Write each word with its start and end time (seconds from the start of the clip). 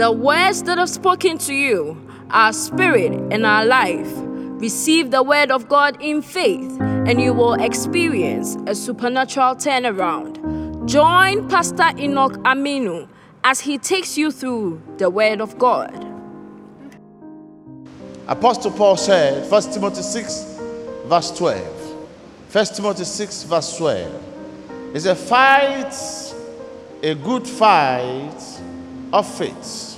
The 0.00 0.10
words 0.10 0.62
that 0.62 0.78
I've 0.78 0.88
spoken 0.88 1.36
to 1.36 1.52
you 1.52 1.94
are 2.30 2.54
spirit 2.54 3.12
and 3.30 3.44
are 3.44 3.66
life. 3.66 4.10
Receive 4.16 5.10
the 5.10 5.22
word 5.22 5.50
of 5.50 5.68
God 5.68 6.00
in 6.00 6.22
faith, 6.22 6.80
and 6.80 7.20
you 7.20 7.34
will 7.34 7.52
experience 7.52 8.56
a 8.66 8.74
supernatural 8.74 9.56
turnaround. 9.56 10.86
Join 10.86 11.46
Pastor 11.50 11.90
Enoch 11.98 12.32
Aminu 12.44 13.10
as 13.44 13.60
he 13.60 13.76
takes 13.76 14.16
you 14.16 14.30
through 14.30 14.80
the 14.96 15.10
word 15.10 15.42
of 15.42 15.58
God. 15.58 15.92
Apostle 18.26 18.70
Paul 18.70 18.96
said, 18.96 19.50
1 19.50 19.62
Timothy 19.64 20.00
6, 20.00 20.60
verse 21.08 21.30
12. 21.36 22.54
1 22.54 22.64
Timothy 22.74 23.04
6, 23.04 23.42
verse 23.42 23.76
12. 23.76 24.96
It's 24.96 25.04
a 25.04 25.14
fight, 25.14 25.92
a 27.02 27.14
good 27.16 27.46
fight 27.46 28.60
of 29.12 29.26
faith. 29.36 29.88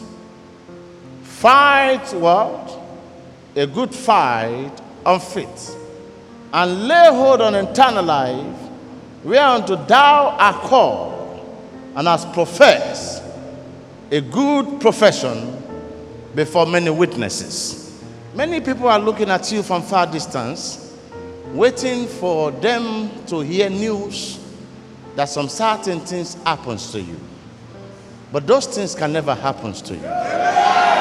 Fight 1.42 2.14
what? 2.14 2.78
A 3.56 3.66
good 3.66 3.92
fight 3.92 4.70
of 5.04 5.26
faith. 5.26 5.76
And 6.52 6.86
lay 6.86 7.08
hold 7.10 7.40
on 7.40 7.56
eternal 7.56 8.04
life, 8.04 8.56
whereunto 9.24 9.74
thou 9.74 10.36
art 10.38 10.62
called, 10.62 11.44
and 11.96 12.06
hast 12.06 12.32
professed 12.32 13.24
a 14.12 14.20
good 14.20 14.80
profession 14.80 15.60
before 16.32 16.64
many 16.64 16.90
witnesses. 16.90 18.00
Many 18.36 18.60
people 18.60 18.86
are 18.86 19.00
looking 19.00 19.29
at 19.29 19.50
you 19.50 19.64
from 19.64 19.82
far 19.82 20.06
distance, 20.06 20.96
waiting 21.52 22.06
for 22.06 22.52
them 22.52 23.10
to 23.26 23.40
hear 23.40 23.68
news 23.68 24.38
that 25.16 25.29
some 25.29 25.48
certain 25.48 25.98
things 25.98 26.34
happens 26.44 26.93
to 26.93 27.00
you. 27.00 27.18
But 28.30 28.46
those 28.46 28.66
things 28.68 28.94
can 28.94 29.12
never 29.12 29.34
happen 29.34 29.72
to 29.72 29.94
you. 29.94 30.91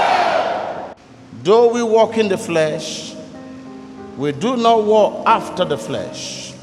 Though 1.43 1.73
we 1.73 1.81
walk 1.81 2.17
in 2.17 2.27
the 2.27 2.37
flesh, 2.37 3.15
we 4.17 4.31
do 4.31 4.57
not 4.57 4.83
war 4.83 5.23
after 5.25 5.65
the 5.65 5.77
flesh. 5.77 6.53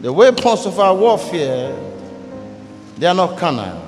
The 0.00 0.12
weapons 0.12 0.66
of 0.66 0.78
our 0.80 0.94
warfare, 0.94 1.76
they 2.98 3.06
are 3.06 3.14
not 3.14 3.38
carnal. 3.38 3.82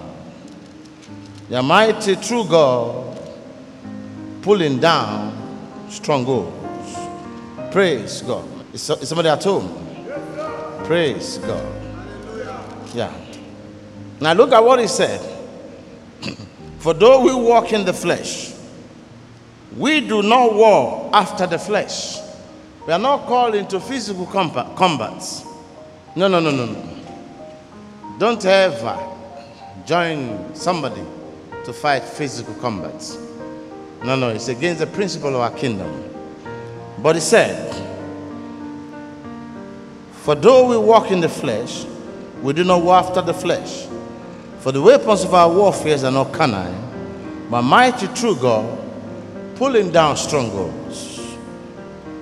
They 1.48 1.56
are 1.56 1.62
mighty 1.62 2.14
through 2.14 2.44
God, 2.48 3.18
pulling 4.42 4.78
down 4.78 5.86
strongholds. 5.88 6.54
Praise 7.72 8.22
God. 8.22 8.46
Is 8.72 8.88
is 8.90 9.08
somebody 9.08 9.28
at 9.28 9.42
home? 9.42 9.68
Praise 10.84 11.38
God. 11.38 11.66
Yeah. 12.94 13.12
Now 14.20 14.32
look 14.32 14.52
at 14.52 14.62
what 14.62 14.78
he 14.78 14.86
said. 14.86 15.20
For 16.78 16.94
though 16.94 17.24
we 17.24 17.34
walk 17.34 17.72
in 17.72 17.84
the 17.84 17.92
flesh, 17.92 18.54
we 19.76 20.00
do 20.00 20.22
not 20.22 20.54
war 20.54 21.10
after 21.12 21.46
the 21.46 21.58
flesh. 21.58 22.18
We 22.86 22.92
are 22.92 22.98
not 22.98 23.26
called 23.26 23.54
into 23.54 23.78
physical 23.80 24.26
combat. 24.26 24.74
combats. 24.76 25.44
No, 26.16 26.26
no, 26.26 26.40
no, 26.40 26.50
no, 26.50 26.66
no. 26.66 26.94
Don't 28.18 28.44
ever 28.44 28.98
join 29.84 30.54
somebody 30.54 31.04
to 31.64 31.72
fight 31.72 32.02
physical 32.02 32.54
combats. 32.54 33.18
No, 34.02 34.16
no, 34.16 34.30
it's 34.30 34.48
against 34.48 34.80
the 34.80 34.86
principle 34.86 35.30
of 35.30 35.36
our 35.36 35.50
kingdom. 35.50 36.04
But 36.98 37.16
he 37.16 37.20
said, 37.20 37.74
For 40.12 40.34
though 40.34 40.68
we 40.68 40.76
walk 40.78 41.10
in 41.10 41.20
the 41.20 41.28
flesh, 41.28 41.84
we 42.42 42.52
do 42.52 42.64
not 42.64 42.82
war 42.82 42.96
after 42.96 43.20
the 43.20 43.34
flesh. 43.34 43.86
For 44.60 44.72
the 44.72 44.82
weapons 44.82 45.24
of 45.24 45.34
our 45.34 45.48
warfare 45.52 46.04
are 46.04 46.10
not 46.10 46.32
carnal, 46.32 46.74
but 47.50 47.62
mighty 47.62 48.06
through 48.08 48.36
God, 48.36 48.87
pulling 49.58 49.90
down 49.90 50.16
strongholds 50.16 51.20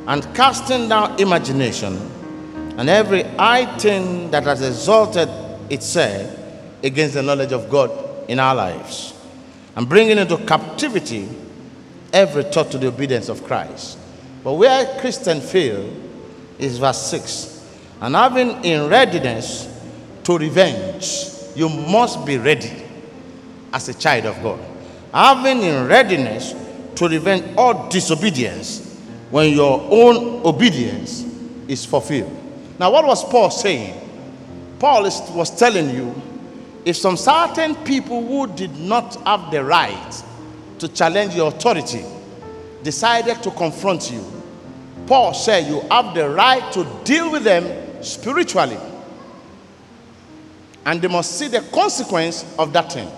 and 0.07 0.23
casting 0.35 0.89
down 0.89 1.21
imagination 1.21 1.95
and 2.79 2.89
every 2.89 3.23
high 3.23 3.67
thing 3.79 4.31
that 4.31 4.45
has 4.45 4.63
exalted 4.63 5.29
itself 5.71 6.39
against 6.83 7.15
the 7.15 7.23
knowledge 7.23 7.53
of 7.53 7.69
God 7.71 7.91
in 8.29 8.39
our 8.39 8.55
lives, 8.55 9.15
and 9.77 9.89
bringing 9.89 10.19
into 10.19 10.37
captivity 10.39 11.29
every 12.13 12.43
thought 12.45 12.71
to 12.71 12.79
the 12.79 12.89
obedience 12.89 13.29
of 13.29 13.45
Christ. 13.45 13.99
But 14.43 14.55
where 14.55 14.99
Christians 15.01 15.51
fail 15.51 15.93
is 16.59 16.79
verse 16.79 17.03
6. 17.11 17.53
And 18.01 18.15
having 18.15 18.65
in 18.65 18.89
readiness 18.89 19.69
to 20.25 20.39
revenge, 20.39 21.29
you 21.55 21.69
must 21.69 22.25
be 22.27 22.39
ready 22.39 22.85
as 23.73 23.89
a 23.89 23.95
child 23.95 24.27
of 24.27 24.43
God. 24.43 24.61
Having 25.13 25.63
in 25.63 25.87
readiness 25.87 26.55
to 26.97 27.09
revenge 27.09 27.45
all 27.57 27.89
disobedience 27.89 28.99
when 29.31 29.53
your 29.53 29.81
own 29.91 30.45
obedience 30.47 31.25
is 31.69 31.85
fulfilled. 31.85 32.35
Now, 32.79 32.91
what 32.91 33.07
was 33.07 33.25
Paul 33.25 33.51
saying? 33.51 34.01
Paul 34.79 35.07
is, 35.07 35.21
was 35.31 35.57
telling 35.57 35.91
you 35.91 36.15
if 36.85 36.97
some 36.97 37.17
certain 37.17 37.75
people 37.77 38.27
who 38.27 38.47
did 38.47 38.77
not 38.79 39.17
have 39.27 39.51
the 39.51 39.65
right 39.65 40.23
to 40.79 40.89
challenge 40.89 41.35
your 41.35 41.49
authority 41.49 42.05
decided 42.83 43.43
to 43.43 43.51
confront 43.51 44.11
you, 44.11 44.25
Paul 45.07 45.35
said 45.35 45.67
you 45.67 45.81
have 45.91 46.15
the 46.15 46.29
right 46.29 46.73
to 46.73 46.87
deal 47.05 47.31
with 47.33 47.45
them 47.45 48.03
spiritually. 48.03 48.79
And 50.85 51.03
they 51.03 51.09
must 51.09 51.37
see 51.37 51.49
the 51.49 51.63
consequence 51.73 52.45
of 52.59 52.73
that 52.73 52.93
thing. 52.93 53.11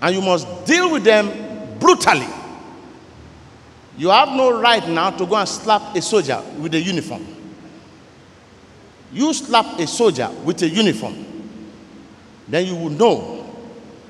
And 0.00 0.14
you 0.14 0.22
must 0.22 0.64
deal 0.64 0.92
with 0.92 1.02
them 1.02 1.53
brutally. 1.84 2.26
You 3.98 4.08
have 4.08 4.30
no 4.30 4.58
right 4.58 4.88
now 4.88 5.10
to 5.10 5.26
go 5.26 5.36
and 5.36 5.46
slap 5.46 5.94
a 5.94 6.00
soldier 6.00 6.42
with 6.58 6.72
a 6.74 6.80
uniform. 6.80 7.26
You 9.12 9.34
slap 9.34 9.78
a 9.78 9.86
soldier 9.86 10.30
with 10.44 10.62
a 10.62 10.68
uniform, 10.68 11.14
then 12.48 12.66
you 12.66 12.74
will 12.74 12.90
know 12.90 13.42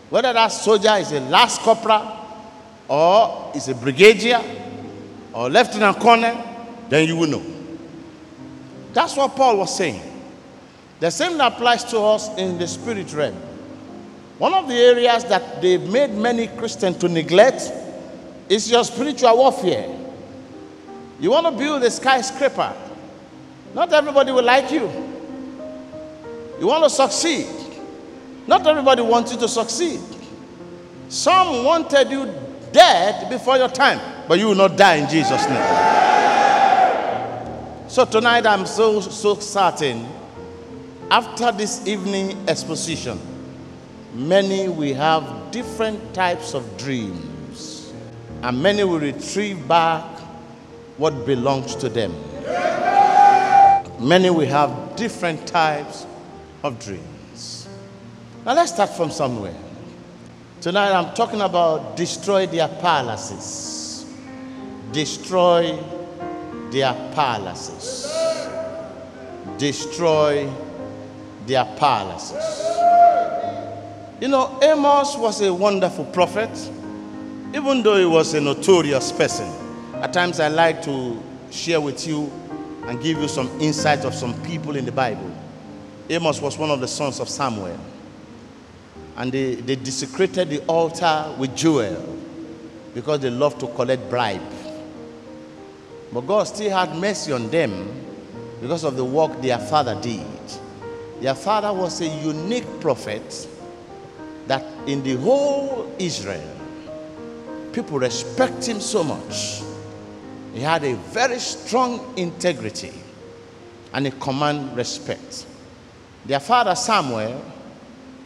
whether 0.09 0.33
that 0.33 0.49
soldier 0.49 0.95
is 0.99 1.11
a 1.11 1.19
lance 1.19 1.59
corporal 1.59 2.17
or 2.87 3.51
is 3.57 3.69
a 3.69 3.75
brigadier 3.75 4.41
or 5.33 5.51
lieutenant 5.51 5.99
colonel, 5.99 6.43
then 6.89 7.09
you 7.09 7.17
will 7.17 7.29
know. 7.29 7.43
That's 8.93 9.17
what 9.17 9.35
Paul 9.35 9.59
was 9.59 9.77
saying. 9.77 10.01
The 11.01 11.11
same 11.11 11.41
applies 11.41 11.83
to 11.85 11.99
us 11.99 12.29
in 12.39 12.57
the 12.57 12.69
spirit 12.69 13.13
realm. 13.13 13.35
One 14.39 14.53
of 14.53 14.67
the 14.69 14.75
areas 14.75 15.25
that 15.25 15.63
they've 15.63 15.81
made 15.81 16.13
many 16.13 16.49
Christians 16.49 16.97
to 16.99 17.09
neglect 17.09 17.71
is 18.49 18.71
your 18.71 18.85
spiritual 18.85 19.37
warfare. 19.37 19.89
You 21.21 21.31
want 21.31 21.47
to 21.47 21.53
build 21.53 21.83
a 21.85 21.91
skyscraper, 21.91 22.75
not 23.75 23.93
everybody 23.93 24.33
will 24.33 24.43
like 24.43 24.71
you. 24.71 24.91
You 26.61 26.67
want 26.67 26.85
to 26.85 26.91
succeed, 26.91 27.47
not 28.47 28.67
everybody 28.67 29.03
wants 29.03 29.33
you 29.33 29.39
to 29.39 29.49
succeed. 29.49 30.01
Some 31.09 31.65
wanted 31.65 32.11
you 32.11 32.33
dead 32.73 33.31
before 33.31 33.57
your 33.57 33.69
time, 33.69 34.01
but 34.27 34.39
you 34.39 34.49
will 34.49 34.55
not 34.57 34.77
die 34.77 34.97
in 34.97 35.09
Jesus' 35.09 35.49
name. 35.49 35.95
So 37.89 38.05
tonight 38.05 38.47
I'm 38.47 38.67
so 38.67 39.01
so 39.01 39.37
certain 39.37 40.09
after 41.11 41.53
this 41.53 41.87
evening 41.87 42.37
exposition, 42.49 43.21
many 44.15 44.69
will 44.69 44.95
have 44.95 45.51
different 45.51 46.15
types 46.15 46.55
of 46.55 46.77
dreams, 46.79 47.93
and 48.43 48.63
many 48.63 48.85
will 48.85 49.01
retrieve 49.01 49.67
back 49.67 50.05
what 50.97 51.27
belongs 51.27 51.75
to 51.77 51.89
them. 51.89 52.15
Many 54.01 54.31
will 54.31 54.47
have 54.47 54.97
different 54.97 55.47
types 55.47 56.07
of 56.63 56.79
dreams. 56.79 57.69
Now 58.45 58.55
let's 58.55 58.73
start 58.73 58.91
from 58.91 59.11
somewhere. 59.11 59.57
Tonight 60.61 60.93
I'm 60.93 61.15
talking 61.15 61.41
about 61.41 61.97
destroy 61.97 62.47
their 62.47 62.69
palaces. 62.69 64.07
Destroy 64.93 65.79
their 66.71 66.93
palaces. 67.15 68.13
Destroy 69.59 70.51
their 71.47 71.65
palaces. 71.77 72.65
You 74.21 74.29
know, 74.29 74.61
Amos 74.63 75.17
was 75.17 75.43
a 75.43 75.53
wonderful 75.53 76.05
prophet, 76.05 76.51
even 77.53 77.83
though 77.83 77.97
he 77.97 78.05
was 78.05 78.33
a 78.35 78.41
notorious 78.41 79.11
person. 79.11 79.53
At 79.95 80.13
times, 80.13 80.39
I 80.39 80.47
like 80.47 80.83
to 80.85 81.21
share 81.51 81.81
with 81.81 82.07
you 82.07 82.31
and 82.87 83.03
give 83.03 83.19
you 83.19 83.27
some 83.27 83.49
insight 83.61 84.05
of 84.05 84.15
some 84.15 84.41
people 84.43 84.77
in 84.77 84.85
the 84.85 84.93
Bible. 84.93 85.33
Amos 86.09 86.41
was 86.41 86.57
one 86.57 86.71
of 86.71 86.81
the 86.81 86.87
sons 86.87 87.19
of 87.19 87.29
Samuel, 87.29 87.77
and 89.17 89.33
they, 89.33 89.57
they 89.57 89.75
desecrated 89.75 90.49
the 90.49 90.61
altar 90.67 91.35
with 91.37 91.57
jewel 91.57 92.17
because 92.95 93.19
they 93.19 93.31
loved 93.31 93.59
to 93.61 93.67
collect 93.67 94.09
bribe. 94.09 94.41
But 96.13 96.21
God 96.21 96.45
still 96.45 96.71
had 96.71 96.95
mercy 96.95 97.33
on 97.33 97.51
them 97.51 97.89
because 98.61 98.85
of 98.85 98.95
the 98.97 99.05
work 99.05 99.43
their 99.43 99.59
father 99.59 100.01
did. 100.01 100.25
Their 101.21 101.35
father 101.35 101.73
was 101.73 102.01
a 102.01 102.07
unique 102.07 102.81
prophet 102.81 103.49
that 104.47 104.65
in 104.87 105.03
the 105.03 105.17
whole 105.17 105.93
Israel, 105.99 106.57
people 107.73 107.99
respect 107.99 108.67
him 108.67 108.81
so 108.81 109.03
much. 109.03 109.63
He 110.53 110.61
had 110.61 110.85
a 110.85 110.95
very 110.95 111.39
strong 111.39 112.15
integrity 112.17 112.93
and 113.93 114.07
a 114.07 114.11
command 114.13 114.77
respect. 114.77 115.47
Their 116.27 116.41
father 116.41 116.75
Samuel 116.75 117.43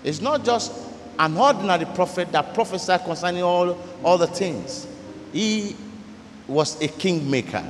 is 0.05 0.21
not 0.21 0.45
just 0.45 0.73
an 1.19 1.37
ordinary 1.37 1.85
prophet 1.85 2.31
that 2.33 2.55
prophesied 2.55 3.05
concerning 3.05 3.43
all, 3.43 3.79
all 4.05 4.19
the 4.19 4.27
things. 4.27 4.87
He 5.33 5.75
was 6.47 6.81
a 6.81 6.89
kingmaker. 6.89 7.65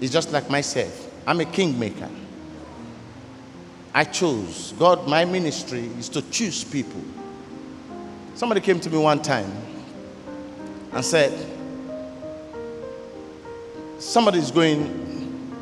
He's 0.00 0.12
just 0.12 0.32
like 0.32 0.50
myself. 0.50 1.10
I'm 1.26 1.40
a 1.40 1.44
kingmaker. 1.44 2.08
I 3.96 4.04
chose. 4.04 4.74
God, 4.78 5.08
my 5.08 5.24
ministry 5.24 5.86
is 5.98 6.10
to 6.10 6.20
choose 6.30 6.62
people. 6.62 7.02
Somebody 8.34 8.60
came 8.60 8.78
to 8.80 8.90
me 8.90 8.98
one 8.98 9.22
time 9.22 9.50
and 10.92 11.02
said, 11.02 11.32
Somebody 13.98 14.38
is 14.38 14.50
going 14.50 15.54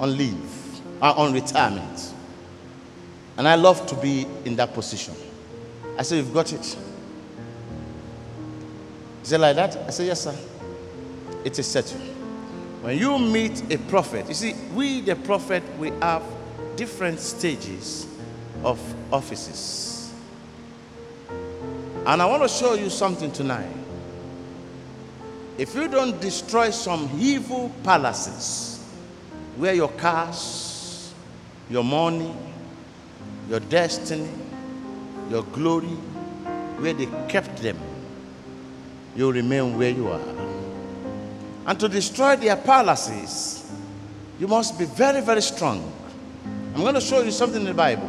on 0.00 0.16
leave, 0.16 0.80
uh, 1.02 1.12
on 1.18 1.34
retirement. 1.34 2.14
And 3.36 3.46
I 3.46 3.56
love 3.56 3.86
to 3.88 3.94
be 3.96 4.26
in 4.46 4.56
that 4.56 4.72
position. 4.72 5.12
I 5.98 6.02
said, 6.02 6.16
You've 6.16 6.32
got 6.32 6.50
it. 6.50 6.78
Like 9.32 9.56
that? 9.56 9.76
I 9.76 9.90
said, 9.90 10.06
Yes, 10.06 10.22
sir. 10.22 10.34
It 11.44 11.58
is 11.58 11.66
settled. 11.66 12.00
When 12.80 12.96
you 12.96 13.18
meet 13.18 13.70
a 13.70 13.76
prophet, 13.76 14.28
you 14.28 14.34
see, 14.34 14.54
we, 14.74 15.02
the 15.02 15.14
prophet, 15.14 15.62
we 15.78 15.90
have 16.00 16.22
different 16.76 17.20
stages 17.20 18.06
of 18.64 18.78
offices. 19.12 20.12
And 22.04 22.20
I 22.20 22.26
want 22.26 22.42
to 22.42 22.48
show 22.48 22.74
you 22.74 22.90
something 22.90 23.30
tonight. 23.30 23.68
If 25.58 25.74
you 25.74 25.86
don't 25.86 26.20
destroy 26.20 26.70
some 26.70 27.10
evil 27.18 27.70
palaces 27.84 28.84
where 29.56 29.74
your 29.74 29.90
cars, 29.90 31.12
your 31.70 31.84
money, 31.84 32.34
your 33.48 33.60
destiny, 33.60 34.28
your 35.30 35.42
glory, 35.44 35.86
where 36.78 36.94
they 36.94 37.06
kept 37.28 37.58
them, 37.58 37.78
you'll 39.14 39.32
remain 39.32 39.78
where 39.78 39.90
you 39.90 40.08
are. 40.08 40.20
And 41.66 41.78
to 41.78 41.88
destroy 41.88 42.36
their 42.36 42.56
palaces, 42.56 43.70
you 44.40 44.48
must 44.48 44.78
be 44.78 44.86
very, 44.86 45.20
very 45.20 45.42
strong. 45.42 45.92
I'm 46.74 46.80
going 46.80 46.94
to 46.94 47.02
show 47.02 47.20
you 47.20 47.30
something 47.30 47.60
in 47.60 47.66
the 47.66 47.74
Bible. 47.74 48.08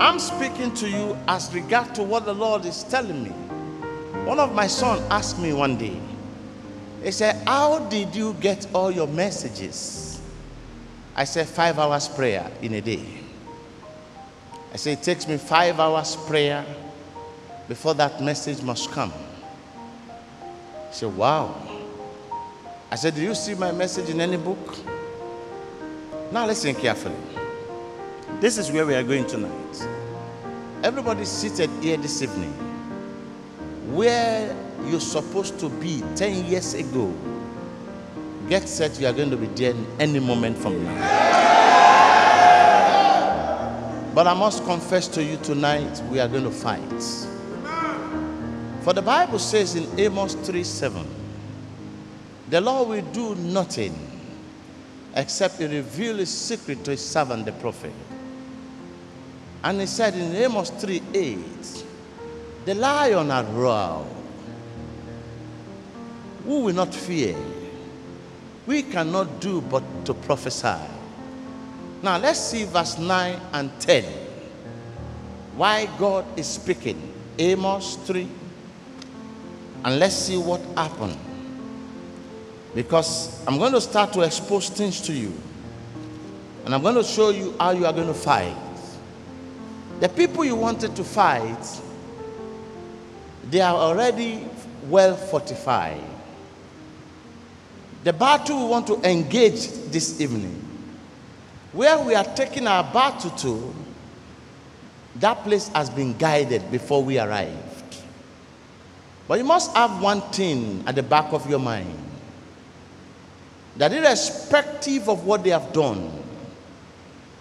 I'm 0.00 0.18
speaking 0.18 0.74
to 0.74 0.88
you 0.88 1.16
as 1.28 1.54
regard 1.54 1.94
to 1.94 2.02
what 2.02 2.24
the 2.24 2.34
Lord 2.34 2.64
is 2.64 2.82
telling 2.84 3.22
me. 3.22 3.30
One 4.26 4.40
of 4.40 4.52
my 4.52 4.66
sons 4.66 5.00
asked 5.10 5.38
me 5.38 5.52
one 5.52 5.78
day, 5.78 5.98
he 7.04 7.12
said, 7.12 7.46
How 7.46 7.78
did 7.88 8.16
you 8.16 8.34
get 8.40 8.66
all 8.74 8.90
your 8.90 9.06
messages? 9.06 10.20
I 11.14 11.22
said, 11.22 11.46
Five 11.46 11.78
hours 11.78 12.08
prayer 12.08 12.50
in 12.62 12.74
a 12.74 12.80
day. 12.80 13.04
I 14.72 14.76
said, 14.76 14.98
It 14.98 15.04
takes 15.04 15.28
me 15.28 15.36
five 15.36 15.78
hours 15.78 16.16
prayer 16.16 16.66
before 17.68 17.94
that 17.94 18.20
message 18.20 18.60
must 18.60 18.90
come. 18.90 19.12
He 20.88 20.94
said, 20.94 21.16
Wow. 21.16 21.54
I 22.90 22.96
said, 22.96 23.14
Do 23.14 23.22
you 23.22 23.36
see 23.36 23.54
my 23.54 23.70
message 23.70 24.08
in 24.10 24.20
any 24.20 24.36
book? 24.36 24.76
Now 26.32 26.44
listen 26.44 26.74
carefully. 26.74 27.35
This 28.38 28.58
is 28.58 28.70
where 28.70 28.84
we 28.84 28.94
are 28.94 29.02
going 29.02 29.26
tonight. 29.26 29.88
Everybody 30.82 31.24
seated 31.24 31.70
here 31.80 31.96
this 31.96 32.20
evening. 32.20 32.52
Where 33.94 34.54
you're 34.84 35.00
supposed 35.00 35.58
to 35.60 35.70
be 35.70 36.02
10 36.16 36.44
years 36.44 36.74
ago, 36.74 37.14
get 38.46 38.68
set, 38.68 39.00
you 39.00 39.06
are 39.06 39.14
going 39.14 39.30
to 39.30 39.38
be 39.38 39.46
there 39.46 39.72
any 39.98 40.18
moment 40.20 40.58
from 40.58 40.84
now. 40.84 41.22
But 44.14 44.26
I 44.26 44.34
must 44.34 44.64
confess 44.64 45.08
to 45.08 45.24
you 45.24 45.38
tonight, 45.38 46.02
we 46.10 46.20
are 46.20 46.28
going 46.28 46.44
to 46.44 46.50
fight. 46.50 47.02
For 48.82 48.92
the 48.92 49.00
Bible 49.00 49.38
says 49.38 49.76
in 49.76 49.98
Amos 49.98 50.34
3 50.34 50.62
7, 50.62 51.06
the 52.50 52.60
Lord 52.60 52.88
will 52.90 53.12
do 53.12 53.34
nothing 53.36 53.94
except 55.14 55.56
he 55.56 55.64
reveal 55.64 56.18
his 56.18 56.28
secret 56.28 56.84
to 56.84 56.90
his 56.90 57.02
servant 57.02 57.46
the 57.46 57.52
prophet. 57.52 57.94
And 59.66 59.80
he 59.80 59.86
said 59.86 60.14
in 60.14 60.32
Amos 60.36 60.70
3 60.70 61.02
8, 61.12 61.38
the 62.66 62.74
lion 62.76 63.30
had 63.30 63.52
roared. 63.52 64.06
Who 66.44 66.60
will 66.60 66.74
not 66.74 66.94
fear? 66.94 67.34
We 68.64 68.84
cannot 68.84 69.40
do 69.40 69.60
but 69.62 69.82
to 70.04 70.14
prophesy. 70.14 70.78
Now 72.00 72.16
let's 72.16 72.38
see 72.38 72.62
verse 72.62 72.96
9 72.96 73.40
and 73.54 73.80
10. 73.80 74.04
Why 75.56 75.86
God 75.98 76.24
is 76.38 76.46
speaking. 76.46 77.12
Amos 77.36 77.96
3. 78.06 78.28
And 79.84 79.98
let's 79.98 80.14
see 80.14 80.36
what 80.36 80.60
happened. 80.76 81.18
Because 82.72 83.44
I'm 83.48 83.58
going 83.58 83.72
to 83.72 83.80
start 83.80 84.12
to 84.12 84.20
expose 84.20 84.68
things 84.68 85.00
to 85.00 85.12
you. 85.12 85.34
And 86.64 86.72
I'm 86.72 86.82
going 86.82 86.94
to 86.94 87.02
show 87.02 87.30
you 87.30 87.56
how 87.58 87.72
you 87.72 87.84
are 87.84 87.92
going 87.92 88.06
to 88.06 88.14
fight. 88.14 88.56
The 90.00 90.08
people 90.10 90.44
you 90.44 90.56
wanted 90.56 90.94
to 90.96 91.04
fight, 91.04 91.80
they 93.50 93.60
are 93.60 93.74
already 93.74 94.46
well 94.88 95.16
fortified. 95.16 96.02
The 98.04 98.12
battle 98.12 98.58
we 98.58 98.70
want 98.70 98.86
to 98.88 99.00
engage 99.08 99.68
this 99.90 100.20
evening, 100.20 100.62
where 101.72 101.98
we 101.98 102.14
are 102.14 102.24
taking 102.24 102.66
our 102.66 102.84
battle 102.84 103.30
to, 103.30 103.74
that 105.16 105.42
place 105.44 105.68
has 105.68 105.88
been 105.88 106.16
guided 106.16 106.70
before 106.70 107.02
we 107.02 107.18
arrived. 107.18 107.96
But 109.26 109.38
you 109.38 109.44
must 109.44 109.74
have 109.74 110.02
one 110.02 110.20
thing 110.20 110.84
at 110.86 110.94
the 110.94 111.02
back 111.02 111.32
of 111.32 111.48
your 111.48 111.58
mind 111.58 111.98
that 113.76 113.92
irrespective 113.92 115.08
of 115.08 115.24
what 115.24 115.42
they 115.42 115.50
have 115.50 115.72
done, 115.72 116.10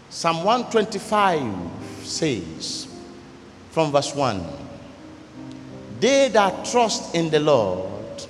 Psalm 0.09 0.43
125 0.43 1.84
says, 2.05 2.87
from 3.75 3.91
verse 3.91 4.15
1 4.15 4.41
They 5.99 6.29
that 6.29 6.63
trust 6.65 7.13
in 7.13 7.29
the 7.29 7.41
Lord, 7.41 8.23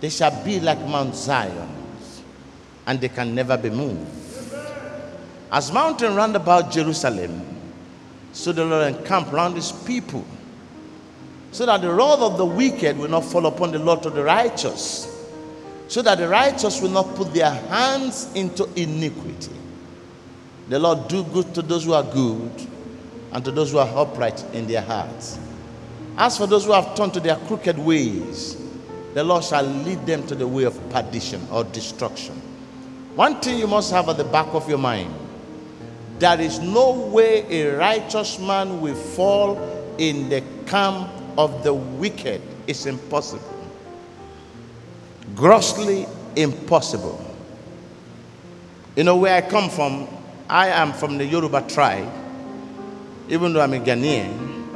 they 0.00 0.08
shall 0.08 0.42
be 0.42 0.58
like 0.58 0.80
Mount 0.80 1.14
Zion, 1.14 1.68
and 2.86 2.98
they 2.98 3.10
can 3.10 3.34
never 3.34 3.58
be 3.58 3.68
moved. 3.68 4.10
As 5.52 5.70
mountain 5.70 6.14
round 6.14 6.34
about 6.34 6.72
Jerusalem, 6.72 7.42
so 8.32 8.52
the 8.52 8.64
Lord 8.64 8.94
encamp 8.94 9.30
round 9.32 9.54
his 9.54 9.70
people, 9.70 10.24
so 11.52 11.66
that 11.66 11.82
the 11.82 11.92
wrath 11.92 12.20
of 12.20 12.38
the 12.38 12.46
wicked 12.46 12.96
will 12.96 13.10
not 13.10 13.24
fall 13.24 13.44
upon 13.44 13.70
the 13.70 13.78
lot 13.78 14.06
of 14.06 14.14
the 14.14 14.24
righteous, 14.24 15.08
so 15.88 16.00
that 16.00 16.16
the 16.16 16.26
righteous 16.26 16.80
will 16.80 16.88
not 16.88 17.14
put 17.14 17.34
their 17.34 17.50
hands 17.50 18.32
into 18.34 18.64
iniquity. 18.76 19.52
The 20.70 20.78
Lord 20.78 21.06
do 21.08 21.22
good 21.22 21.54
to 21.54 21.60
those 21.60 21.84
who 21.84 21.92
are 21.92 22.02
good 22.02 22.73
and 23.34 23.44
to 23.44 23.50
those 23.50 23.72
who 23.72 23.78
are 23.78 23.98
upright 23.98 24.42
in 24.54 24.66
their 24.66 24.80
hearts. 24.82 25.38
As 26.16 26.38
for 26.38 26.46
those 26.46 26.64
who 26.64 26.72
have 26.72 26.94
turned 26.94 27.12
to 27.14 27.20
their 27.20 27.36
crooked 27.36 27.76
ways, 27.78 28.56
the 29.12 29.22
Lord 29.22 29.44
shall 29.44 29.64
lead 29.64 30.06
them 30.06 30.26
to 30.28 30.34
the 30.34 30.46
way 30.48 30.64
of 30.64 30.78
perdition 30.90 31.46
or 31.50 31.64
destruction. 31.64 32.34
One 33.16 33.40
thing 33.40 33.58
you 33.58 33.66
must 33.66 33.92
have 33.92 34.08
at 34.08 34.16
the 34.16 34.24
back 34.24 34.46
of 34.54 34.68
your 34.68 34.78
mind 34.78 35.12
there 36.18 36.40
is 36.40 36.60
no 36.60 36.92
way 36.92 37.44
a 37.50 37.76
righteous 37.76 38.38
man 38.38 38.80
will 38.80 38.94
fall 38.94 39.58
in 39.98 40.28
the 40.28 40.42
camp 40.66 41.10
of 41.36 41.64
the 41.64 41.74
wicked. 41.74 42.40
It's 42.66 42.86
impossible. 42.86 43.42
Grossly 45.34 46.06
impossible. 46.36 47.20
You 48.96 49.02
know 49.04 49.16
where 49.16 49.34
I 49.36 49.40
come 49.40 49.68
from? 49.68 50.08
I 50.48 50.68
am 50.68 50.92
from 50.92 51.18
the 51.18 51.24
Yoruba 51.24 51.62
tribe, 51.68 52.08
even 53.28 53.52
though 53.52 53.60
I'm 53.60 53.72
a 53.72 53.78
Ghanaian, 53.80 54.66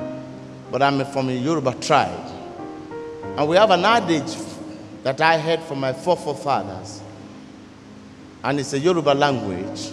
but 0.71 0.83
I'm 0.83 1.05
from 1.07 1.29
a 1.29 1.33
Yoruba 1.33 1.75
tribe. 1.75 2.33
And 3.37 3.49
we 3.49 3.57
have 3.57 3.71
an 3.71 3.85
adage 3.85 4.35
that 5.03 5.21
I 5.21 5.39
heard 5.39 5.61
from 5.63 5.81
my 5.81 5.93
forefathers, 5.93 7.01
and 8.43 8.59
it's 8.61 8.73
a 8.73 8.79
Yoruba 8.79 9.11
language 9.15 9.91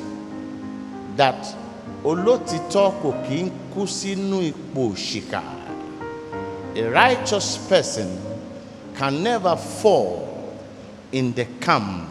that 1.15 1.55
olótìtọ́ 2.03 2.91
kò 3.01 3.11
kí 3.25 3.43
ń 3.43 3.51
kú. 3.73 3.85
A 6.75 6.83
righteous 6.89 7.57
person 7.69 8.19
can 8.97 9.23
never 9.23 9.55
fall 9.55 10.27
in 11.11 11.33
the 11.33 11.45
camp 11.61 12.09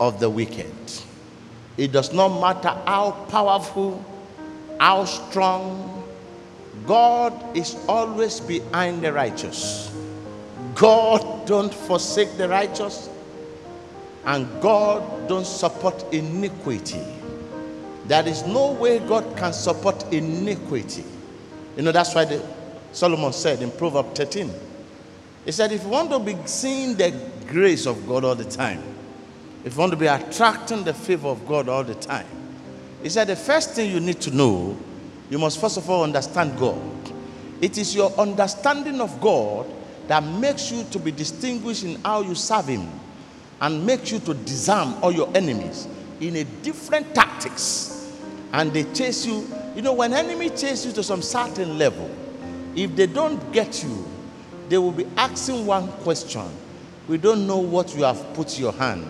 of 0.00 0.18
the 0.18 0.28
wicked. 0.28 0.72
It 1.76 1.92
does 1.92 2.12
not 2.12 2.28
matter 2.40 2.76
how 2.86 3.12
powerful, 3.28 4.04
how 4.82 5.04
strong 5.04 6.02
God 6.88 7.56
is 7.56 7.76
always 7.86 8.40
behind 8.40 9.00
the 9.00 9.12
righteous. 9.12 9.94
God 10.74 11.46
don't 11.46 11.72
forsake 11.72 12.36
the 12.36 12.48
righteous 12.48 13.08
and 14.24 14.48
God 14.60 15.28
don't 15.28 15.46
support 15.46 16.04
iniquity. 16.12 17.00
There 18.06 18.26
is 18.26 18.44
no 18.44 18.72
way 18.72 18.98
God 18.98 19.36
can 19.36 19.52
support 19.52 20.04
iniquity. 20.12 21.04
You 21.76 21.84
know, 21.84 21.92
that's 21.92 22.12
why 22.12 22.24
the, 22.24 22.44
Solomon 22.90 23.32
said 23.32 23.62
in 23.62 23.70
Proverbs 23.70 24.18
13, 24.18 24.50
he 25.44 25.52
said, 25.52 25.70
if 25.70 25.84
you 25.84 25.90
want 25.90 26.10
to 26.10 26.18
be 26.18 26.36
seeing 26.44 26.96
the 26.96 27.16
grace 27.46 27.86
of 27.86 28.04
God 28.08 28.24
all 28.24 28.34
the 28.34 28.50
time, 28.50 28.82
if 29.64 29.74
you 29.74 29.78
want 29.78 29.92
to 29.92 29.96
be 29.96 30.08
attracting 30.08 30.82
the 30.82 30.92
favor 30.92 31.28
of 31.28 31.46
God 31.46 31.68
all 31.68 31.84
the 31.84 31.94
time, 31.94 32.41
he 33.02 33.08
said, 33.08 33.26
the 33.26 33.36
first 33.36 33.70
thing 33.72 33.90
you 33.90 34.00
need 34.00 34.20
to 34.22 34.30
know, 34.30 34.76
you 35.30 35.38
must 35.38 35.60
first 35.60 35.76
of 35.76 35.88
all 35.90 36.04
understand 36.04 36.58
God. 36.58 36.80
It 37.60 37.78
is 37.78 37.94
your 37.94 38.12
understanding 38.18 39.00
of 39.00 39.20
God 39.20 39.66
that 40.08 40.22
makes 40.22 40.70
you 40.70 40.84
to 40.90 40.98
be 40.98 41.12
distinguished 41.12 41.84
in 41.84 42.00
how 42.02 42.22
you 42.22 42.34
serve 42.34 42.66
Him 42.66 42.88
and 43.60 43.86
makes 43.86 44.10
you 44.10 44.18
to 44.20 44.34
disarm 44.34 44.94
all 45.02 45.12
your 45.12 45.30
enemies 45.36 45.86
in 46.20 46.36
a 46.36 46.44
different 46.44 47.14
tactics. 47.14 48.12
And 48.52 48.72
they 48.72 48.84
chase 48.92 49.24
you. 49.24 49.46
You 49.74 49.82
know, 49.82 49.92
when 49.92 50.12
enemy 50.12 50.50
chase 50.50 50.84
you 50.84 50.92
to 50.92 51.02
some 51.02 51.22
certain 51.22 51.78
level, 51.78 52.10
if 52.74 52.94
they 52.96 53.06
don't 53.06 53.52
get 53.52 53.82
you, 53.82 54.06
they 54.68 54.78
will 54.78 54.92
be 54.92 55.06
asking 55.16 55.64
one 55.64 55.88
question. 56.02 56.48
We 57.08 57.18
don't 57.18 57.46
know 57.46 57.58
what 57.58 57.94
you 57.94 58.02
have 58.02 58.34
put 58.34 58.58
your 58.58 58.72
hand. 58.72 59.06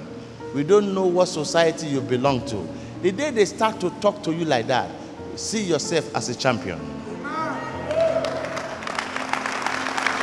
We 0.55 0.63
don't 0.63 0.95
know 0.95 1.07
what 1.07 1.27
society 1.27 1.87
you 1.87 2.01
belong 2.01 2.45
to. 2.47 2.69
The 3.03 3.11
day 3.11 3.31
they 3.33 3.45
start 3.47 3.81
to 3.81 3.91
talk 4.01 4.23
to 4.23 4.33
you 4.33 4.45
like 4.45 4.69
that, 4.69 4.89
see 5.35 5.65
yourself 5.65 6.15
as 6.15 6.29
a 6.29 6.37
champion. 6.37 6.79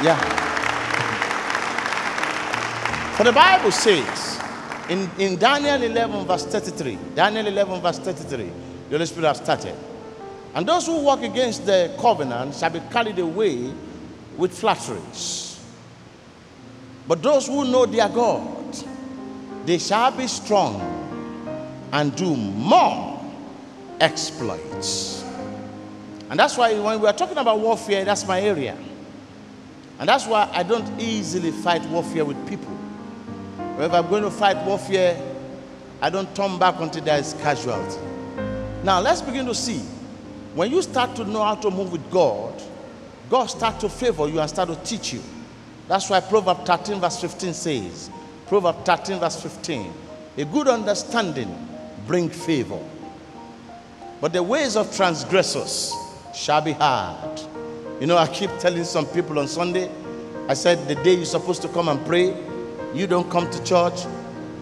Yeah. 0.02 0.18
For 3.18 3.26
the 3.26 3.34
Bible 3.34 3.74
says 3.74 4.40
in, 4.88 5.10
in 5.20 5.38
Daniel 5.38 5.84
11, 5.84 6.26
verse 6.26 6.46
33, 6.46 6.98
Daniel 7.16 7.48
11, 7.48 7.82
verse 7.82 8.00
33, 8.00 8.44
the 8.46 8.52
Holy 8.92 9.06
Spirit 9.06 9.28
has 9.28 9.38
started. 9.40 9.76
And 10.56 10.66
those 10.66 10.86
who 10.86 11.02
walk 11.02 11.22
against 11.22 11.66
the 11.66 11.94
covenant 12.00 12.56
shall 12.56 12.70
be 12.70 12.80
carried 12.92 13.20
away 13.20 13.74
with 14.38 14.58
flatteries. 14.58 15.62
But 17.06 17.22
those 17.22 17.48
who 17.48 17.66
know 17.66 17.86
their 17.86 18.08
God, 18.08 18.74
they 19.66 19.80
shall 19.80 20.12
be 20.12 20.28
strong 20.28 20.99
and 21.92 22.16
do 22.16 22.36
more 22.36 23.22
exploits. 24.00 25.24
And 26.30 26.40
that's 26.40 26.58
why 26.58 26.78
when 26.80 27.02
we 27.02 27.08
are 27.08 27.14
talking 27.14 27.38
about 27.38 27.60
warfare, 27.60 28.06
that's 28.06 28.28
my 28.28 28.42
area. 28.42 28.78
And 30.00 30.08
that's 30.08 30.28
why 30.28 30.50
I 30.54 30.64
don't 30.64 31.00
easily 31.00 31.52
fight 31.52 31.84
warfare 31.88 32.24
with 32.24 32.48
people. 32.48 32.76
If 33.80 33.92
I'm 33.92 34.08
going 34.10 34.24
to 34.24 34.32
fight 34.32 34.58
warfare, 34.66 35.22
I 36.02 36.10
don't 36.10 36.34
turn 36.36 36.58
back 36.60 36.80
until 36.80 37.04
there 37.04 37.18
is 37.20 37.34
casualty. 37.42 38.00
Now 38.84 39.02
let's 39.02 39.22
begin 39.22 39.46
to 39.48 39.56
see. 39.56 39.80
When 40.54 40.72
you 40.72 40.82
start 40.82 41.16
to 41.18 41.26
know 41.26 41.44
how 41.44 41.56
to 41.56 41.70
move 41.70 41.92
with 41.92 42.10
God, 42.12 42.62
God 43.30 43.46
start 43.48 43.80
to 43.82 43.90
favor 43.90 44.28
you 44.28 44.40
and 44.40 44.50
start 44.50 44.70
to 44.70 44.76
teach 44.78 45.14
you. 45.14 45.22
That's 45.88 46.10
why 46.10 46.20
Proverbs 46.20 46.62
13, 46.66 47.00
verse 47.00 47.20
15 47.22 47.54
says, 47.54 48.10
Proverbs 48.48 48.80
13, 48.86 49.20
verse 49.20 49.42
15, 49.42 49.94
a 50.38 50.46
good 50.46 50.68
understanding 50.68 51.68
bring 52.10 52.28
favor. 52.28 52.80
But 54.20 54.34
the 54.34 54.42
ways 54.42 54.76
of 54.76 54.94
transgressors 54.96 55.94
shall 56.34 56.60
be 56.60 56.72
hard. 56.72 57.40
You 58.02 58.08
know, 58.08 58.18
I 58.18 58.26
keep 58.26 58.50
telling 58.58 58.84
some 58.84 59.06
people 59.06 59.38
on 59.38 59.48
Sunday, 59.48 59.92
I 60.48 60.56
said 60.56 60.88
the 60.88 60.96
day 60.96 61.14
you're 61.14 61.26
supposed 61.26 61.62
to 61.62 61.68
come 61.68 61.88
and 61.88 62.04
pray, 62.08 62.36
you 62.96 63.06
don't 63.06 63.30
come 63.30 63.48
to 63.52 63.64
church, 63.64 64.08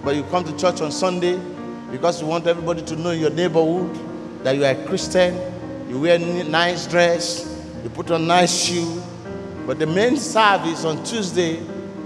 but 0.03 0.13
you 0.13 0.23
come 0.23 0.43
to 0.43 0.57
church 0.57 0.81
on 0.81 0.91
Sunday 0.91 1.39
because 1.89 2.19
you 2.19 2.27
want 2.27 2.47
everybody 2.47 2.81
to 2.81 2.97
know 2.97 3.11
in 3.11 3.21
your 3.21 3.29
neighborhood 3.29 3.95
that 4.43 4.57
you 4.57 4.65
are 4.65 4.71
a 4.71 4.85
Christian. 4.85 5.33
You 5.89 6.01
wear 6.01 6.19
nice 6.19 6.85
dress, 6.85 7.63
you 7.81 7.89
put 7.91 8.11
on 8.11 8.27
nice 8.27 8.65
shoe. 8.65 9.01
But 9.65 9.79
the 9.79 9.87
main 9.87 10.17
service 10.17 10.83
on 10.83 11.01
Tuesday, 11.05 11.61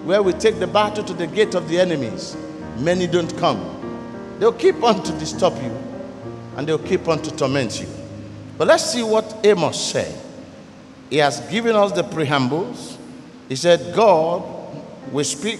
where 0.05 0.21
we 0.21 0.33
take 0.33 0.59
the 0.59 0.67
battle 0.67 1.03
to 1.03 1.13
the 1.13 1.25
gate 1.25 1.55
of 1.55 1.67
the 1.67 1.79
enemies, 1.79 2.37
many 2.77 3.07
don't 3.07 3.35
come. 3.39 3.80
They'll 4.41 4.53
keep 4.53 4.81
on 4.81 5.03
to 5.03 5.11
disturb 5.19 5.53
you 5.61 5.77
and 6.57 6.67
they'll 6.67 6.79
keep 6.79 7.07
on 7.07 7.21
to 7.21 7.35
torment 7.35 7.79
you. 7.79 7.87
But 8.57 8.67
let's 8.67 8.91
see 8.91 9.03
what 9.03 9.45
Amos 9.45 9.79
said. 9.79 10.19
He 11.11 11.17
has 11.17 11.39
given 11.51 11.75
us 11.75 11.91
the 11.91 12.01
preambles. 12.01 12.97
He 13.47 13.55
said, 13.55 13.93
God 13.93 14.41
will 15.11 15.25
speak 15.25 15.59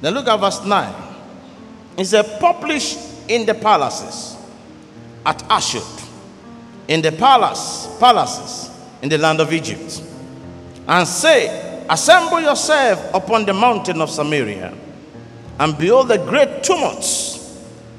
then 0.00 0.14
look 0.14 0.28
at 0.28 0.36
verse 0.38 0.64
9. 0.64 0.94
It 1.96 2.04
said, 2.04 2.38
Publish 2.38 2.96
in 3.26 3.46
the 3.46 3.54
palaces 3.54 4.36
at 5.26 5.42
Ashdod, 5.50 5.82
in 6.86 7.02
the 7.02 7.10
palace, 7.12 7.88
palaces 7.98 8.70
in 9.02 9.08
the 9.08 9.18
land 9.18 9.40
of 9.40 9.52
Egypt, 9.52 10.02
and 10.86 11.06
say, 11.06 11.84
Assemble 11.90 12.40
yourself 12.40 13.12
upon 13.12 13.44
the 13.44 13.54
mountain 13.54 14.00
of 14.00 14.08
Samaria, 14.08 14.72
and 15.58 15.76
behold 15.76 16.08
the 16.08 16.18
great 16.18 16.62
tumults 16.62 17.37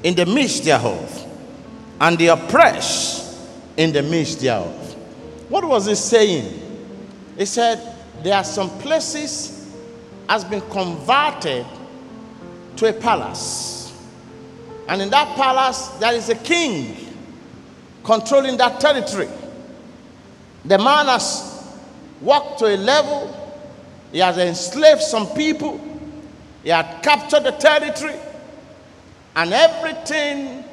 in 0.02 0.14
the 0.14 0.26
midst 0.26 0.64
thereof, 0.64 1.26
and 2.00 2.16
the 2.18 2.28
oppressed 2.28 3.38
in 3.76 3.92
the 3.92 4.02
midst 4.02 4.40
thereof. 4.40 4.96
What 5.48 5.64
was 5.64 5.86
he 5.86 5.94
saying? 5.94 6.60
He 7.36 7.44
said, 7.44 7.96
There 8.22 8.34
are 8.34 8.44
some 8.44 8.70
places 8.78 9.68
has 10.28 10.44
been 10.44 10.60
converted 10.70 11.66
to 12.76 12.88
a 12.88 12.92
palace. 12.92 13.92
And 14.88 15.02
in 15.02 15.10
that 15.10 15.36
palace, 15.36 15.88
there 15.98 16.14
is 16.14 16.28
a 16.28 16.34
king 16.34 16.96
controlling 18.04 18.56
that 18.56 18.80
territory. 18.80 19.28
The 20.64 20.78
man 20.78 21.06
has 21.06 21.68
walked 22.20 22.58
to 22.60 22.66
a 22.66 22.76
level, 22.76 23.36
he 24.12 24.18
has 24.18 24.38
enslaved 24.38 25.00
some 25.00 25.26
people, 25.28 25.80
he 26.62 26.70
had 26.70 27.02
captured 27.02 27.44
the 27.44 27.52
territory, 27.52 28.14
and 29.36 29.52
everything, 29.52 30.64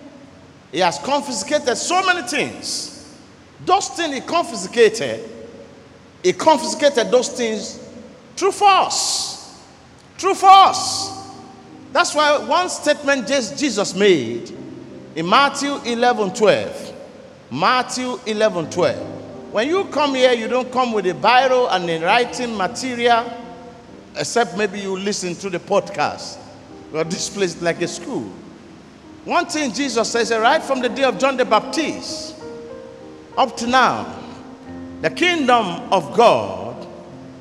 he 0.72 0.80
has 0.80 1.00
confiscated 1.00 1.78
so 1.78 2.06
many 2.06 2.28
things. 2.28 3.18
Those 3.66 3.90
things 3.90 4.14
he 4.14 4.22
confiscated, 4.22 5.30
he 6.24 6.34
confiscated 6.34 7.10
those 7.10 7.30
things 7.30 7.84
through 8.36 8.52
force. 8.52 9.62
Through 10.18 10.36
force. 10.36 11.14
That's 11.92 12.14
why 12.14 12.38
one 12.38 12.70
statement 12.70 13.28
Jesus 13.28 13.96
made 13.96 14.52
in 15.16 15.28
Matthew 15.28 15.76
11 15.86 16.34
12. 16.34 16.94
Matthew 17.52 18.20
11 18.26 18.70
12. 18.70 19.54
When 19.54 19.70
you 19.70 19.86
come 19.86 20.16
here, 20.16 20.34
you 20.34 20.48
don't 20.48 20.72
come 20.72 20.92
with 20.92 21.08
a 21.08 21.14
Bible 21.14 21.70
and 21.70 21.90
a 21.90 22.04
writing 22.04 22.56
material, 22.56 23.32
except 24.16 24.58
maybe 24.58 24.80
you 24.82 24.98
listen 24.98 25.34
to 25.36 25.50
the 25.50 25.60
podcast. 25.60 26.38
Well, 26.92 27.06
this 27.06 27.30
place 27.30 27.60
like 27.62 27.82
a 27.82 27.88
school. 27.88 28.32
One 29.28 29.46
thing 29.46 29.74
Jesus 29.74 30.10
says, 30.10 30.32
eh, 30.32 30.38
right 30.38 30.64
from 30.64 30.80
the 30.80 30.88
day 30.88 31.04
of 31.04 31.20
John 31.20 31.36
the 31.36 31.44
Baptist 31.44 32.34
up 33.38 33.58
to 33.58 33.68
now, 33.68 34.16
the 35.02 35.10
kingdom 35.10 35.66
of 35.92 36.16
God 36.16 36.88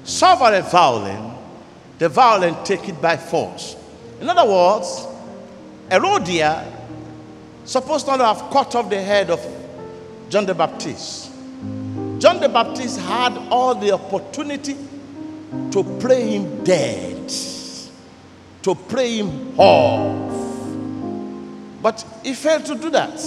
suffer 0.02 0.52
a 0.52 0.62
violent, 0.62 1.38
the 2.00 2.08
violent 2.08 2.66
take 2.66 2.88
it 2.88 3.00
by 3.00 3.16
force. 3.16 3.76
In 4.20 4.28
other 4.28 4.50
words, 4.50 5.06
Herodias 5.88 6.66
supposed 7.64 8.08
not 8.08 8.16
to 8.16 8.24
have 8.24 8.50
cut 8.50 8.74
off 8.74 8.90
the 8.90 9.00
head 9.00 9.30
of 9.30 9.40
John 10.28 10.44
the 10.44 10.56
Baptist. 10.56 11.30
John 12.18 12.40
the 12.40 12.48
Baptist 12.48 12.98
had 12.98 13.38
all 13.48 13.76
the 13.76 13.92
opportunity 13.92 14.76
to 15.70 15.84
play 16.00 16.30
him 16.32 16.64
dead, 16.64 17.32
to 18.62 18.74
play 18.74 19.18
him 19.18 19.56
off. 19.56 20.45
But 21.82 22.04
he 22.22 22.34
failed 22.34 22.64
to 22.66 22.74
do 22.74 22.90
that. 22.90 23.20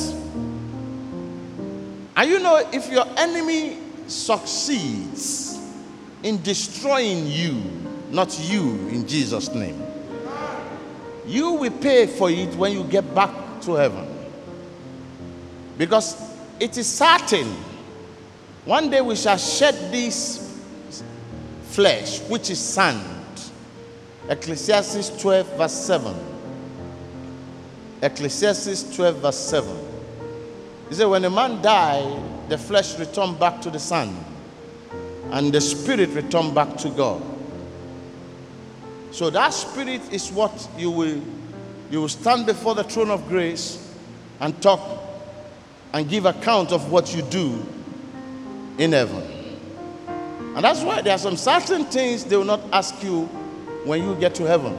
And 2.16 2.30
you 2.30 2.40
know, 2.40 2.68
if 2.74 2.92
your 2.92 3.06
enemy 3.18 3.78
succeeds 4.08 5.60
in 6.24 6.42
destroying 6.42 7.28
you, 7.28 7.62
not 8.10 8.38
you 8.40 8.88
in 8.90 9.08
Jesus' 9.08 9.54
name, 9.54 9.82
you 11.26 11.52
will 11.54 11.72
pay 11.72 12.08
for 12.08 12.30
it 12.30 12.54
when 12.56 12.74
you 12.74 12.84
get 12.84 13.14
back 13.14 13.32
to 13.62 13.74
heaven. 13.74 14.08
Because 15.78 16.18
it 16.60 16.78
is 16.78 16.88
certain 16.88 17.56
one 18.66 18.90
day 18.90 19.02
we 19.02 19.16
shall 19.16 19.38
shed 19.38 19.74
this 19.92 20.62
flesh, 21.64 22.20
which 22.30 22.50
is 22.50 22.60
sand. 22.60 23.04
Ecclesiastes 24.28 25.22
12, 25.22 25.58
verse 25.58 25.74
7. 25.74 26.14
Ecclesiastes 28.02 28.96
12, 28.96 29.18
verse 29.18 29.40
7. 29.40 29.78
He 30.90 30.96
said, 30.96 31.06
When 31.06 31.26
a 31.26 31.30
man 31.30 31.62
died, 31.62 32.50
the 32.50 32.58
flesh 32.58 32.98
returned 32.98 33.40
back 33.40 33.62
to 33.62 33.70
the 33.70 33.80
sand. 33.80 34.16
and 35.32 35.54
the 35.54 35.62
spirit 35.62 36.10
return 36.10 36.54
back 36.54 36.76
to 36.78 36.90
God. 36.90 37.22
So 39.12 39.30
that 39.30 39.54
spirit 39.54 40.02
is 40.12 40.32
what 40.32 40.68
you 40.78 40.92
will 40.92 41.22
you 41.92 42.02
will 42.02 42.10
stand 42.10 42.46
before 42.46 42.76
the 42.76 42.84
throne 42.84 43.10
of 43.10 43.28
grace 43.28 43.92
and 44.40 44.60
talk 44.62 44.80
and 45.94 46.08
give 46.08 46.26
account 46.26 46.72
of 46.72 46.92
what 46.92 47.16
you 47.16 47.24
do 47.24 47.66
in 48.78 48.92
heaven. 48.92 49.24
And 50.56 50.64
that's 50.64 50.84
why 50.84 51.02
there 51.02 51.16
are 51.16 51.20
some 51.20 51.36
certain 51.36 51.86
things 51.86 52.26
they 52.26 52.38
will 52.38 52.46
not 52.46 52.62
ask 52.72 53.04
you 53.04 53.24
when 53.86 54.04
you 54.04 54.16
get 54.16 54.36
to 54.36 54.44
heaven. 54.44 54.78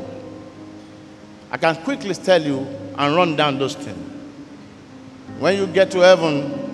I 1.50 1.56
can 1.56 1.74
quickly 1.82 2.14
tell 2.14 2.40
you 2.40 2.64
and 2.96 3.16
run 3.16 3.36
down 3.36 3.58
those 3.58 3.74
things. 3.74 3.98
When 5.38 5.56
you 5.56 5.66
get 5.66 5.90
to 5.92 6.00
heaven, 6.00 6.70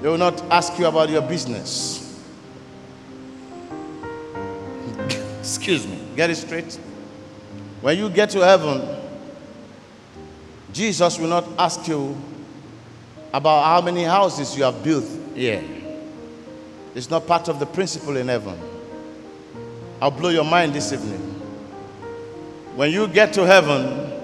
they 0.00 0.08
will 0.08 0.18
not 0.18 0.40
ask 0.50 0.78
you 0.78 0.86
about 0.86 1.10
your 1.10 1.22
business. 1.22 2.20
Excuse 5.40 5.86
me, 5.86 5.98
get 6.16 6.30
it 6.30 6.36
straight. 6.36 6.78
When 7.82 7.98
you 7.98 8.08
get 8.08 8.30
to 8.30 8.40
heaven, 8.40 8.80
Jesus 10.72 11.18
will 11.18 11.28
not 11.28 11.46
ask 11.58 11.86
you 11.86 12.16
about 13.32 13.64
how 13.64 13.80
many 13.80 14.04
houses 14.04 14.56
you 14.56 14.64
have 14.64 14.82
built 14.82 15.04
here. 15.34 15.62
It's 16.94 17.10
not 17.10 17.26
part 17.26 17.48
of 17.48 17.58
the 17.58 17.66
principle 17.66 18.16
in 18.16 18.28
heaven. 18.28 18.58
I'll 20.00 20.10
blow 20.10 20.30
your 20.30 20.44
mind 20.44 20.74
this 20.74 20.92
evening. 20.92 21.20
When 22.76 22.90
you 22.90 23.06
get 23.08 23.32
to 23.34 23.46
heaven, 23.46 24.21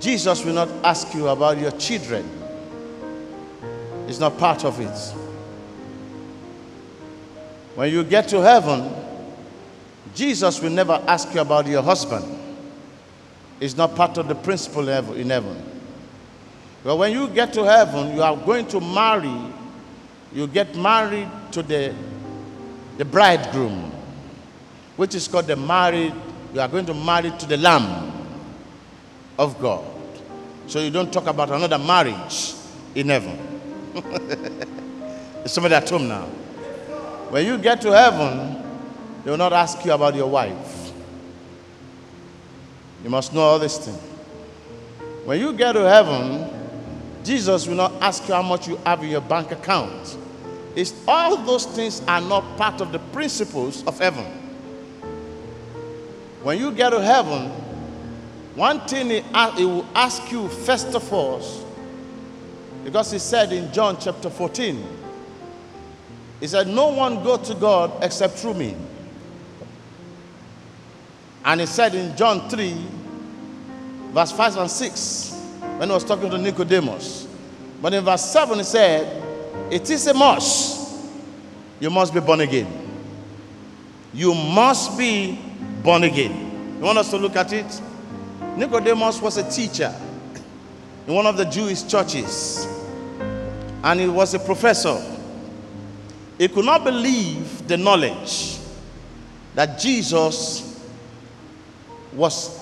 Jesus 0.00 0.44
will 0.44 0.54
not 0.54 0.68
ask 0.84 1.14
you 1.14 1.28
about 1.28 1.58
your 1.58 1.70
children. 1.72 2.28
It's 4.08 4.18
not 4.18 4.38
part 4.38 4.64
of 4.64 4.78
it. 4.80 4.96
When 7.74 7.90
you 7.90 8.04
get 8.04 8.28
to 8.28 8.40
heaven, 8.40 8.92
Jesus 10.14 10.60
will 10.60 10.70
never 10.70 11.02
ask 11.06 11.34
you 11.34 11.40
about 11.40 11.66
your 11.66 11.82
husband. 11.82 12.24
It's 13.60 13.76
not 13.76 13.94
part 13.94 14.18
of 14.18 14.28
the 14.28 14.34
principle 14.34 14.88
in 14.88 15.30
heaven. 15.30 15.62
But 16.84 16.96
when 16.96 17.12
you 17.12 17.28
get 17.28 17.52
to 17.54 17.64
heaven, 17.64 18.14
you 18.14 18.22
are 18.22 18.36
going 18.36 18.66
to 18.68 18.80
marry, 18.80 19.34
you 20.32 20.46
get 20.46 20.76
married 20.76 21.28
to 21.52 21.62
the, 21.62 21.94
the 22.96 23.04
bridegroom, 23.04 23.90
which 24.96 25.14
is 25.14 25.26
called 25.26 25.46
the 25.46 25.56
married, 25.56 26.14
you 26.54 26.60
are 26.60 26.68
going 26.68 26.86
to 26.86 26.94
marry 26.94 27.30
to 27.30 27.46
the 27.46 27.56
Lamb 27.56 28.15
of 29.38 29.58
God. 29.60 29.84
So 30.66 30.80
you 30.80 30.90
don't 30.90 31.12
talk 31.12 31.26
about 31.26 31.50
another 31.50 31.78
marriage 31.78 32.54
in 32.94 33.08
heaven. 33.08 33.38
somebody 35.46 35.74
at 35.74 35.88
home 35.88 36.08
now. 36.08 36.26
When 37.30 37.46
you 37.46 37.58
get 37.58 37.80
to 37.82 37.92
heaven, 37.92 38.62
they 39.24 39.30
will 39.30 39.38
not 39.38 39.52
ask 39.52 39.84
you 39.84 39.92
about 39.92 40.14
your 40.14 40.28
wife. 40.28 40.92
You 43.02 43.10
must 43.10 43.32
know 43.32 43.40
all 43.40 43.58
this 43.58 43.78
thing. 43.78 43.94
When 45.24 45.40
you 45.40 45.52
get 45.52 45.72
to 45.72 45.88
heaven, 45.88 46.50
Jesus 47.24 47.66
will 47.66 47.76
not 47.76 47.92
ask 48.00 48.26
you 48.28 48.34
how 48.34 48.42
much 48.42 48.68
you 48.68 48.76
have 48.86 49.02
in 49.02 49.10
your 49.10 49.20
bank 49.20 49.50
account. 49.50 50.16
It's 50.76 50.94
all 51.08 51.36
those 51.38 51.66
things 51.66 52.02
are 52.06 52.20
not 52.20 52.56
part 52.56 52.80
of 52.80 52.92
the 52.92 52.98
principles 52.98 53.84
of 53.86 53.98
heaven. 53.98 54.24
When 56.42 56.58
you 56.58 56.70
get 56.70 56.90
to 56.90 57.00
heaven, 57.00 57.50
one 58.56 58.80
thing 58.88 59.10
he, 59.10 59.20
he 59.56 59.64
will 59.66 59.86
ask 59.94 60.32
you 60.32 60.48
first 60.48 60.94
of 60.94 61.12
all, 61.12 61.42
because 62.84 63.12
he 63.12 63.18
said 63.18 63.52
in 63.52 63.70
John 63.70 63.98
chapter 64.00 64.30
14, 64.30 64.82
he 66.40 66.46
said, 66.46 66.66
No 66.66 66.88
one 66.88 67.22
go 67.22 67.36
to 67.36 67.54
God 67.54 67.92
except 68.02 68.34
through 68.38 68.54
me. 68.54 68.74
And 71.44 71.60
he 71.60 71.66
said 71.66 71.94
in 71.94 72.16
John 72.16 72.48
3, 72.48 72.74
verse 74.12 74.32
5 74.32 74.56
and 74.56 74.70
6, 74.70 75.32
when 75.76 75.88
he 75.88 75.94
was 75.94 76.04
talking 76.04 76.30
to 76.30 76.38
Nicodemus. 76.38 77.28
But 77.82 77.92
in 77.92 78.04
verse 78.04 78.24
7, 78.24 78.56
he 78.56 78.64
said, 78.64 79.22
It 79.70 79.90
is 79.90 80.06
a 80.06 80.14
must. 80.14 81.04
You 81.78 81.90
must 81.90 82.14
be 82.14 82.20
born 82.20 82.40
again. 82.40 82.66
You 84.14 84.34
must 84.34 84.96
be 84.96 85.38
born 85.82 86.04
again. 86.04 86.76
You 86.78 86.84
want 86.84 86.98
us 86.98 87.10
to 87.10 87.18
look 87.18 87.36
at 87.36 87.52
it? 87.52 87.80
Nicodemus 88.56 89.20
was 89.20 89.36
a 89.36 89.48
teacher 89.50 89.94
in 91.06 91.14
one 91.14 91.26
of 91.26 91.36
the 91.36 91.44
Jewish 91.44 91.86
churches, 91.86 92.66
and 93.84 94.00
he 94.00 94.08
was 94.08 94.32
a 94.34 94.38
professor. 94.38 95.00
He 96.38 96.48
could 96.48 96.64
not 96.64 96.82
believe 96.82 97.68
the 97.68 97.76
knowledge 97.76 98.58
that 99.54 99.78
Jesus 99.78 100.80
was 102.14 102.58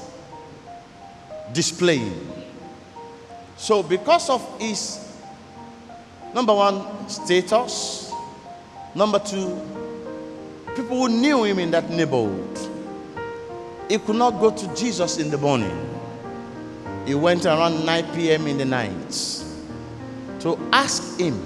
displaying. 1.53 2.31
So, 3.57 3.83
because 3.83 4.29
of 4.31 4.61
his 4.61 5.01
number 6.35 6.55
one 6.55 7.09
status, 7.09 8.13
number 8.95 9.21
two, 9.21 9.61
people 10.75 10.99
who 10.99 11.09
knew 11.09 11.45
him 11.45 11.61
in 11.61 11.71
that 11.71 11.89
neighborhood, 11.89 12.74
he 13.89 13.99
could 13.99 14.17
not 14.17 14.41
go 14.41 14.51
to 14.51 14.75
Jesus 14.75 15.19
in 15.19 15.31
the 15.31 15.39
morning. 15.39 15.91
He 17.07 17.15
went 17.15 17.45
around 17.45 17.85
9 17.85 18.15
p.m. 18.15 18.47
in 18.47 18.59
the 18.59 18.65
night 18.65 19.11
to 20.41 20.59
ask 20.73 21.19
him, 21.19 21.39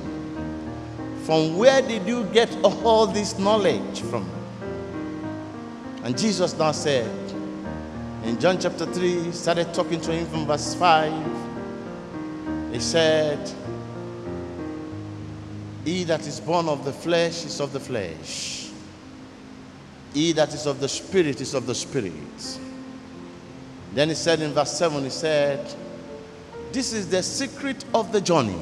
From 1.25 1.57
where 1.57 1.83
did 1.83 2.07
you 2.07 2.25
get 2.33 2.55
all 2.65 3.07
this 3.07 3.39
knowledge 3.39 4.03
from? 4.03 4.29
And 6.05 6.17
Jesus 6.17 6.57
now 6.57 6.73
said, 6.73 7.11
in 8.25 8.39
John 8.39 8.59
chapter 8.59 8.85
3, 8.85 9.33
started 9.33 9.73
talking 9.73 10.01
to 10.01 10.13
him 10.13 10.27
from 10.27 10.47
verse 10.47 10.75
5. 10.75 11.13
He 12.73 12.81
said, 12.81 13.51
He 15.85 16.05
that 16.05 16.27
is 16.27 16.41
born 16.41 16.69
of 16.69 16.85
the 16.85 16.93
flesh 16.93 17.45
is 17.45 17.61
of 17.61 17.73
the 17.73 17.81
flesh. 17.81 18.68
He 20.15 20.33
that 20.33 20.55
is 20.55 20.67
of 20.67 20.81
the 20.81 20.89
spirit 20.89 21.41
is 21.41 21.55
of 21.55 21.67
the 21.67 21.75
spirit. 21.75 22.13
Then 23.95 24.09
he 24.09 24.15
said 24.15 24.41
in 24.41 24.53
verse 24.53 24.77
7, 24.77 25.03
he 25.05 25.11
said, 25.11 25.75
This 26.73 26.93
is 26.93 27.09
the 27.09 27.23
secret 27.23 27.85
of 27.95 28.13
the 28.13 28.21
journey. 28.21 28.59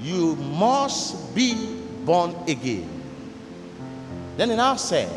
You 0.00 0.36
must 0.36 1.34
be 1.34 1.76
born 2.04 2.34
again. 2.48 2.88
Then 4.36 4.50
he 4.50 4.56
now 4.56 4.76
said, 4.76 5.10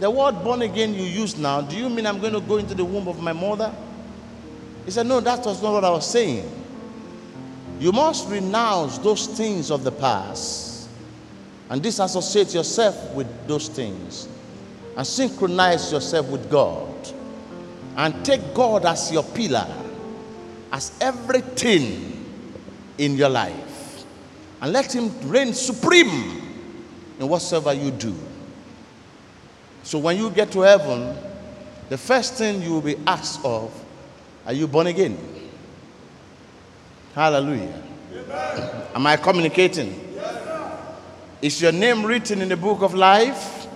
the 0.00 0.10
word 0.10 0.42
born 0.42 0.62
again 0.62 0.92
you 0.92 1.04
use 1.04 1.36
now, 1.36 1.60
do 1.60 1.76
you 1.76 1.88
mean 1.88 2.04
I'm 2.06 2.20
going 2.20 2.32
to 2.32 2.40
go 2.40 2.56
into 2.56 2.74
the 2.74 2.84
womb 2.84 3.06
of 3.06 3.20
my 3.20 3.32
mother? 3.32 3.72
He 4.84 4.90
said, 4.90 5.06
No, 5.06 5.20
that 5.20 5.44
was 5.46 5.62
not 5.62 5.72
what 5.72 5.84
I 5.84 5.90
was 5.90 6.10
saying. 6.10 6.50
You 7.78 7.92
must 7.92 8.28
renounce 8.28 8.98
those 8.98 9.26
things 9.26 9.70
of 9.70 9.84
the 9.84 9.92
past 9.92 10.73
and 11.70 11.82
disassociate 11.82 12.54
yourself 12.54 13.14
with 13.14 13.26
those 13.46 13.68
things 13.68 14.28
and 14.96 15.06
synchronize 15.06 15.92
yourself 15.92 16.28
with 16.28 16.50
God 16.50 16.94
and 17.96 18.24
take 18.24 18.54
God 18.54 18.84
as 18.84 19.10
your 19.12 19.22
pillar, 19.22 19.66
as 20.72 20.96
everything 21.00 22.26
in 22.98 23.16
your 23.16 23.28
life, 23.28 24.04
and 24.60 24.72
let 24.72 24.94
Him 24.94 25.10
reign 25.28 25.52
supreme 25.52 26.42
in 27.18 27.28
whatsoever 27.28 27.72
you 27.72 27.90
do. 27.90 28.14
So 29.82 29.98
when 29.98 30.16
you 30.16 30.30
get 30.30 30.50
to 30.52 30.60
heaven, 30.60 31.16
the 31.88 31.98
first 31.98 32.34
thing 32.34 32.62
you 32.62 32.72
will 32.72 32.80
be 32.80 32.96
asked 33.06 33.44
of, 33.44 33.72
are 34.46 34.52
you 34.52 34.66
born 34.66 34.86
again? 34.86 35.18
Hallelujah. 37.14 37.82
Amen. 38.12 38.82
Am 38.94 39.06
I 39.06 39.16
communicating? 39.16 40.03
Is 41.42 41.60
your 41.60 41.72
name 41.72 42.04
written 42.04 42.40
in 42.40 42.48
the 42.48 42.56
book 42.56 42.82
of 42.82 42.94
life? 42.94 43.66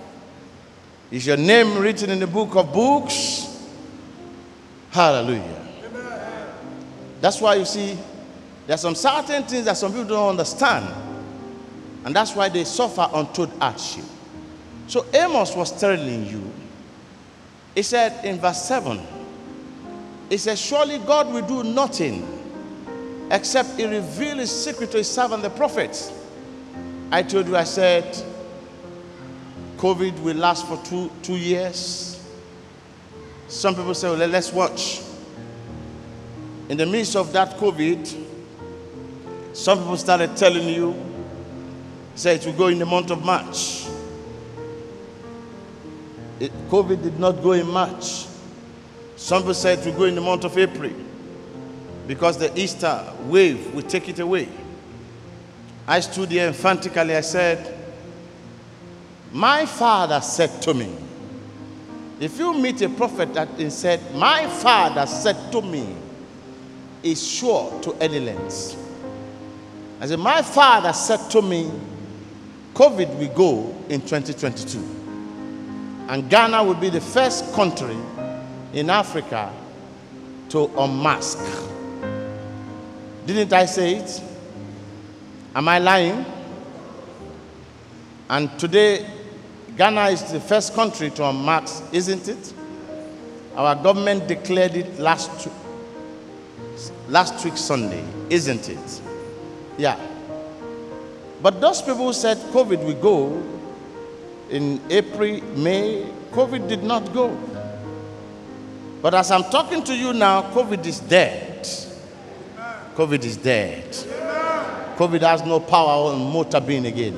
Is 1.11 1.25
your 1.25 1.37
name 1.37 1.77
written 1.77 2.09
in 2.09 2.19
the 2.19 2.27
book 2.27 2.55
of 2.55 2.71
books? 2.73 3.67
Hallelujah. 4.91 5.67
That's 7.21 7.41
why 7.41 7.55
you 7.55 7.65
see, 7.65 7.97
there 8.65 8.75
are 8.75 8.77
some 8.77 8.95
certain 8.95 9.43
things 9.43 9.65
that 9.65 9.77
some 9.77 9.91
people 9.91 10.07
don't 10.07 10.29
understand. 10.29 10.87
And 12.05 12.15
that's 12.15 12.35
why 12.35 12.49
they 12.49 12.63
suffer 12.63 13.07
untold 13.13 13.51
hardship. 13.59 14.05
So 14.87 15.05
Amos 15.13 15.55
was 15.55 15.77
telling 15.79 16.25
you, 16.25 16.51
he 17.75 17.83
said 17.83 18.25
in 18.25 18.39
verse 18.39 18.63
7, 18.63 18.99
he 20.29 20.37
said, 20.37 20.57
Surely 20.57 20.99
God 20.99 21.31
will 21.31 21.45
do 21.45 21.63
nothing 21.63 22.37
except 23.31 23.77
he 23.79 23.85
reveal 23.85 24.37
his 24.37 24.51
secret 24.51 24.91
to 24.91 24.97
his 24.97 25.09
servant 25.09 25.43
the 25.43 25.49
prophets. 25.49 26.11
I 27.11 27.23
told 27.23 27.47
you, 27.47 27.55
I 27.55 27.63
said, 27.63 28.23
COVID 29.77 30.21
will 30.21 30.35
last 30.37 30.67
for 30.67 30.77
two, 30.85 31.09
two 31.23 31.37
years. 31.37 32.23
Some 33.47 33.75
people 33.75 33.95
say, 33.95 34.09
well, 34.15 34.27
let's 34.27 34.53
watch. 34.53 35.01
In 36.69 36.77
the 36.77 36.85
midst 36.85 37.15
of 37.15 37.31
that 37.33 37.57
COVID, 37.57 38.25
some 39.53 39.79
people 39.79 39.97
started 39.97 40.37
telling 40.37 40.67
you 40.69 40.95
said 42.13 42.41
it 42.41 42.45
will 42.45 42.53
go 42.53 42.67
in 42.67 42.77
the 42.77 42.85
month 42.85 43.09
of 43.11 43.23
March. 43.23 43.87
It, 46.39 46.51
COVID 46.69 47.01
did 47.01 47.17
not 47.19 47.41
go 47.41 47.53
in 47.53 47.65
March. 47.67 48.27
Some 49.15 49.41
people 49.41 49.53
said 49.53 49.79
it 49.79 49.85
will 49.85 49.93
go 49.97 50.03
in 50.03 50.15
the 50.15 50.21
month 50.21 50.43
of 50.43 50.57
April 50.57 50.91
because 52.07 52.37
the 52.37 52.57
Easter 52.59 53.01
wave 53.23 53.73
will 53.73 53.83
take 53.83 54.09
it 54.09 54.19
away. 54.19 54.47
I 55.89 56.01
stood 56.01 56.29
here 56.29 56.45
emphatically, 56.45 57.15
I 57.15 57.21
said, 57.21 57.75
My 59.31 59.65
father 59.65 60.21
said 60.21 60.61
to 60.61 60.75
me, 60.75 60.95
if 62.19 62.37
you 62.37 62.53
meet 62.53 62.79
a 62.83 62.89
prophet 62.89 63.33
that 63.33 63.71
said, 63.71 63.99
My 64.13 64.45
father 64.45 65.07
said 65.07 65.51
to 65.51 65.63
me, 65.63 65.95
is 67.01 67.27
sure 67.27 67.81
to 67.81 67.93
any 67.95 68.19
lengths. 68.19 68.77
I 69.99 70.05
said, 70.05 70.19
My 70.19 70.43
father 70.43 70.93
said 70.93 71.27
to 71.31 71.41
me, 71.41 71.71
COVID 72.75 73.17
will 73.17 73.33
go 73.33 73.75
in 73.89 74.01
2022. 74.01 74.77
And 76.07 76.29
Ghana 76.29 76.63
will 76.65 76.75
be 76.75 76.89
the 76.89 77.01
first 77.01 77.51
country 77.53 77.97
in 78.73 78.91
Africa 78.91 79.51
to 80.49 80.69
unmask. 80.77 81.39
Didn't 83.25 83.53
I 83.53 83.65
say 83.65 83.95
it? 83.95 84.28
Am 85.55 85.67
I 85.67 85.79
lying? 85.79 86.25
And 88.29 88.59
today, 88.59 89.09
Ghana 89.75 90.09
is 90.09 90.31
the 90.31 90.39
first 90.39 90.75
country 90.75 91.09
to 91.11 91.25
unmask, 91.27 91.83
isn't 91.91 92.27
it? 92.27 92.53
Our 93.55 93.75
government 93.75 94.27
declared 94.27 94.75
it 94.75 94.99
last, 94.99 95.49
last 97.07 97.43
week 97.43 97.57
Sunday, 97.57 98.03
isn't 98.29 98.69
it? 98.69 99.01
Yeah. 99.77 99.99
But 101.41 101.59
those 101.61 101.81
people 101.81 102.05
who 102.05 102.13
said 102.13 102.37
COVID 102.53 102.83
will 102.83 103.01
go 103.01 103.43
in 104.49 104.79
April, 104.91 105.41
May, 105.55 106.11
COVID 106.31 106.67
did 106.67 106.83
not 106.83 107.11
go. 107.11 107.35
But 109.01 109.15
as 109.15 109.31
I'm 109.31 109.43
talking 109.45 109.83
to 109.85 109.95
you 109.95 110.13
now, 110.13 110.43
COVID 110.51 110.85
is 110.85 110.99
dead. 110.99 111.63
COVID 112.95 113.23
is 113.23 113.37
dead. 113.37 114.18
COVID 114.99 115.21
has 115.21 115.45
no 115.45 115.61
power 115.61 116.11
on 116.11 116.33
motor 116.33 116.59
being 116.59 116.85
again. 116.85 117.17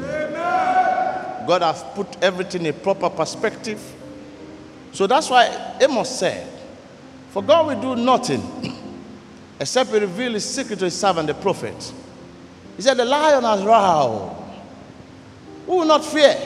God 1.47 1.63
has 1.63 1.83
put 1.95 2.21
everything 2.21 2.67
in 2.67 2.75
proper 2.75 3.09
perspective. 3.09 3.81
So 4.91 5.07
that's 5.07 5.31
why 5.31 5.77
Amos 5.81 6.19
said, 6.19 6.47
For 7.31 7.41
God 7.41 7.65
will 7.65 7.95
do 7.95 7.99
nothing 7.99 8.43
except 9.59 9.89
he 9.89 9.97
reveal 9.97 10.33
his 10.33 10.45
secret 10.47 10.77
to 10.77 10.85
his 10.85 10.93
servant, 10.95 11.25
the 11.25 11.33
prophet. 11.33 11.91
He 12.75 12.83
said, 12.83 12.97
The 12.97 13.05
lion 13.05 13.43
has 13.43 13.63
roared. 13.63 14.37
Who 15.65 15.77
will 15.77 15.85
not 15.85 16.05
fear? 16.05 16.37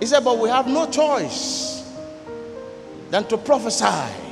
He 0.00 0.06
said, 0.06 0.24
But 0.24 0.36
we 0.36 0.48
have 0.48 0.66
no 0.66 0.90
choice 0.90 1.88
than 3.08 3.22
to 3.28 3.38
prophesy. 3.38 4.29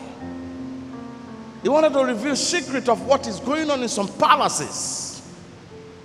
He 1.63 1.69
wanted 1.69 1.93
to 1.93 2.05
reveal 2.05 2.37
secret 2.37 2.89
of 2.89 3.05
what 3.07 3.27
is 3.27 3.41
going 3.41 3.71
on 3.71 3.83
in 3.83 3.89
some 3.89 4.09
palaces. 4.09 5.23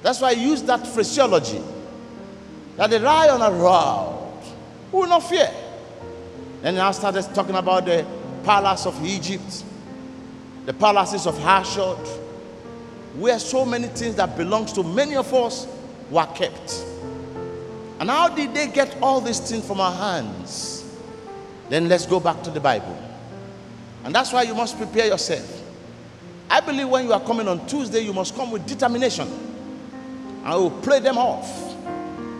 That's 0.01 0.19
why 0.19 0.33
he 0.33 0.49
used 0.49 0.65
that 0.67 0.85
phraseology. 0.87 1.61
That 2.75 2.89
the 2.89 2.99
lion 2.99 3.39
roared. 3.59 4.43
Who 4.91 4.97
will 4.99 5.07
not 5.07 5.23
fear? 5.23 5.51
Then 6.61 6.77
I 6.77 6.91
started 6.91 7.23
talking 7.35 7.55
about 7.55 7.85
the 7.85 8.05
palace 8.43 8.85
of 8.85 9.05
Egypt, 9.05 9.63
the 10.65 10.73
palaces 10.73 11.27
of 11.27 11.37
Hashod, 11.39 11.99
where 13.15 13.37
so 13.37 13.65
many 13.65 13.87
things 13.87 14.15
that 14.15 14.35
belongs 14.35 14.73
to 14.73 14.83
many 14.83 15.15
of 15.15 15.33
us 15.33 15.67
were 16.09 16.25
kept. 16.27 16.83
And 17.99 18.09
how 18.09 18.29
did 18.29 18.53
they 18.53 18.67
get 18.67 18.97
all 19.01 19.21
these 19.21 19.39
things 19.39 19.65
from 19.65 19.79
our 19.79 19.93
hands? 19.93 20.83
Then 21.69 21.87
let's 21.87 22.05
go 22.05 22.19
back 22.19 22.41
to 22.43 22.49
the 22.49 22.59
Bible. 22.59 22.97
And 24.03 24.13
that's 24.13 24.33
why 24.33 24.43
you 24.43 24.53
must 24.53 24.77
prepare 24.77 25.07
yourself. 25.07 25.61
I 26.49 26.59
believe 26.59 26.89
when 26.89 27.05
you 27.05 27.13
are 27.13 27.21
coming 27.21 27.47
on 27.47 27.65
Tuesday, 27.67 28.01
you 28.01 28.13
must 28.13 28.35
come 28.35 28.51
with 28.51 28.65
determination. 28.67 29.27
I 30.43 30.55
will 30.55 30.71
play 30.71 30.99
them 30.99 31.17
off. 31.17 31.73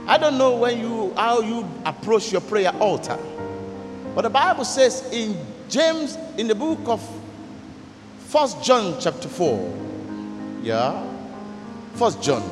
I 0.06 0.17
don't 0.17 0.38
know 0.38 0.58
when 0.58 0.80
you 0.80 1.13
how 1.15 1.39
you 1.39 1.67
approach 1.86 2.32
your 2.32 2.41
prayer 2.41 2.71
altar. 2.76 3.17
But 4.13 4.23
the 4.23 4.30
Bible 4.30 4.65
says 4.65 5.10
in 5.13 5.38
James, 5.69 6.17
in 6.38 6.47
the 6.47 6.56
book 6.56 6.80
of 6.86 7.02
First 8.28 8.62
John 8.63 8.97
chapter 8.99 9.30
4, 9.30 9.73
yeah, 10.62 11.02
First 11.95 12.21
John, 12.21 12.43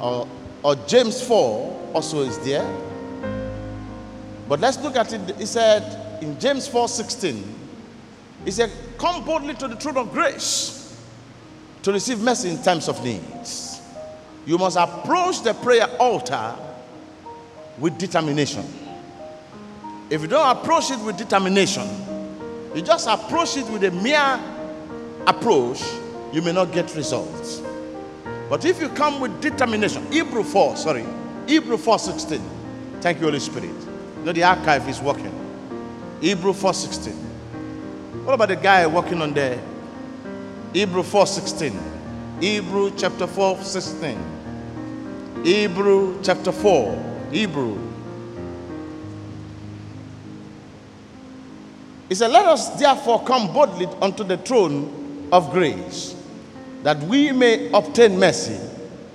or, 0.00 0.28
or 0.62 0.76
James 0.86 1.20
4 1.26 1.90
also 1.94 2.20
is 2.22 2.38
there. 2.38 2.64
But 4.48 4.60
let's 4.60 4.78
look 4.78 4.96
at 4.96 5.12
it. 5.12 5.36
He 5.36 5.46
said 5.46 6.22
in 6.22 6.38
James 6.38 6.68
4 6.68 6.88
16, 6.88 7.61
he 8.44 8.50
said, 8.50 8.70
Come 8.98 9.24
boldly 9.24 9.54
to 9.54 9.68
the 9.68 9.76
throne 9.76 9.96
of 9.96 10.12
grace 10.12 10.96
to 11.82 11.92
receive 11.92 12.20
mercy 12.20 12.50
in 12.50 12.62
times 12.62 12.88
of 12.88 13.02
needs. 13.04 13.80
You 14.46 14.58
must 14.58 14.76
approach 14.76 15.42
the 15.42 15.54
prayer 15.54 15.86
altar 15.98 16.54
with 17.78 17.98
determination. 17.98 18.64
If 20.10 20.20
you 20.22 20.28
don't 20.28 20.56
approach 20.56 20.90
it 20.90 20.98
with 21.00 21.16
determination, 21.16 21.88
you 22.74 22.82
just 22.82 23.06
approach 23.06 23.56
it 23.56 23.66
with 23.68 23.84
a 23.84 23.90
mere 23.90 24.40
approach, 25.26 25.82
you 26.32 26.42
may 26.42 26.52
not 26.52 26.72
get 26.72 26.94
results. 26.94 27.62
But 28.48 28.64
if 28.64 28.80
you 28.80 28.88
come 28.90 29.20
with 29.20 29.40
determination, 29.40 30.10
Hebrew 30.12 30.42
4, 30.42 30.76
sorry, 30.76 31.04
Hebrew 31.46 31.76
4 31.76 31.98
16. 31.98 32.40
Thank 33.00 33.18
you, 33.18 33.24
Holy 33.24 33.40
Spirit. 33.40 33.64
You 33.64 34.24
know 34.24 34.32
the 34.32 34.44
archive 34.44 34.88
is 34.88 35.00
working. 35.00 35.32
Hebrew 36.20 36.52
4 36.52 36.74
16. 36.74 37.31
What 38.24 38.34
about 38.34 38.50
the 38.50 38.56
guy 38.56 38.86
working 38.86 39.20
on 39.20 39.34
the 39.34 39.58
Hebrew 40.72 41.02
4 41.02 41.26
16? 41.26 41.76
Hebrew 42.40 42.92
chapter 42.96 43.26
4 43.26 43.58
16. 43.62 45.42
Hebrew 45.44 46.22
chapter 46.22 46.52
4. 46.52 47.28
Hebrew. 47.32 47.76
He 52.08 52.14
said, 52.14 52.30
Let 52.30 52.46
us 52.46 52.78
therefore 52.78 53.24
come 53.24 53.52
boldly 53.52 53.86
unto 54.00 54.22
the 54.22 54.36
throne 54.36 55.28
of 55.32 55.50
grace, 55.50 56.14
that 56.84 56.98
we 57.00 57.32
may 57.32 57.72
obtain 57.72 58.20
mercy 58.20 58.60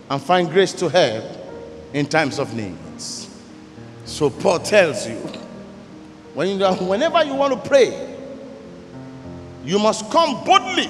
and 0.10 0.22
find 0.22 0.50
grace 0.50 0.74
to 0.74 0.90
help 0.90 1.24
in 1.94 2.08
times 2.08 2.40
of 2.40 2.54
needs. 2.54 3.30
So 4.04 4.30
Paul 4.30 4.60
tells 4.60 5.08
you, 5.08 5.16
whenever 6.34 7.24
you 7.24 7.36
want 7.36 7.54
to 7.64 7.70
pray, 7.70 8.07
you 9.68 9.78
must 9.78 10.10
come 10.10 10.46
boldly. 10.46 10.90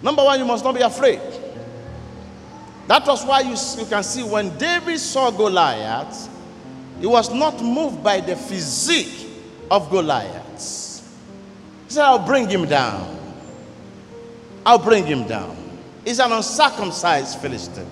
Number 0.00 0.22
one, 0.22 0.38
you 0.38 0.44
must 0.44 0.62
not 0.62 0.76
be 0.76 0.80
afraid. 0.80 1.20
That 2.86 3.04
was 3.04 3.24
why 3.26 3.40
you, 3.40 3.56
you 3.82 3.88
can 3.90 4.04
see 4.04 4.22
when 4.22 4.56
David 4.56 5.00
saw 5.00 5.32
Goliath, 5.32 6.28
he 7.00 7.06
was 7.06 7.34
not 7.34 7.60
moved 7.60 8.04
by 8.04 8.20
the 8.20 8.36
physique 8.36 9.28
of 9.68 9.90
Goliath. 9.90 11.02
He 11.86 11.94
said, 11.94 12.04
I'll 12.04 12.24
bring 12.24 12.48
him 12.48 12.66
down. 12.66 13.18
I'll 14.64 14.78
bring 14.78 15.04
him 15.04 15.26
down. 15.26 15.56
He's 16.04 16.20
an 16.20 16.30
uncircumcised 16.30 17.40
Philistine. 17.40 17.90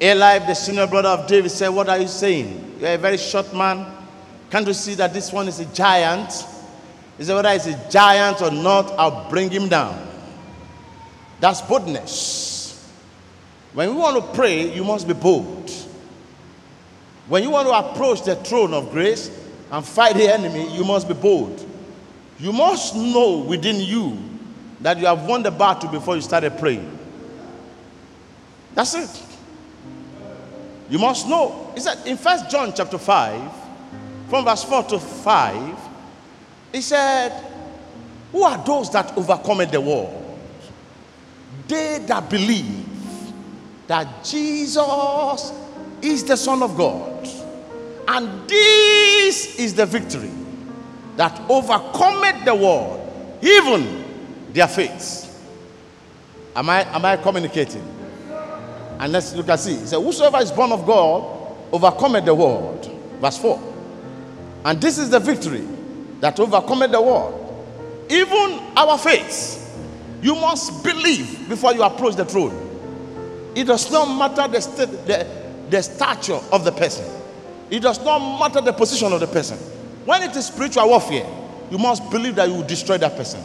Eliab, 0.00 0.46
the 0.46 0.54
senior 0.54 0.86
brother 0.86 1.10
of 1.10 1.26
David, 1.26 1.50
said, 1.50 1.68
What 1.68 1.90
are 1.90 1.98
you 1.98 2.08
saying? 2.08 2.76
You're 2.80 2.94
a 2.94 2.98
very 2.98 3.18
short 3.18 3.54
man. 3.54 3.86
Can't 4.50 4.66
you 4.66 4.72
see 4.72 4.94
that 4.94 5.12
this 5.12 5.30
one 5.30 5.46
is 5.46 5.60
a 5.60 5.66
giant? 5.66 6.46
He 7.18 7.24
said, 7.24 7.34
Whether 7.34 7.50
it's 7.50 7.66
a 7.66 7.90
giant 7.90 8.42
or 8.42 8.50
not, 8.50 8.92
I'll 8.98 9.28
bring 9.30 9.50
him 9.50 9.68
down. 9.68 10.06
That's 11.40 11.60
boldness. 11.60 12.92
When 13.72 13.90
we 13.90 13.96
want 13.96 14.16
to 14.16 14.32
pray, 14.32 14.74
you 14.74 14.84
must 14.84 15.06
be 15.06 15.14
bold. 15.14 15.70
When 17.26 17.42
you 17.42 17.50
want 17.50 17.68
to 17.68 17.74
approach 17.74 18.22
the 18.22 18.36
throne 18.36 18.74
of 18.74 18.90
grace 18.90 19.30
and 19.70 19.84
fight 19.84 20.16
the 20.16 20.32
enemy, 20.32 20.74
you 20.76 20.84
must 20.84 21.08
be 21.08 21.14
bold. 21.14 21.66
You 22.38 22.52
must 22.52 22.94
know 22.94 23.38
within 23.38 23.80
you 23.80 24.18
that 24.80 24.98
you 24.98 25.06
have 25.06 25.24
won 25.24 25.42
the 25.42 25.50
battle 25.50 25.90
before 25.90 26.16
you 26.16 26.22
started 26.22 26.58
praying. 26.58 26.98
That's 28.74 28.94
it. 28.94 29.22
You 30.90 30.98
must 30.98 31.28
know. 31.28 31.70
He 31.74 31.80
said 31.80 32.06
in 32.06 32.16
First 32.16 32.50
John 32.50 32.72
chapter 32.74 32.98
5, 32.98 33.52
from 34.28 34.44
verse 34.44 34.64
4 34.64 34.82
to 34.84 34.98
5, 34.98 35.78
he 36.74 36.80
said, 36.80 37.30
Who 38.32 38.42
are 38.42 38.58
those 38.66 38.90
that 38.90 39.16
overcome 39.16 39.58
the 39.70 39.80
world? 39.80 40.20
They 41.68 42.00
that 42.08 42.28
believe 42.28 42.84
that 43.86 44.24
Jesus 44.24 45.52
is 46.02 46.24
the 46.24 46.36
Son 46.36 46.64
of 46.64 46.76
God. 46.76 47.28
And 48.08 48.48
this 48.48 49.56
is 49.56 49.74
the 49.74 49.86
victory 49.86 50.32
that 51.16 51.40
overcometh 51.48 52.44
the 52.44 52.56
world, 52.56 53.38
even 53.40 54.04
their 54.52 54.66
faith. 54.66 55.30
Am 56.56 56.68
I, 56.68 56.82
am 56.92 57.04
I 57.04 57.16
communicating? 57.18 57.88
And 58.98 59.12
let's 59.12 59.32
look 59.32 59.48
and 59.48 59.60
see. 59.60 59.76
He 59.76 59.86
said, 59.86 60.00
Whosoever 60.00 60.38
is 60.38 60.50
born 60.50 60.72
of 60.72 60.84
God 60.84 61.56
overcometh 61.72 62.24
the 62.24 62.34
world. 62.34 62.84
Verse 63.20 63.38
4. 63.38 63.62
And 64.64 64.80
this 64.80 64.98
is 64.98 65.08
the 65.10 65.20
victory 65.20 65.68
that 66.24 66.40
overcometh 66.40 66.90
the 66.90 67.02
world. 67.02 67.38
Even 68.08 68.58
our 68.78 68.96
faith. 68.96 69.60
You 70.22 70.34
must 70.34 70.82
believe 70.82 71.50
before 71.50 71.74
you 71.74 71.82
approach 71.82 72.16
the 72.16 72.24
throne. 72.24 73.52
It 73.54 73.64
does 73.64 73.92
not 73.92 74.06
matter 74.06 74.50
the, 74.50 74.58
st- 74.58 75.06
the, 75.06 75.26
the 75.68 75.82
stature 75.82 76.40
of 76.50 76.64
the 76.64 76.72
person, 76.72 77.04
it 77.68 77.80
does 77.80 78.02
not 78.02 78.40
matter 78.40 78.62
the 78.62 78.72
position 78.72 79.12
of 79.12 79.20
the 79.20 79.26
person. 79.26 79.58
When 80.06 80.22
it 80.22 80.34
is 80.34 80.46
spiritual 80.46 80.88
warfare, 80.88 81.26
you 81.70 81.76
must 81.76 82.10
believe 82.10 82.36
that 82.36 82.48
you 82.48 82.54
will 82.54 82.66
destroy 82.66 82.96
that 82.96 83.16
person. 83.18 83.42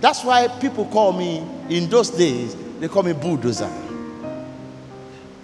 That's 0.00 0.22
why 0.22 0.46
people 0.60 0.84
call 0.84 1.12
me, 1.12 1.44
in 1.68 1.90
those 1.90 2.10
days, 2.10 2.54
they 2.78 2.86
call 2.86 3.02
me 3.02 3.12
bulldozer. 3.12 3.68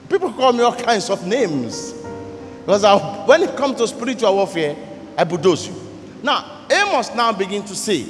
People 0.08 0.32
call 0.34 0.52
me 0.52 0.62
all 0.62 0.76
kinds 0.76 1.10
of 1.10 1.26
names. 1.26 1.94
Because 2.60 2.84
I, 2.84 2.96
when 3.26 3.42
it 3.42 3.56
comes 3.56 3.76
to 3.78 3.88
spiritual 3.88 4.36
warfare, 4.36 4.76
I 5.18 5.24
bulldoze 5.24 5.66
you. 5.66 5.79
Now, 6.22 6.66
Amos 6.70 7.14
now 7.14 7.32
begin 7.32 7.64
to 7.64 7.74
say, 7.74 8.06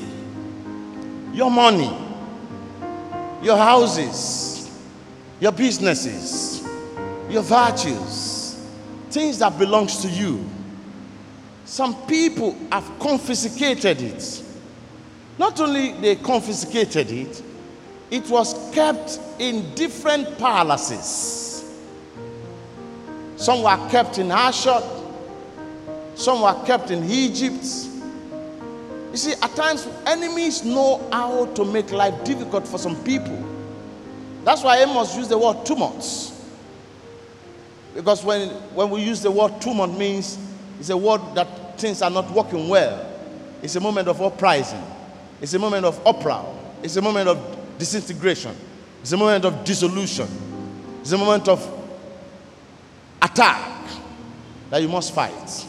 your 1.32 1.50
money, 1.50 1.96
your 3.42 3.56
houses, 3.56 4.80
your 5.38 5.52
businesses, 5.52 6.62
your 7.28 7.42
virtues, 7.42 8.66
things 9.10 9.38
that 9.38 9.58
belongs 9.58 10.02
to 10.02 10.08
you. 10.08 10.44
Some 11.64 11.94
people 12.06 12.56
have 12.72 12.90
confiscated 12.98 14.02
it. 14.02 14.42
Not 15.38 15.60
only 15.60 15.92
they 15.92 16.16
confiscated 16.16 17.10
it, 17.10 17.42
it 18.10 18.28
was 18.28 18.72
kept 18.74 19.20
in 19.38 19.72
different 19.74 20.36
palaces. 20.36 21.48
Some 23.36 23.62
were 23.62 23.88
kept 23.88 24.18
in 24.18 24.30
Ashur, 24.30 24.82
some 26.16 26.42
were 26.42 26.64
kept 26.66 26.90
in 26.90 27.04
Egypt. 27.08 27.64
You 29.10 29.16
see, 29.16 29.32
at 29.32 29.54
times 29.56 29.88
enemies 30.06 30.64
know 30.64 31.06
how 31.10 31.46
to 31.46 31.64
make 31.64 31.90
life 31.90 32.22
difficult 32.24 32.66
for 32.66 32.78
some 32.78 32.96
people. 33.02 33.36
That's 34.44 34.62
why 34.62 34.78
Amos 34.78 35.16
used 35.16 35.30
the 35.30 35.38
word 35.38 35.66
tumults. 35.66 36.36
Because 37.94 38.24
when, 38.24 38.50
when 38.74 38.88
we 38.88 39.02
use 39.02 39.20
the 39.20 39.30
word 39.30 39.60
tumult 39.60 39.98
means 39.98 40.38
it's 40.78 40.90
a 40.90 40.96
word 40.96 41.20
that 41.34 41.78
things 41.78 42.02
are 42.02 42.10
not 42.10 42.30
working 42.30 42.68
well. 42.68 43.06
It's 43.62 43.74
a 43.74 43.80
moment 43.80 44.06
of 44.06 44.22
uprising. 44.22 44.82
It's 45.40 45.54
a 45.54 45.58
moment 45.58 45.84
of 45.84 46.06
uproar. 46.06 46.56
It's 46.82 46.96
a 46.96 47.02
moment 47.02 47.28
of 47.28 47.58
disintegration. 47.78 48.54
It's 49.00 49.12
a 49.12 49.16
moment 49.16 49.44
of 49.44 49.64
dissolution. 49.64 50.28
It's 51.00 51.12
a 51.12 51.18
moment 51.18 51.48
of 51.48 51.66
attack 53.20 53.88
that 54.70 54.80
you 54.80 54.88
must 54.88 55.12
fight. 55.12 55.66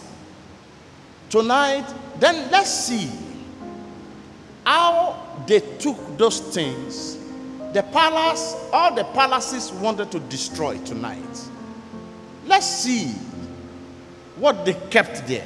Tonight, 1.30 1.92
then 2.20 2.52
let's 2.52 2.70
see 2.70 3.10
how 4.66 5.44
they 5.48 5.60
took 5.78 5.98
those 6.18 6.40
things. 6.40 7.18
The 7.74 7.84
palace, 7.84 8.56
all 8.74 8.94
the 8.94 9.06
palaces 9.06 9.72
wanted 9.72 10.12
to 10.12 10.20
destroy 10.20 10.78
tonight. 10.80 11.50
Let's 12.46 12.66
see 12.68 13.14
what 14.36 14.66
they 14.66 14.74
kept 14.90 15.26
there. 15.28 15.46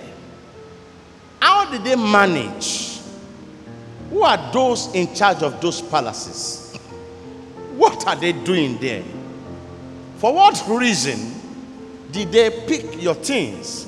How 1.39 1.69
did 1.69 1.84
they 1.84 1.95
manage? 1.95 2.99
Who 4.10 4.23
are 4.23 4.51
those 4.51 4.93
in 4.95 5.13
charge 5.13 5.43
of 5.43 5.62
those 5.62 5.82
palaces? 5.82 6.78
What 7.75 8.08
are 8.08 8.15
they 8.15 8.32
doing 8.32 8.78
there? 8.80 9.04
For 10.17 10.34
what 10.34 10.63
reason 10.67 11.34
did 12.12 12.32
they 12.32 12.49
pick 12.65 13.01
your 13.01 13.15
things 13.15 13.86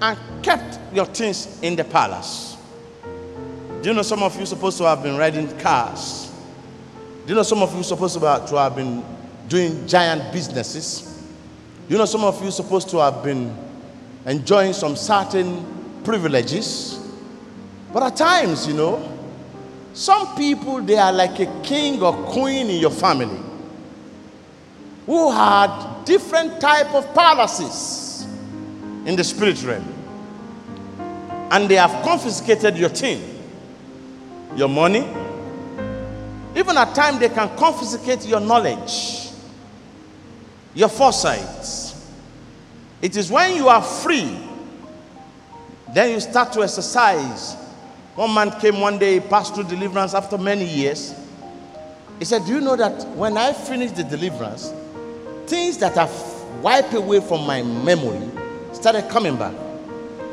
and 0.00 0.18
kept 0.42 0.78
your 0.94 1.04
things 1.04 1.60
in 1.62 1.76
the 1.76 1.84
palace? 1.84 2.56
Do 3.82 3.88
you 3.88 3.94
know 3.94 4.02
some 4.02 4.22
of 4.22 4.38
you 4.38 4.44
supposed 4.44 4.76
to 4.78 4.84
have 4.84 5.02
been 5.02 5.16
riding 5.16 5.56
cars? 5.58 6.30
Do 7.24 7.30
you 7.30 7.34
know 7.34 7.42
some 7.42 7.62
of 7.62 7.74
you 7.74 7.82
supposed 7.82 8.18
to 8.18 8.56
have, 8.56 8.76
been 8.76 9.02
doing 9.48 9.86
giant 9.86 10.32
businesses? 10.32 11.24
Do 11.88 11.94
you 11.94 11.98
know 11.98 12.04
some 12.04 12.22
of 12.24 12.44
you 12.44 12.50
supposed 12.50 12.90
to 12.90 12.98
have 12.98 13.22
been 13.24 13.56
enjoying 14.26 14.74
some 14.74 14.96
certain 14.96 15.64
privileges? 16.04 16.98
But 17.92 18.02
at 18.02 18.16
times, 18.16 18.66
you 18.66 18.74
know, 18.74 19.18
some 19.94 20.36
people 20.36 20.82
they 20.82 20.96
are 20.96 21.12
like 21.12 21.40
a 21.40 21.62
king 21.62 22.02
or 22.02 22.12
queen 22.12 22.68
in 22.68 22.80
your 22.80 22.90
family 22.90 23.40
who 25.06 25.32
had 25.32 26.04
different 26.04 26.60
type 26.60 26.94
of 26.94 27.12
palaces 27.14 28.26
in 29.06 29.16
the 29.16 29.24
spirit 29.24 29.60
realm 29.64 29.84
and 31.50 31.68
they 31.68 31.74
have 31.74 32.04
confiscated 32.04 32.76
your 32.76 32.88
thing 32.88 33.29
your 34.56 34.68
money 34.68 35.00
even 36.56 36.76
at 36.76 36.94
times 36.94 37.18
they 37.18 37.28
can 37.28 37.48
confiscate 37.56 38.26
your 38.26 38.40
knowledge 38.40 39.30
your 40.74 40.88
foresight 40.88 41.94
it 43.02 43.16
is 43.16 43.30
when 43.30 43.56
you 43.56 43.68
are 43.68 43.82
free 43.82 44.38
then 45.94 46.10
you 46.10 46.20
start 46.20 46.52
to 46.52 46.62
exercise 46.62 47.54
one 48.14 48.32
man 48.32 48.50
came 48.60 48.80
one 48.80 48.98
day 48.98 49.20
passed 49.20 49.54
through 49.54 49.64
deliverance 49.64 50.14
after 50.14 50.36
many 50.36 50.64
years 50.64 51.14
he 52.18 52.24
said 52.24 52.44
do 52.44 52.52
you 52.52 52.60
know 52.60 52.76
that 52.76 53.06
when 53.16 53.36
i 53.36 53.52
finished 53.52 53.96
the 53.96 54.04
deliverance 54.04 54.72
things 55.46 55.78
that 55.78 55.94
have 55.94 56.10
wiped 56.62 56.94
away 56.94 57.20
from 57.20 57.46
my 57.46 57.62
memory 57.62 58.30
started 58.72 59.08
coming 59.10 59.36
back. 59.36 59.54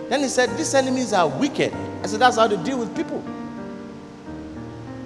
Then 0.09 0.21
he 0.21 0.27
said, 0.29 0.55
These 0.57 0.73
enemies 0.73 1.13
are 1.13 1.27
wicked. 1.27 1.73
I 2.03 2.07
said, 2.07 2.19
That's 2.21 2.37
how 2.37 2.47
they 2.47 2.61
deal 2.63 2.79
with 2.79 2.95
people. 2.95 3.23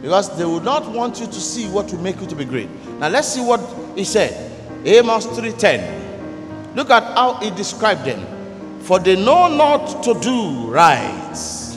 Because 0.02 0.36
they 0.38 0.46
would 0.46 0.64
not 0.64 0.90
want 0.92 1.20
you 1.20 1.28
to 1.28 1.40
see 1.40 1.70
what 1.70 1.92
will 1.92 2.02
make 2.02 2.20
you 2.20 2.28
to 2.28 2.36
be 2.36 2.46
great. 2.46 2.70
Now 3.00 3.10
let's 3.10 3.28
see 3.28 3.42
what 3.42 3.60
he 3.96 4.04
said. 4.04 4.52
Amos 4.84 5.28
3:10. 5.28 6.76
Look 6.76 6.90
at 6.90 7.04
how 7.16 7.36
he 7.36 7.52
described 7.52 8.06
them. 8.06 8.26
For 8.82 8.98
they 8.98 9.16
know 9.16 9.48
not 9.48 10.04
to 10.04 10.14
do 10.20 10.72
right. 10.72 11.68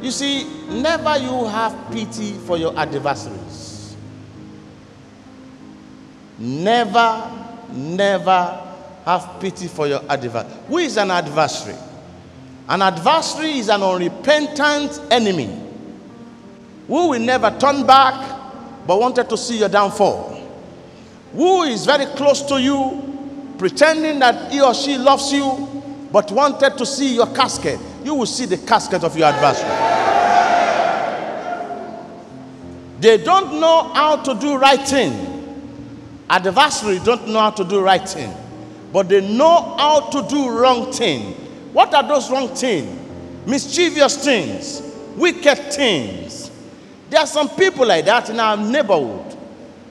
You 0.00 0.10
see, 0.10 0.44
never 0.70 1.18
you 1.18 1.44
have 1.46 1.76
pity 1.92 2.32
for 2.32 2.56
your 2.56 2.76
adversaries. 2.78 3.96
Never, 6.38 7.30
never 7.72 8.62
have 9.04 9.40
pity 9.40 9.68
for 9.68 9.86
your 9.86 10.00
adversary. 10.08 10.52
Who 10.68 10.78
is 10.78 10.96
an 10.96 11.10
adversary? 11.10 11.76
An 12.68 12.82
adversary 12.82 13.58
is 13.58 13.68
an 13.68 13.82
unrepentant 13.82 15.00
enemy 15.10 15.65
who 16.86 17.08
will 17.10 17.20
never 17.20 17.50
turn 17.58 17.86
back 17.86 18.14
but 18.86 19.00
wanted 19.00 19.28
to 19.28 19.36
see 19.36 19.58
your 19.58 19.68
downfall. 19.68 20.32
Who 21.32 21.62
is 21.64 21.84
very 21.84 22.06
close 22.14 22.42
to 22.42 22.60
you, 22.60 23.54
pretending 23.58 24.18
that 24.20 24.52
he 24.52 24.60
or 24.60 24.74
she 24.74 24.96
loves 24.96 25.32
you, 25.32 25.82
but 26.12 26.30
wanted 26.30 26.78
to 26.78 26.86
see 26.86 27.14
your 27.14 27.26
casket. 27.34 27.80
You 28.04 28.14
will 28.14 28.26
see 28.26 28.46
the 28.46 28.58
casket 28.58 29.02
of 29.02 29.16
your 29.16 29.26
adversary. 29.28 29.94
They 33.00 33.22
don't 33.22 33.60
know 33.60 33.92
how 33.92 34.16
to 34.22 34.34
do 34.34 34.56
right 34.56 34.80
thing 34.86 35.36
adversary 36.28 36.98
don't 37.04 37.28
know 37.28 37.40
how 37.40 37.50
to 37.50 37.64
do 37.64 37.80
right 37.80 38.06
thing, 38.08 38.32
but 38.92 39.08
they 39.08 39.20
know 39.36 39.76
how 39.76 40.10
to 40.10 40.26
do 40.28 40.50
wrong 40.50 40.92
thing. 40.92 41.32
What 41.72 41.94
are 41.94 42.06
those 42.06 42.30
wrong 42.30 42.48
things? 42.48 43.02
Mischievous 43.46 44.24
things, 44.24 44.82
wicked 45.16 45.72
things. 45.72 46.35
There 47.08 47.20
are 47.20 47.26
some 47.26 47.48
people 47.50 47.86
like 47.86 48.04
that 48.04 48.30
in 48.30 48.40
our 48.40 48.56
neighborhood. 48.56 49.36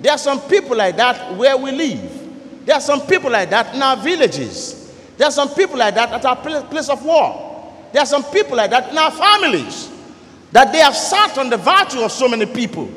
There 0.01 0.12
are 0.12 0.17
some 0.17 0.41
people 0.41 0.75
like 0.75 0.97
that 0.97 1.36
where 1.36 1.58
we 1.58 1.71
live. 1.71 2.65
There 2.65 2.75
are 2.75 2.82
some 2.82 3.01
people 3.01 3.32
like 3.32 3.49
that 3.51 3.73
in 3.73 3.82
our 3.82 3.97
villages. 3.97 4.93
There 5.17 5.28
are 5.28 5.32
some 5.32 5.49
people 5.54 5.78
like 5.78 5.95
that 5.95 6.12
at 6.12 6.25
our 6.25 6.36
place 6.36 6.89
of 6.89 7.04
war. 7.06 7.73
There 7.93 8.01
are 8.01 8.06
some 8.06 8.23
people 8.25 8.58
like 8.58 8.71
that 8.71 8.91
in 8.91 8.97
our 8.97 9.12
families. 9.12 9.89
That 10.51 10.71
they 10.71 10.80
have 10.80 10.95
sat 10.95 11.38
on 11.38 11.49
the 11.49 11.58
virtue 11.58 11.99
of 12.01 12.12
so 12.12 12.28
many 12.28 12.45
people. 12.45 12.89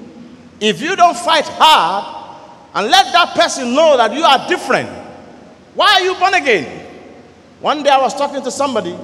If 0.60 0.80
you 0.80 0.96
don't 0.96 1.16
fight 1.16 1.44
hard, 1.46 2.18
and 2.74 2.90
let 2.90 3.12
that 3.12 3.34
person 3.34 3.74
know 3.74 3.96
that 3.96 4.12
you 4.12 4.22
are 4.22 4.46
different. 4.48 4.88
Why 5.74 5.94
are 5.94 6.00
you 6.00 6.14
born 6.14 6.34
again? 6.34 6.86
One 7.60 7.82
day 7.82 7.90
I 7.90 8.00
was 8.00 8.14
talking 8.14 8.42
to 8.42 8.50
somebody. 8.50 8.96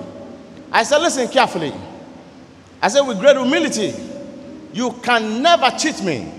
I 0.71 0.83
said, 0.83 0.99
Listen 0.99 1.29
carefully. 1.29 1.73
I 2.83 2.89
said, 2.89 3.01
with 3.03 3.19
great 3.19 3.37
humility, 3.37 3.95
you 4.75 4.93
can 5.03 5.41
never 5.41 5.71
cheat 5.79 6.03
me. 6.03 6.31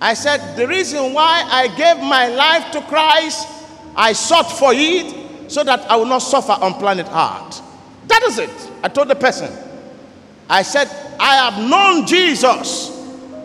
I 0.00 0.14
said, 0.14 0.56
The 0.56 0.66
reason 0.66 1.12
why 1.12 1.44
I 1.46 1.68
gave 1.76 2.02
my 2.02 2.28
life 2.28 2.72
to 2.72 2.80
Christ, 2.82 3.46
I 3.94 4.14
sought 4.14 4.50
for 4.50 4.72
it 4.74 5.50
so 5.50 5.62
that 5.62 5.88
I 5.90 5.96
will 5.96 6.06
not 6.06 6.18
suffer 6.18 6.52
on 6.52 6.74
planet 6.74 7.06
Earth. 7.06 7.62
That 8.08 8.22
is 8.24 8.38
it. 8.38 8.70
I 8.82 8.88
told 8.88 9.08
the 9.08 9.14
person. 9.14 9.52
I 10.48 10.62
said, 10.62 10.88
I 11.20 11.36
have 11.36 11.68
known 11.68 12.06
Jesus. 12.06 12.90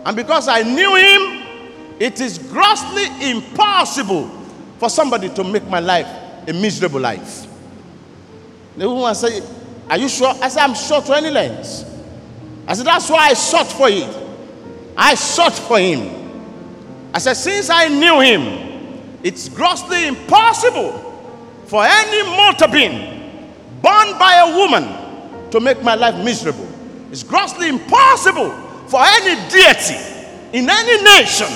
And 0.04 0.16
because 0.16 0.48
I 0.48 0.62
knew 0.62 0.96
him, 0.96 1.96
it 1.98 2.20
is 2.20 2.38
grossly 2.38 3.06
impossible 3.30 4.28
for 4.78 4.88
somebody 4.88 5.28
to 5.30 5.44
make 5.44 5.66
my 5.68 5.80
life 5.80 6.08
a 6.48 6.52
miserable 6.54 7.00
life. 7.00 7.46
The 8.76 8.88
woman 8.88 9.14
said, 9.14 9.42
Are 9.90 9.98
you 9.98 10.08
sure? 10.08 10.28
I 10.40 10.48
said, 10.48 10.62
I'm 10.62 10.74
sure 10.74 11.02
to 11.02 11.16
any 11.16 11.30
length. 11.30 11.89
I 12.70 12.74
said, 12.74 12.86
That's 12.86 13.10
why 13.10 13.30
I 13.30 13.34
sought 13.34 13.66
for 13.66 13.88
it. 13.88 14.08
I 14.96 15.16
sought 15.16 15.54
for 15.54 15.80
him. 15.80 17.10
I 17.12 17.18
said, 17.18 17.34
Since 17.34 17.68
I 17.68 17.88
knew 17.88 18.20
him, 18.20 19.18
it's 19.24 19.48
grossly 19.48 20.06
impossible 20.06 20.92
for 21.66 21.82
any 21.84 22.36
mortal 22.36 22.68
being 22.68 23.32
born 23.82 24.16
by 24.20 24.46
a 24.46 24.56
woman 24.56 25.50
to 25.50 25.58
make 25.58 25.82
my 25.82 25.96
life 25.96 26.24
miserable. 26.24 26.68
It's 27.10 27.24
grossly 27.24 27.68
impossible 27.70 28.52
for 28.86 29.00
any 29.02 29.34
deity 29.50 29.96
in 30.52 30.70
any 30.70 31.02
nation 31.02 31.48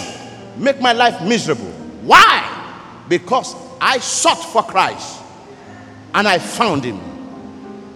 make 0.57 0.81
my 0.81 0.93
life 0.93 1.23
miserable. 1.23 1.71
Why? 2.03 3.05
Because 3.09 3.55
I 3.81 4.01
sought 4.01 4.43
for 4.53 4.65
Christ 4.65 5.23
and 6.13 6.27
I 6.27 6.41
found 6.41 6.83
him. 6.83 6.99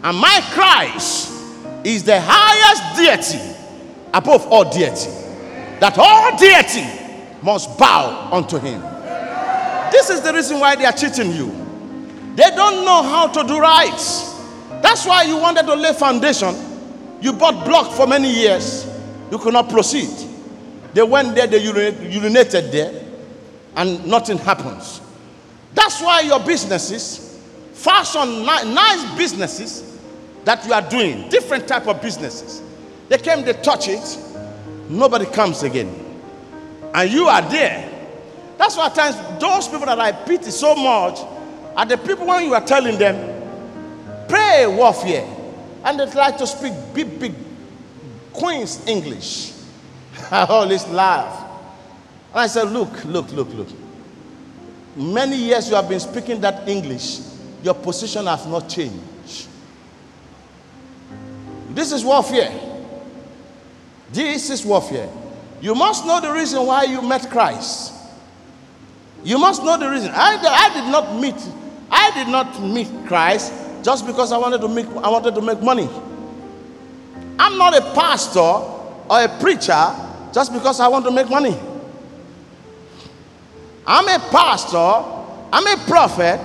And 0.05 0.17
my 0.17 0.41
Christ 0.53 1.38
is 1.95 2.05
the 2.05 2.21
highest 2.21 2.97
deity 3.01 3.57
above 4.13 4.47
all 4.49 4.71
deity. 4.71 5.11
That 5.81 5.97
all 5.97 6.37
deity 6.37 6.87
must 7.43 7.79
bow 7.79 8.29
unto 8.33 8.59
him. 8.59 8.81
This 9.91 10.11
is 10.11 10.21
the 10.21 10.33
reason 10.35 10.61
why 10.61 10.77
they 10.77 10.85
are 10.85 10.93
cheating 10.93 11.33
you. 11.33 11.47
They 12.35 12.51
don't 12.51 12.85
know 12.85 13.03
how 13.03 13.29
to 13.29 13.43
do 13.47 13.59
right. 13.59 13.97
That's 14.83 15.07
why 15.07 15.23
you 15.23 15.39
wanted 15.39 15.63
to 15.67 15.75
lay 15.75 15.93
foundation. 15.95 16.55
You 17.21 17.33
bought 17.33 17.65
block 17.65 17.93
for 17.93 18.07
many 18.07 18.33
years. 18.33 18.87
You 19.31 19.39
could 19.39 19.55
not 19.55 19.71
proceed. 19.71 20.11
They 20.93 21.03
went 21.03 21.35
there, 21.35 21.47
they 21.47 21.61
urinated 21.61 22.71
there, 22.71 23.03
and 23.77 24.07
nothing 24.07 24.39
happens. 24.39 25.01
That's 25.75 26.01
why 26.03 26.21
your 26.21 26.41
businesses, 26.41 27.41
fashion, 27.73 28.45
nice 28.45 29.17
businesses 29.17 29.88
that 30.49 30.65
you 30.65 30.73
are 30.73 30.81
doing, 30.81 31.29
different 31.29 31.69
type 31.69 31.87
of 31.87 32.01
businesses. 32.01 32.63
They 33.11 33.19
came, 33.19 33.45
they 33.45 33.53
touch 33.53 33.87
it, 33.87 34.19
nobody 34.89 35.27
comes 35.27 35.63
again. 35.63 35.95
And 36.95 37.11
you 37.11 37.27
are 37.27 37.43
there. 37.51 38.09
That's 38.57 38.75
why 38.75 38.87
at 38.87 38.95
times 38.95 39.17
those 39.39 39.69
people 39.69 39.85
that 39.85 40.01
I 40.01 40.11
pity 40.11 40.51
so 40.51 40.75
much 40.75 41.19
are 41.77 41.85
the 41.85 41.99
people 41.99 42.27
when 42.27 42.45
you 42.45 42.55
are 42.55 42.65
telling 42.65 42.99
them, 42.99 43.15
pray 44.27 44.67
warfare. 44.67 45.29
And 45.85 46.01
they 46.01 46.11
try 46.11 46.31
to 46.31 46.47
speak 46.47 46.73
big, 46.95 47.21
big 47.21 47.35
Queen's 48.33 48.87
English. 48.87 49.53
I 50.31 50.47
always 50.47 50.87
laugh. 50.89 51.47
And 52.33 52.41
I 52.41 52.47
said, 52.47 52.71
look, 52.71 53.05
look, 53.05 53.31
look, 53.33 53.53
look. 53.53 53.69
Many 54.97 55.37
years 55.37 55.69
you 55.69 55.75
have 55.75 55.91
been 55.91 56.01
speaking 56.01 56.41
that 56.41 56.67
English, 56.67 57.21
your 57.63 57.75
position 57.75 58.25
has 58.25 58.47
not 58.47 58.67
changed. 58.67 58.99
This 61.79 61.93
is 61.93 62.05
warfare. 62.05 62.53
This 64.11 64.51
is 64.51 64.67
warfare. 64.67 65.09
You 65.61 65.77
must 65.77 66.05
know 66.05 66.21
the 66.21 66.33
reason 66.33 66.67
why 66.67 66.83
you 66.83 67.01
met 67.03 67.31
Christ. 67.31 67.95
You 69.23 69.39
must 69.39 69.63
know 69.63 69.79
the 69.79 69.89
reason. 69.89 70.11
I, 70.13 70.43
I 70.43 70.75
did 70.75 70.91
not 70.91 71.15
meet, 71.21 71.37
I 71.89 72.11
did 72.15 72.27
not 72.27 72.61
meet 72.61 72.89
Christ 73.07 73.53
just 73.85 74.09
because 74.09 74.33
I 74.33 74.39
wanted 74.39 74.61
to 74.63 74.67
make 74.67 74.87
I 74.87 75.09
wanted 75.09 75.37
to 75.37 75.41
make 75.41 75.63
money. 75.63 75.89
I'm 77.39 77.57
not 77.57 77.77
a 77.77 77.83
pastor 77.95 78.41
or 78.41 79.23
a 79.23 79.29
preacher 79.39 79.87
just 80.33 80.53
because 80.53 80.81
I 80.81 80.89
want 80.89 81.05
to 81.05 81.13
make 81.13 81.31
money. 81.31 81.57
I'm 83.87 84.09
a 84.09 84.19
pastor, 84.31 85.05
I'm 85.53 85.79
a 85.79 85.85
prophet 85.87 86.41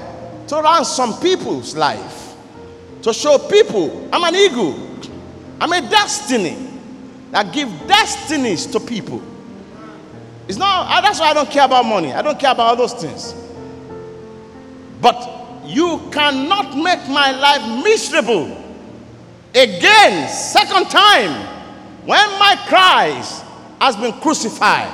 to 0.50 0.56
run 0.58 0.86
some 0.86 1.20
people's 1.20 1.76
life, 1.76 2.36
to 3.02 3.12
show 3.12 3.40
people 3.40 4.08
I'm 4.14 4.24
an 4.26 4.36
eagle, 4.36 4.93
I'm 5.64 5.72
a 5.72 5.80
destiny 5.90 6.58
that 7.32 7.54
give 7.54 7.70
destinies 7.88 8.66
to 8.66 8.82
people. 8.82 9.22
It's 10.46 10.58
not, 10.58 10.92
uh, 10.92 11.00
that's 11.00 11.22
why 11.22 11.28
I 11.28 11.34
don't 11.34 11.50
care 11.50 11.64
about 11.64 11.86
money. 11.86 12.12
I 12.12 12.22
don't 12.22 12.38
care 12.38 12.52
about 12.52 12.68
all 12.68 12.76
those 12.76 12.94
things. 12.94 13.34
But 15.00 15.64
you 15.64 16.02
cannot 16.12 16.76
make 16.76 17.08
my 17.08 17.32
life 17.32 17.82
miserable. 17.82 18.62
Again, 19.56 20.28
second 20.28 20.90
time, 20.90 21.32
when 22.06 22.30
my 22.40 22.58
Christ 22.68 23.46
has 23.80 23.96
been 23.96 24.12
crucified 24.20 24.92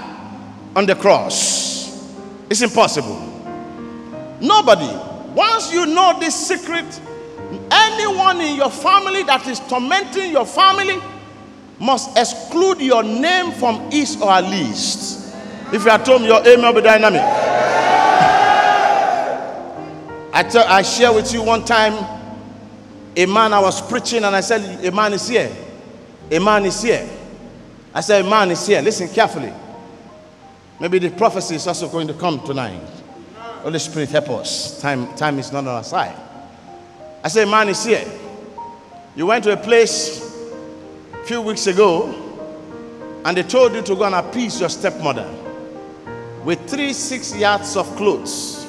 on 0.75 0.85
the 0.85 0.93
cross. 0.93 2.13
It's 2.47 2.61
impossible. 2.61 3.17
Nobody, 4.39 4.95
once 5.33 5.73
you 5.73 5.87
know 5.87 6.19
this 6.19 6.35
secret, 6.35 7.01
anyone 7.71 8.41
in 8.41 8.55
your 8.55 8.69
family 8.69 9.23
that 9.23 9.47
is 9.47 9.59
tormenting 9.61 10.31
your 10.31 10.45
family 10.45 10.99
must 11.79 12.17
exclude 12.17 12.81
your 12.81 13.03
name 13.03 13.51
from 13.53 13.89
his 13.91 14.21
or 14.21 14.31
her 14.31 14.41
list. 14.41 15.33
If 15.73 15.85
you 15.85 15.91
are 15.91 16.03
told 16.03 16.23
your 16.23 16.45
aim 16.47 16.61
will 16.61 16.73
be 16.73 16.81
dynamic. 16.81 17.21
I, 20.31 20.43
tell, 20.43 20.65
I 20.67 20.81
share 20.81 21.11
with 21.13 21.33
you 21.33 21.43
one 21.43 21.65
time 21.65 21.93
a 23.15 23.25
man 23.25 23.53
I 23.53 23.59
was 23.59 23.81
preaching 23.81 24.23
and 24.23 24.35
I 24.35 24.41
said, 24.41 24.85
A 24.85 24.91
man 24.91 25.13
is 25.13 25.27
here. 25.27 25.51
A 26.31 26.39
man 26.39 26.65
is 26.65 26.81
here. 26.81 27.09
I 27.93 28.01
said, 28.01 28.25
A 28.25 28.29
man 28.29 28.51
is 28.51 28.65
here. 28.65 28.81
Listen 28.81 29.07
carefully. 29.09 29.53
Maybe 30.79 30.99
the 30.99 31.09
prophecy 31.09 31.55
is 31.55 31.67
also 31.67 31.89
going 31.89 32.07
to 32.07 32.13
come 32.13 32.39
tonight. 32.45 32.81
Holy 33.61 33.79
Spirit, 33.79 34.09
help 34.09 34.29
us. 34.29 34.79
Time, 34.79 35.13
time 35.15 35.39
is 35.39 35.51
not 35.51 35.59
on 35.59 35.67
our 35.67 35.83
side. 35.83 36.15
I 37.23 37.27
said, 37.27 37.47
man 37.47 37.69
is 37.69 37.83
here. 37.83 38.05
You 39.15 39.25
went 39.25 39.43
to 39.43 39.53
a 39.53 39.57
place 39.57 40.19
a 41.13 41.23
few 41.25 41.41
weeks 41.41 41.67
ago 41.67 42.15
and 43.25 43.35
they 43.35 43.43
told 43.43 43.73
you 43.73 43.81
to 43.81 43.95
go 43.95 44.03
and 44.05 44.15
appease 44.15 44.59
your 44.59 44.69
stepmother 44.69 45.29
with 46.45 46.69
three 46.69 46.93
six 46.93 47.35
yards 47.35 47.75
of 47.75 47.85
clothes. 47.97 48.65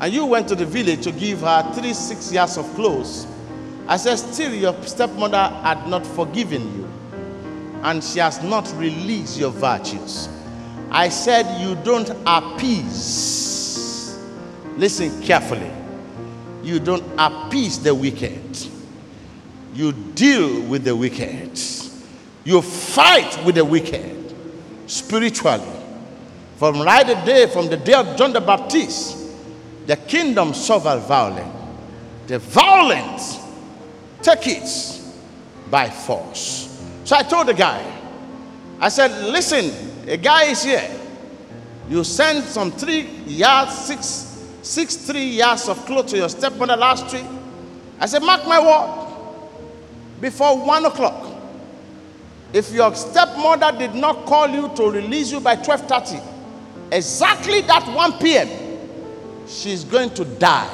And 0.00 0.12
you 0.12 0.26
went 0.26 0.48
to 0.48 0.54
the 0.54 0.66
village 0.66 1.02
to 1.04 1.12
give 1.12 1.40
her 1.40 1.72
three 1.74 1.94
six 1.94 2.32
yards 2.32 2.56
of 2.56 2.66
clothes. 2.74 3.26
I 3.86 3.96
said, 3.96 4.16
still 4.16 4.52
your 4.52 4.80
stepmother 4.82 5.48
had 5.62 5.86
not 5.86 6.06
forgiven 6.06 6.62
you 6.76 6.88
and 7.82 8.02
she 8.02 8.18
has 8.18 8.42
not 8.42 8.72
released 8.76 9.38
your 9.38 9.50
virtues. 9.50 10.28
I 10.90 11.08
said, 11.10 11.60
You 11.60 11.76
don't 11.76 12.10
appease. 12.26 14.18
Listen 14.76 15.22
carefully. 15.22 15.70
You 16.68 16.78
don't 16.78 17.02
appease 17.16 17.82
the 17.82 17.94
wicked. 17.94 18.68
You 19.72 19.92
deal 19.92 20.60
with 20.68 20.84
the 20.84 20.94
wicked. 20.94 21.58
You 22.44 22.60
fight 22.60 23.42
with 23.42 23.54
the 23.54 23.64
wicked 23.64 24.34
spiritually. 24.86 25.64
From 26.56 26.82
right 26.82 27.06
the 27.06 27.14
day, 27.14 27.46
from 27.46 27.68
the 27.68 27.78
day 27.78 27.94
of 27.94 28.18
John 28.18 28.34
the 28.34 28.42
Baptist, 28.42 29.16
the 29.86 29.96
kingdom 29.96 30.52
suffered 30.52 30.98
violence. 31.08 31.54
The 32.26 32.38
violent 32.38 33.22
take 34.20 34.46
it 34.48 35.00
by 35.70 35.88
force. 35.88 36.84
So 37.04 37.16
I 37.16 37.22
told 37.22 37.48
the 37.48 37.54
guy, 37.54 37.82
I 38.78 38.90
said, 38.90 39.32
listen, 39.32 39.72
a 40.06 40.18
guy 40.18 40.50
is 40.50 40.62
here. 40.64 40.90
You 41.88 42.04
sent 42.04 42.44
some 42.44 42.70
three 42.72 43.06
yards, 43.26 43.74
six, 43.74 44.27
six, 44.62 44.96
three 44.96 45.26
yards 45.26 45.68
of 45.68 45.84
clothes 45.86 46.10
to 46.12 46.16
your 46.18 46.28
stepmother 46.28 46.76
last 46.76 47.12
week. 47.12 47.24
I 48.00 48.06
said, 48.06 48.22
mark 48.22 48.46
my 48.46 48.60
word. 48.60 49.04
Before 50.20 50.64
one 50.64 50.84
o'clock, 50.84 51.36
if 52.52 52.72
your 52.72 52.94
stepmother 52.94 53.76
did 53.78 53.94
not 53.94 54.24
call 54.26 54.48
you 54.48 54.70
to 54.74 54.90
release 54.90 55.30
you 55.30 55.40
by 55.40 55.56
12:30, 55.56 56.22
exactly 56.90 57.60
that 57.62 57.86
1 57.86 58.12
p.m., 58.18 58.48
she's 59.46 59.84
going 59.84 60.10
to 60.10 60.24
die. 60.24 60.68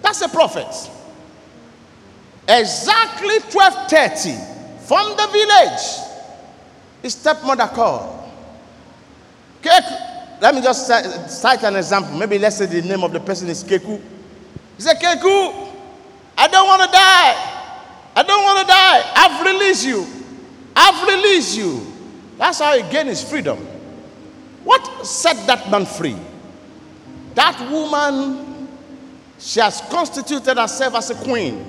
That's 0.00 0.22
a 0.22 0.28
prophet. 0.28 0.90
Exactly 2.48 3.38
12:30 3.38 4.86
from 4.86 5.16
the 5.16 5.26
village 5.28 6.12
his 7.02 7.14
stepmother 7.14 7.66
called. 7.66 8.30
Keku. 9.62 10.11
Let 10.42 10.56
me 10.56 10.60
just 10.60 10.88
cite 10.88 11.62
an 11.62 11.76
example. 11.76 12.18
Maybe 12.18 12.36
let's 12.36 12.56
say 12.56 12.66
the 12.66 12.82
name 12.82 13.04
of 13.04 13.12
the 13.12 13.20
person 13.20 13.48
is 13.48 13.62
Keku. 13.62 14.00
He 14.76 14.82
said, 14.82 14.96
Keku, 14.96 15.68
I 16.36 16.48
don't 16.48 16.66
want 16.66 16.82
to 16.82 16.88
die. 16.88 17.34
I 18.16 18.24
don't 18.24 18.42
want 18.42 18.58
to 18.58 18.66
die. 18.66 19.12
I've 19.14 19.46
released 19.46 19.86
you. 19.86 20.04
I've 20.74 21.06
released 21.06 21.56
you. 21.56 21.86
That's 22.38 22.58
how 22.58 22.76
he 22.76 22.82
gained 22.90 23.10
his 23.10 23.22
freedom. 23.22 23.56
What 24.64 25.06
set 25.06 25.46
that 25.46 25.70
man 25.70 25.86
free? 25.86 26.16
That 27.36 27.70
woman, 27.70 28.66
she 29.38 29.60
has 29.60 29.80
constituted 29.82 30.56
herself 30.56 30.96
as 30.96 31.10
a 31.10 31.14
queen. 31.22 31.64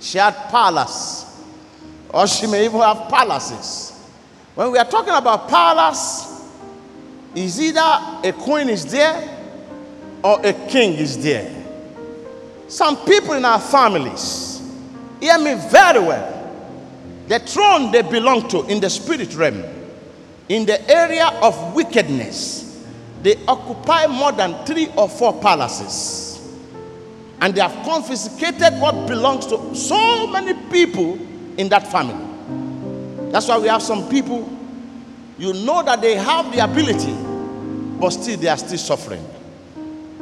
She 0.00 0.18
had 0.18 0.34
palace, 0.50 1.44
or 2.10 2.26
she 2.26 2.48
may 2.48 2.64
even 2.64 2.80
have 2.80 3.08
palaces. 3.08 3.92
When 4.56 4.72
we 4.72 4.78
are 4.78 4.84
talking 4.84 5.14
about 5.14 5.48
palace, 5.48 6.35
is 7.36 7.60
either 7.60 7.80
a 8.24 8.32
queen 8.32 8.68
is 8.70 8.90
there 8.90 9.38
or 10.24 10.44
a 10.44 10.52
king 10.68 10.94
is 10.94 11.22
there. 11.22 11.52
Some 12.66 12.96
people 13.04 13.34
in 13.34 13.44
our 13.44 13.60
families, 13.60 14.60
hear 15.20 15.38
me 15.38 15.54
very 15.70 16.00
well. 16.00 16.32
The 17.28 17.38
throne 17.40 17.92
they 17.92 18.02
belong 18.02 18.48
to 18.48 18.64
in 18.66 18.80
the 18.80 18.88
spirit 18.88 19.34
realm, 19.36 19.62
in 20.48 20.64
the 20.64 20.90
area 20.90 21.26
of 21.42 21.74
wickedness, 21.74 22.84
they 23.22 23.36
occupy 23.46 24.06
more 24.06 24.32
than 24.32 24.64
three 24.64 24.88
or 24.96 25.08
four 25.08 25.38
palaces. 25.40 26.56
And 27.40 27.54
they 27.54 27.60
have 27.60 27.84
confiscated 27.84 28.80
what 28.80 29.06
belongs 29.06 29.46
to 29.48 29.74
so 29.74 30.26
many 30.28 30.54
people 30.70 31.18
in 31.58 31.68
that 31.68 31.86
family. 31.90 33.30
That's 33.30 33.46
why 33.46 33.58
we 33.58 33.68
have 33.68 33.82
some 33.82 34.08
people, 34.08 34.48
you 35.38 35.52
know 35.52 35.82
that 35.82 36.00
they 36.00 36.14
have 36.14 36.50
the 36.52 36.64
ability, 36.64 37.14
but 37.98 38.10
still 38.10 38.36
they 38.38 38.48
are 38.48 38.56
still 38.56 38.78
suffering. 38.78 39.24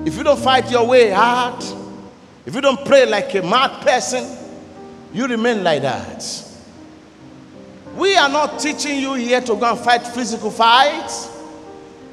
If 0.05 0.17
you 0.17 0.23
don't 0.23 0.39
fight 0.39 0.71
your 0.71 0.87
way 0.87 1.11
hard, 1.11 1.63
if 2.47 2.55
you 2.55 2.61
don't 2.61 2.85
pray 2.85 3.07
like 3.07 3.35
a 3.35 3.43
mad 3.43 3.83
person, 3.83 4.25
you 5.13 5.27
remain 5.27 5.65
like 5.65 5.83
that. 5.83 6.25
We 7.97 8.17
are 8.17 8.29
not 8.29 8.59
teaching 8.59 8.99
you 9.01 9.15
here 9.15 9.41
to 9.41 9.55
go 9.55 9.71
and 9.71 9.79
fight 9.79 10.07
physical 10.07 10.51
fights, 10.51 11.31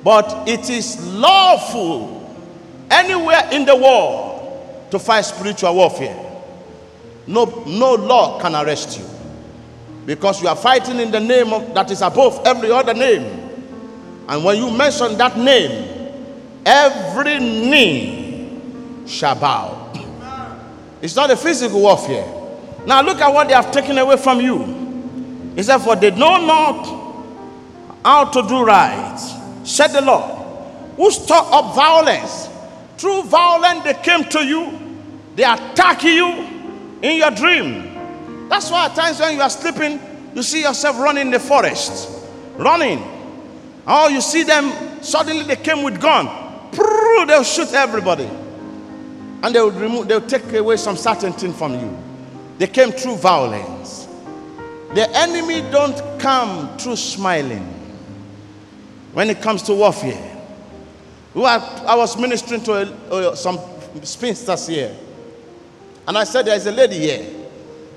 but 0.04 0.48
it 0.48 0.70
is 0.70 1.04
lawful 1.08 2.36
anywhere 2.90 3.50
in 3.52 3.66
the 3.66 3.76
world 3.76 4.90
to 4.92 5.00
fight 5.00 5.22
spiritual 5.22 5.76
warfare. 5.76 6.18
No, 7.26 7.46
no 7.66 7.94
law 7.96 8.40
can 8.40 8.56
arrest 8.56 9.00
you 9.00 9.06
because 10.06 10.42
you 10.42 10.48
are 10.48 10.56
fighting 10.56 11.00
in 11.00 11.12
the 11.12 11.20
name 11.20 11.54
of, 11.54 11.74
that 11.74 11.90
is 11.92 12.02
above 12.02 12.42
every 12.46 12.72
other 12.72 12.94
name. 12.94 13.41
And 14.28 14.44
when 14.44 14.58
you 14.58 14.72
mention 14.72 15.18
that 15.18 15.38
name, 15.38 16.14
every 16.66 17.40
knee 17.40 18.60
shall 19.08 19.36
bow. 19.36 19.82
It's 21.02 21.16
not 21.16 21.32
a 21.32 21.36
physical 21.36 21.82
warfare. 21.82 22.26
Now 22.86 23.02
look 23.02 23.20
at 23.20 23.34
what 23.34 23.48
they 23.48 23.54
have 23.54 23.72
taken 23.72 23.98
away 23.98 24.18
from 24.18 24.40
you. 24.40 25.54
He 25.56 25.64
said, 25.64 25.80
For 25.80 25.96
they 25.96 26.12
know 26.12 26.46
not 26.46 27.02
how 28.04 28.26
to 28.26 28.48
do 28.48 28.64
right, 28.64 29.18
said 29.64 29.90
the 29.90 30.02
Lord, 30.02 30.32
who 30.96 31.12
stir 31.12 31.36
up 31.36 31.76
violence. 31.76 32.50
Through 32.98 33.24
violence, 33.24 33.84
they 33.84 33.96
came 33.96 34.24
to 34.26 34.46
you, 34.46 34.78
they 35.36 35.44
attack 35.44 36.04
you 36.04 36.28
in 37.02 37.18
your 37.18 37.32
dream. 37.32 38.48
That's 38.48 38.70
why 38.70 38.86
at 38.86 38.96
times 38.96 39.20
when 39.20 39.36
you 39.36 39.42
are 39.42 39.50
sleeping, 39.50 40.00
you 40.36 40.44
see 40.44 40.62
yourself 40.62 41.00
running 41.00 41.28
in 41.28 41.32
the 41.32 41.40
forest, 41.40 42.10
running. 42.58 43.00
Oh, 43.88 44.08
you 44.08 44.22
see 44.22 44.44
them, 44.44 44.72
suddenly 45.04 45.44
they 45.44 45.56
came 45.56 45.84
with 45.84 46.00
gun. 46.00 46.50
They'll 47.28 47.44
shoot 47.44 47.74
everybody. 47.74 48.30
And 49.44 49.56
they 49.56 49.60
will 49.60 49.72
remove, 49.72 50.08
they'll 50.08 50.22
take 50.22 50.52
away 50.54 50.78
some 50.78 50.98
certain 50.98 51.34
thing 51.34 51.54
from 51.54 51.74
you. 51.74 51.98
They 52.58 52.68
came 52.68 52.92
through 52.92 53.16
violence. 53.18 54.08
The 54.94 55.10
enemy 55.18 55.62
don't 55.72 56.20
come 56.20 56.78
through 56.78 56.98
smiling 56.98 57.64
when 59.14 59.30
it 59.30 59.42
comes 59.42 59.64
to 59.64 59.74
warfare. 59.74 60.38
I 61.36 61.96
was 61.96 62.18
ministering 62.18 62.62
to 62.64 63.36
some 63.36 63.60
spinsters 64.04 64.68
here, 64.68 64.96
and 66.08 66.18
I 66.18 66.24
said, 66.26 66.46
There's 66.46 66.66
a 66.66 66.72
lady 66.72 67.00
here. 67.00 67.26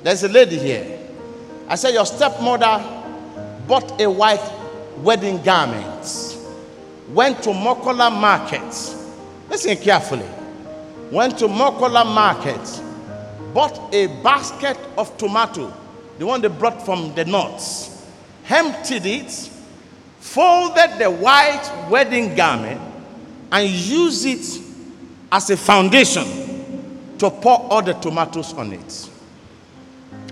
There's 0.03 0.23
a 0.23 0.29
lady 0.29 0.59
here. 0.59 1.01
I 1.69 1.75
said, 1.75 1.95
Your 1.95 2.07
stepmother 2.07 3.03
bought 3.67 4.01
a 4.01 4.09
white 4.09 4.64
wedding 4.99 5.43
garments, 5.43 6.37
went 7.11 7.43
to 7.45 7.51
Makola 7.51 8.11
market. 8.11 8.63
Listen 9.51 9.77
carefully. 9.77 10.29
Went 11.11 11.39
to 11.39 11.47
Makola 11.47 12.05
market, 12.05 12.83
bought 13.53 13.95
a 13.95 14.07
basket 14.23 14.79
of 14.97 15.17
tomato 15.17 15.73
the 16.19 16.27
one 16.27 16.41
they 16.41 16.49
brought 16.49 16.85
from 16.85 17.15
the 17.15 17.25
north, 17.25 17.91
emptied 18.49 19.07
it, 19.07 19.31
folded 20.21 20.99
the 20.99 21.11
white 21.11 21.89
wedding 21.91 22.35
garment, 22.35 22.81
and 23.51 23.69
used 23.69 24.27
it 24.27 24.63
as 25.33 25.51
a 25.51 25.57
foundation 25.57 26.25
to 27.19 27.31
pour 27.31 27.61
all 27.71 27.83
the 27.83 27.95
tomatoes 27.95 28.53
on 28.55 28.73
it. 28.73 29.11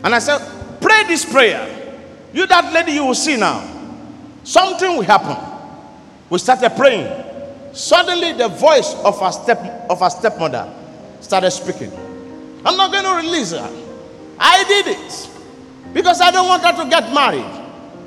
And 0.05 0.15
I 0.15 0.19
said, 0.19 0.41
Pray 0.81 1.05
this 1.05 1.25
prayer. 1.25 1.79
You, 2.33 2.47
that 2.47 2.73
lady, 2.73 2.93
you 2.93 3.05
will 3.07 3.15
see 3.15 3.37
now. 3.37 3.69
Something 4.45 4.97
will 4.97 5.03
happen. 5.03 5.37
We 6.29 6.39
started 6.39 6.71
praying. 6.77 7.25
Suddenly, 7.73 8.33
the 8.33 8.49
voice 8.49 8.95
of 9.05 9.21
our, 9.23 9.33
step, 9.33 9.59
of 9.89 10.03
our 10.03 10.11
stepmother 10.11 10.73
started 11.21 11.51
speaking. 11.51 11.93
I'm 12.65 12.77
not 12.77 12.93
going 12.93 13.05
to 13.05 13.27
release 13.29 13.53
her. 13.53 13.71
I 14.39 14.65
did 14.65 14.87
it 14.89 15.29
because 15.93 16.21
I 16.21 16.31
don't 16.31 16.49
want 16.49 16.63
her 16.65 16.85
to 16.85 16.91
get 16.91 17.13
married. 17.13 17.45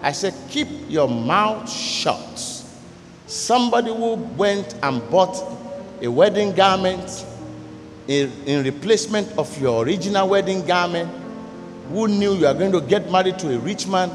I 0.01 0.11
said, 0.11 0.33
Keep 0.49 0.67
your 0.89 1.07
mouth 1.07 1.69
shut. 1.69 2.21
Somebody 3.27 3.93
who 3.93 4.13
went 4.13 4.75
and 4.83 5.07
bought 5.09 5.35
a 6.01 6.07
wedding 6.07 6.53
garment 6.53 7.25
in, 8.07 8.31
in 8.45 8.63
replacement 8.63 9.31
of 9.37 9.59
your 9.59 9.83
original 9.83 10.29
wedding 10.29 10.65
garment, 10.65 11.09
who 11.89 12.07
knew 12.07 12.33
you 12.33 12.45
are 12.45 12.53
going 12.53 12.71
to 12.71 12.81
get 12.81 13.11
married 13.11 13.39
to 13.39 13.55
a 13.55 13.59
rich 13.59 13.87
man 13.87 14.11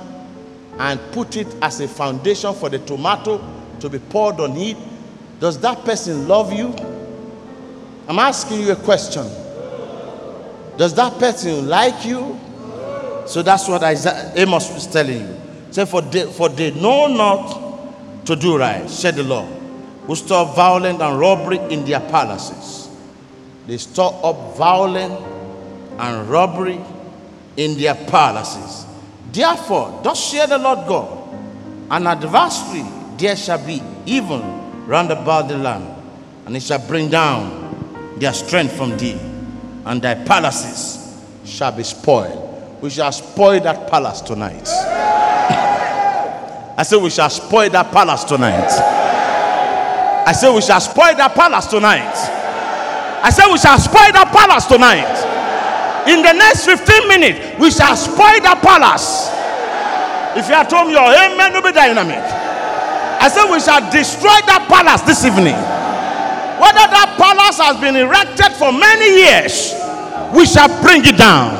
and 0.81 0.99
put 1.13 1.37
it 1.37 1.47
as 1.61 1.79
a 1.81 1.87
foundation 1.87 2.55
for 2.55 2.71
the 2.71 2.79
tomato 2.79 3.39
to 3.81 3.91
be 3.91 3.99
poured 3.99 4.41
on 4.41 4.57
it, 4.57 4.79
does 5.39 5.61
that 5.61 5.85
person 5.85 6.27
love 6.27 6.55
you? 6.55 6.75
I'm 8.09 8.19
asking 8.19 8.63
you 8.63 8.73
a 8.73 8.77
question. 8.77 9.27
Does 10.79 10.95
that 10.95 11.19
person 11.19 11.69
like 11.69 12.07
you? 12.07 12.41
So 13.27 13.43
that's 13.43 13.69
what 13.69 13.83
Amos 13.85 14.73
was 14.73 14.87
telling 14.87 15.21
you. 15.21 15.41
Say, 15.71 15.85
for 15.85 16.01
they, 16.01 16.25
for 16.33 16.49
they 16.49 16.71
know 16.71 17.07
not 17.09 18.25
to 18.27 18.35
do 18.35 18.59
right, 18.59 18.89
said 18.89 19.17
the 19.17 19.23
Lord, 19.23 19.53
who 20.07 20.17
store 20.17 20.47
violence 20.55 21.01
and 21.01 21.21
robbery 21.21 21.59
in 21.59 21.85
their 21.85 22.01
palaces. 22.01 22.89
They 23.67 23.77
store 23.77 24.19
up 24.25 24.57
violence 24.57 25.23
and 25.99 26.29
robbery 26.29 26.81
in 27.59 27.77
their 27.77 27.95
palaces. 27.95 28.87
Therefore, 29.33 30.01
thus 30.03 30.31
share 30.31 30.47
the 30.47 30.59
Lord 30.59 30.87
God, 30.89 31.35
an 31.91 32.07
adversary 32.07 32.85
there 33.17 33.37
shall 33.37 33.65
be 33.65 33.83
even 34.07 34.87
round 34.87 35.11
about 35.11 35.49
the 35.49 35.59
land, 35.59 35.87
and 36.47 36.57
it 36.57 36.63
shall 36.63 36.85
bring 36.87 37.09
down 37.09 38.15
their 38.19 38.33
strength 38.33 38.77
from 38.77 38.97
thee, 38.97 39.19
and 39.85 40.03
thy 40.03 40.15
palaces 40.25 41.23
shall 41.45 41.73
be 41.73 41.83
spoiled 41.83 42.51
we 42.81 42.89
shall 42.89 43.13
spoil 43.13 43.61
that 43.61 43.91
palace 43.91 44.23
tonight. 44.23 44.67
I 46.79 46.83
say 46.83 46.97
We 46.97 47.11
shall 47.11 47.29
spoil 47.29 47.69
that 47.71 47.93
palace 47.93 48.25
tonight. 48.25 48.71
I 50.27 50.33
say 50.33 50.53
We 50.53 50.63
shall 50.63 50.81
spoil 50.81 51.15
that 51.17 51.35
palace 51.35 51.67
tonight. 51.67 52.17
I 53.23 53.29
said, 53.29 53.53
We 53.53 53.59
shall 53.59 53.79
spoil 53.79 54.13
that 54.17 54.33
palace 54.33 54.65
tonight. 54.65 55.13
In 56.09 56.23
the 56.23 56.33
next 56.33 56.65
15 56.65 57.09
minutes, 57.09 57.59
we 57.61 57.71
shall 57.71 57.97
spoil 57.97 58.41
that 58.47 58.61
palace. 58.63 59.29
If 60.39 60.49
you 60.49 60.55
are 60.55 60.65
told 60.65 60.91
your 60.91 61.05
amen 61.05 61.53
will 61.53 61.63
be 61.63 61.73
dynamic. 61.73 62.23
I 63.21 63.29
said, 63.29 63.51
We 63.51 63.61
shall 63.61 63.85
destroy 63.93 64.41
that 64.49 64.65
palace 64.71 65.03
this 65.03 65.25
evening. 65.25 65.59
Whether 66.57 66.87
that 66.89 67.17
palace 67.21 67.59
has 67.61 67.77
been 67.81 67.97
erected 67.97 68.53
for 68.57 68.73
many 68.73 69.29
years, 69.29 69.75
we 70.33 70.47
shall 70.47 70.69
bring 70.81 71.05
it 71.05 71.19
down. 71.19 71.53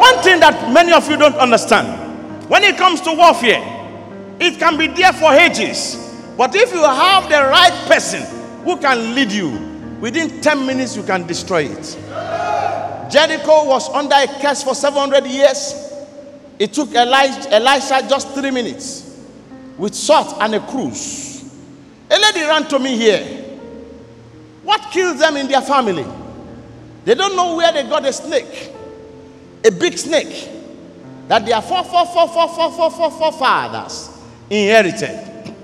One 0.00 0.22
thing 0.22 0.40
that 0.40 0.72
many 0.72 0.92
of 0.92 1.08
you 1.10 1.16
don't 1.16 1.34
understand 1.36 1.98
when 2.48 2.64
it 2.64 2.76
comes 2.78 3.00
to 3.02 3.12
warfare, 3.12 3.60
it 4.40 4.58
can 4.58 4.78
be 4.78 4.86
there 4.86 5.12
for 5.12 5.32
ages. 5.34 5.96
But 6.36 6.54
if 6.54 6.72
you 6.72 6.82
have 6.82 7.28
the 7.28 7.42
right 7.44 7.74
person 7.86 8.22
who 8.64 8.78
can 8.78 9.14
lead 9.14 9.30
you, 9.32 9.50
within 10.00 10.40
10 10.40 10.64
minutes 10.64 10.96
you 10.96 11.02
can 11.02 11.26
destroy 11.26 11.64
it. 11.64 11.98
Jericho 13.10 13.66
was 13.66 13.88
under 13.90 14.14
a 14.16 14.26
curse 14.40 14.62
for 14.62 14.74
700 14.74 15.26
years. 15.26 15.92
It 16.58 16.72
took 16.72 16.92
Elijah, 16.94 17.52
Elisha 17.54 18.06
just 18.08 18.34
three 18.34 18.50
minutes 18.50 19.24
with 19.76 19.94
salt 19.94 20.36
and 20.40 20.54
a 20.54 20.60
cruse. 20.60 21.44
A 22.10 22.18
lady 22.18 22.40
ran 22.40 22.66
to 22.68 22.78
me 22.78 22.96
here. 22.96 23.24
What 24.64 24.82
killed 24.90 25.18
them 25.18 25.36
in 25.36 25.46
their 25.48 25.62
family? 25.62 26.06
They 27.04 27.14
don't 27.14 27.36
know 27.36 27.56
where 27.56 27.72
they 27.72 27.84
got 27.84 28.04
a 28.04 28.12
snake 28.12 28.72
a 29.64 29.70
big 29.70 29.96
snake 29.98 30.48
that 31.28 31.44
their 31.44 31.60
four, 31.60 31.84
four, 31.84 32.06
four, 32.06 32.28
four, 32.28 32.48
four, 32.48 32.70
four, 32.70 32.90
four, 32.90 33.10
four 33.10 33.32
fathers 33.32 34.10
inherited. 34.48 35.54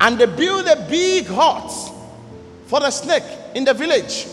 And 0.00 0.18
they 0.18 0.26
built 0.26 0.66
a 0.66 0.86
big 0.88 1.26
hut 1.26 1.70
for 2.66 2.80
the 2.80 2.90
snake 2.90 3.24
in 3.54 3.64
the 3.64 3.74
village. 3.74 4.26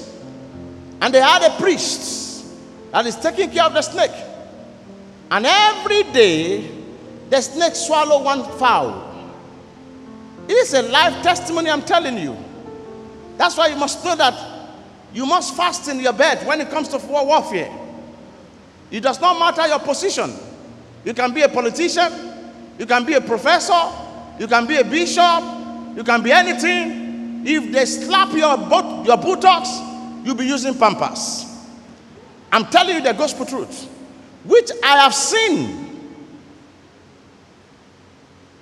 And 1.06 1.14
they 1.14 1.22
had 1.22 1.44
a 1.44 1.56
priest 1.62 2.48
that 2.92 3.06
is 3.06 3.16
taking 3.16 3.52
care 3.52 3.66
of 3.66 3.76
the 3.76 3.82
snake. 3.84 4.10
And 5.30 5.46
every 5.46 6.02
day, 6.12 6.68
the 7.30 7.42
snake 7.42 7.76
swallow 7.76 8.24
one 8.24 8.44
fowl. 8.58 9.14
It 10.48 10.54
is 10.54 10.74
a 10.74 10.82
life 10.82 11.22
testimony, 11.22 11.70
I'm 11.70 11.84
telling 11.84 12.18
you. 12.18 12.36
That's 13.38 13.56
why 13.56 13.68
you 13.68 13.76
must 13.76 14.04
know 14.04 14.16
that 14.16 14.34
you 15.14 15.28
must 15.28 15.56
fast 15.56 15.88
in 15.90 16.00
your 16.00 16.12
bed 16.12 16.44
when 16.48 16.60
it 16.60 16.72
comes 16.72 16.88
to 16.88 16.98
warfare. 16.98 17.72
It 18.90 19.02
does 19.02 19.22
not 19.22 19.38
matter 19.38 19.68
your 19.68 19.82
position. 19.82 20.34
You 21.04 21.14
can 21.14 21.36
be 21.36 21.44
a 21.44 21.50
politician, 21.50 22.12
you 22.80 22.88
can 22.88 23.06
be 23.06 23.14
a 23.14 23.22
professor, 23.22 23.92
you 24.40 24.48
can 24.48 24.66
be 24.66 24.78
a 24.78 24.84
bishop, 24.84 25.44
you 25.96 26.04
can 26.04 26.24
be 26.24 26.32
anything. 26.32 27.46
If 27.46 27.72
they 27.72 27.86
slap 27.86 28.34
your, 28.34 28.58
butt, 28.58 29.06
your 29.06 29.18
buttocks, 29.18 29.85
you'll 30.26 30.36
be 30.36 30.48
using 30.48 30.74
pampers. 30.74 31.46
I'm 32.52 32.66
telling 32.66 32.96
you 32.96 33.02
the 33.02 33.14
gospel 33.14 33.46
truth, 33.46 33.86
which 34.44 34.72
I 34.84 34.98
have 34.98 35.14
seen. 35.14 35.84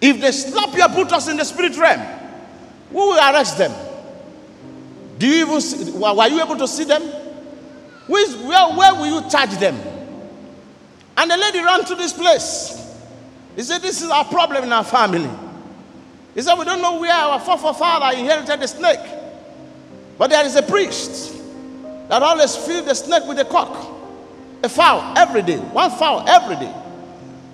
If 0.02 0.20
they 0.20 0.32
slap 0.34 0.76
your 0.76 0.90
buttocks 0.90 1.30
in 1.30 1.38
the 1.38 1.46
spirit 1.46 1.78
realm, 1.78 2.02
who 2.90 2.98
will 2.98 3.18
arrest 3.18 3.58
them? 3.58 3.72
Do 5.18 5.26
you 5.26 5.46
even 5.46 5.62
see, 5.62 5.92
were 5.92 6.28
you 6.28 6.42
able 6.42 6.58
to 6.58 6.68
see 6.68 6.84
them? 6.84 7.02
Where, 8.08 8.28
where 8.76 8.96
will 8.96 9.22
you 9.22 9.30
charge 9.30 9.52
them? 9.52 9.80
And 11.16 11.32
the 11.32 11.38
lady 11.38 11.60
ran 11.60 11.86
to 11.86 11.96
this 11.96 12.12
place. 12.12 12.80
He 13.56 13.62
said, 13.62 13.82
This 13.82 14.02
is 14.02 14.10
our 14.10 14.26
problem 14.26 14.66
in 14.66 14.74
our 14.74 14.84
family. 14.84 15.30
He 16.36 16.42
said, 16.42 16.56
We 16.56 16.66
don't 16.66 16.82
know 16.82 17.00
where 17.00 17.14
our 17.14 17.40
forefather 17.40 18.18
inherited 18.18 18.60
the 18.60 18.68
snake. 18.68 19.00
But 20.18 20.32
there 20.32 20.46
is 20.46 20.56
a 20.58 20.64
priest 20.64 21.43
that 22.10 22.22
always 22.22 22.56
feed 22.56 22.86
the 22.86 22.94
snake 22.94 23.24
with 23.28 23.40
a 23.40 23.46
cock, 23.46 23.92
a 24.64 24.70
fowl 24.70 25.18
every 25.18 25.42
day, 25.42 25.58
one 25.58 25.92
fowl 25.92 26.28
every 26.28 26.56
day. 26.56 26.74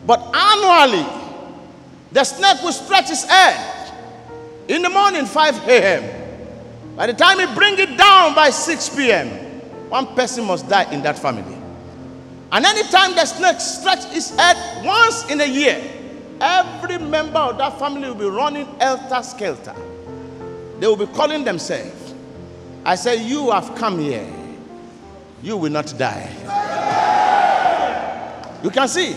But 0.06 0.20
annually, 0.36 1.06
the 2.12 2.24
snake 2.24 2.62
will 2.64 2.72
stretch 2.72 3.10
its 3.10 3.24
head 3.26 3.80
in 4.68 4.82
the 4.84 4.90
morning, 4.90 5.26
5 5.26 5.68
a.m. 5.68 6.96
By 6.96 7.08
the 7.08 7.14
time 7.14 7.40
he 7.40 7.56
bring 7.56 7.78
it 7.80 7.98
down 7.98 8.36
by 8.36 8.50
6 8.50 8.90
p.m., 8.96 9.28
one 9.90 10.06
person 10.16 10.46
must 10.46 10.68
die 10.70 10.92
in 10.92 11.02
that 11.04 11.18
family. 11.18 11.58
And 12.52 12.66
anytime 12.66 13.16
the 13.16 13.26
snake 13.26 13.60
stretch 13.60 14.06
its 14.16 14.36
head 14.36 14.86
once 14.86 15.30
in 15.30 15.42
a 15.42 15.46
year, 15.46 15.82
every 16.42 16.98
member 16.98 17.40
of 17.40 17.58
that 17.58 17.78
family 17.80 18.08
will 18.08 18.16
be 18.16 18.26
running 18.26 18.66
elter 18.78 19.24
skelter. 19.24 19.76
They 20.80 20.88
will 20.88 20.96
be 20.96 21.08
calling 21.08 21.44
themselves. 21.44 22.14
I 22.86 22.96
say, 22.96 23.24
You 23.24 23.52
have 23.52 23.76
come 23.76 24.00
here, 24.00 24.26
you 25.42 25.58
will 25.58 25.72
not 25.72 25.94
die. 25.98 26.30
You 28.64 28.70
can 28.70 28.88
see, 28.88 29.16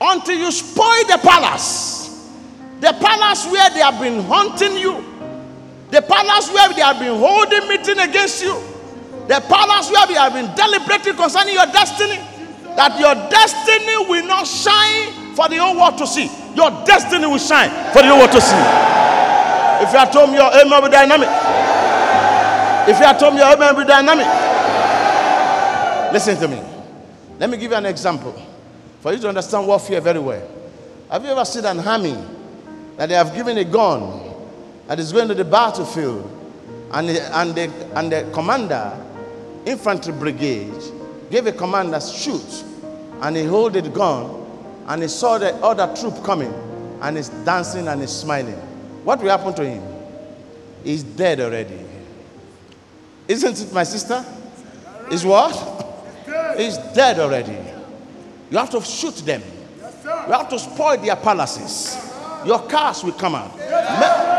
until 0.00 0.38
you 0.38 0.50
spoil 0.52 1.04
the 1.08 1.18
palace, 1.22 2.30
the 2.80 2.92
palace 3.00 3.46
where 3.50 3.70
they 3.70 3.80
have 3.80 4.00
been 4.00 4.22
hunting 4.24 4.76
you, 4.76 5.04
the 5.90 6.02
palace 6.02 6.50
where 6.52 6.68
they 6.72 6.80
have 6.82 6.98
been 6.98 7.18
holding 7.18 7.68
meeting 7.68 7.98
against 7.98 8.42
you. 8.42 8.54
The 9.28 9.38
palace 9.46 9.90
where 9.90 10.06
they 10.06 10.14
have 10.14 10.32
been 10.32 10.50
deliberating 10.56 11.14
concerning 11.14 11.54
your 11.54 11.66
destiny. 11.66 12.16
That 12.74 12.98
your 12.98 13.14
destiny 13.28 13.96
will 14.08 14.26
not 14.26 14.46
shine 14.48 15.34
for 15.36 15.48
the 15.48 15.56
whole 15.60 15.76
world 15.76 15.98
to 15.98 16.06
see. 16.06 16.30
Your 16.56 16.70
destiny 16.88 17.26
will 17.26 17.38
shine 17.38 17.70
for 17.92 18.00
the 18.02 18.08
whole 18.08 18.18
world 18.24 18.32
to 18.32 18.40
see. 18.40 18.56
If 19.84 19.92
you 19.92 19.98
are 20.00 20.10
told 20.10 20.30
me 20.30 20.36
your 20.40 20.50
aim 20.56 20.70
will 20.72 20.82
be 20.82 20.88
dynamic. 20.90 21.28
If 22.88 22.98
you 22.98 23.06
are 23.06 23.18
told 23.18 23.34
me 23.34 23.40
your 23.44 23.52
aim 23.52 23.60
will 23.60 23.84
be 23.84 23.86
dynamic. 23.86 24.26
Listen 26.12 26.36
to 26.36 26.46
me. 26.48 26.62
Let 27.38 27.48
me 27.48 27.56
give 27.56 27.70
you 27.70 27.76
an 27.76 27.86
example 27.86 28.34
for 29.00 29.14
you 29.14 29.18
to 29.20 29.28
understand 29.28 29.66
warfare 29.66 30.00
very 30.02 30.18
well. 30.18 30.46
Have 31.10 31.24
you 31.24 31.30
ever 31.30 31.44
seen 31.46 31.64
an 31.64 31.80
army 31.80 32.16
that 32.98 33.08
they 33.08 33.14
have 33.14 33.34
given 33.34 33.56
a 33.56 33.64
gun 33.64 34.20
that 34.88 35.00
is 35.00 35.10
going 35.10 35.28
to 35.28 35.34
the 35.34 35.44
battlefield, 35.44 36.30
and 36.92 37.08
the, 37.08 37.38
and 37.38 37.54
the, 37.54 37.72
and 37.96 38.12
the 38.12 38.30
commander, 38.34 38.94
infantry 39.64 40.12
brigade, 40.12 40.74
gave 41.30 41.46
a 41.46 41.52
command 41.52 41.94
that 41.94 42.02
shoot, 42.02 42.62
and 43.22 43.34
he 43.34 43.44
hold 43.44 43.72
the 43.72 43.80
gun, 43.80 44.44
and 44.88 45.00
he 45.00 45.08
saw 45.08 45.38
the 45.38 45.54
other 45.56 45.94
troop 45.98 46.22
coming, 46.22 46.52
and 47.00 47.16
he's 47.16 47.30
dancing 47.30 47.88
and 47.88 48.02
he's 48.02 48.10
smiling. 48.10 48.60
What 49.04 49.22
will 49.22 49.30
happen 49.30 49.54
to 49.54 49.64
him? 49.64 49.82
He's 50.84 51.02
dead 51.02 51.40
already. 51.40 51.80
Isn't 53.28 53.58
it, 53.62 53.72
my 53.72 53.84
sister? 53.84 54.22
Is 55.10 55.24
what? 55.24 55.81
He's 56.56 56.76
dead 56.94 57.18
already. 57.18 57.56
You 58.50 58.58
have 58.58 58.70
to 58.70 58.80
shoot 58.82 59.16
them. 59.16 59.42
You 60.04 60.32
have 60.32 60.48
to 60.50 60.58
spoil 60.58 60.98
their 60.98 61.16
palaces. 61.16 62.12
Your 62.44 62.60
cars 62.68 63.02
will 63.04 63.12
come 63.12 63.34
out. 63.34 63.56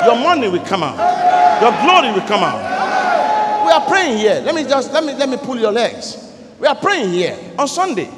Your 0.06 0.16
money 0.16 0.48
will 0.48 0.64
come 0.66 0.84
out. 0.84 1.62
Your 1.62 1.72
glory 1.82 2.12
will 2.14 2.28
come 2.28 2.44
out. 2.44 3.66
We 3.66 3.72
are 3.72 3.86
praying 3.88 4.18
here. 4.18 4.42
Let 4.42 4.56
me 4.56 4.64
just 4.64 4.92
let 4.92 5.04
me 5.04 5.14
let 5.14 5.30
me 5.30 5.38
pull 5.38 5.58
your 5.58 5.72
legs. 5.72 6.32
We 6.60 6.68
are 6.68 6.76
praying 6.76 7.12
here 7.12 7.38
on 7.58 7.68
Sunday. 7.68 8.10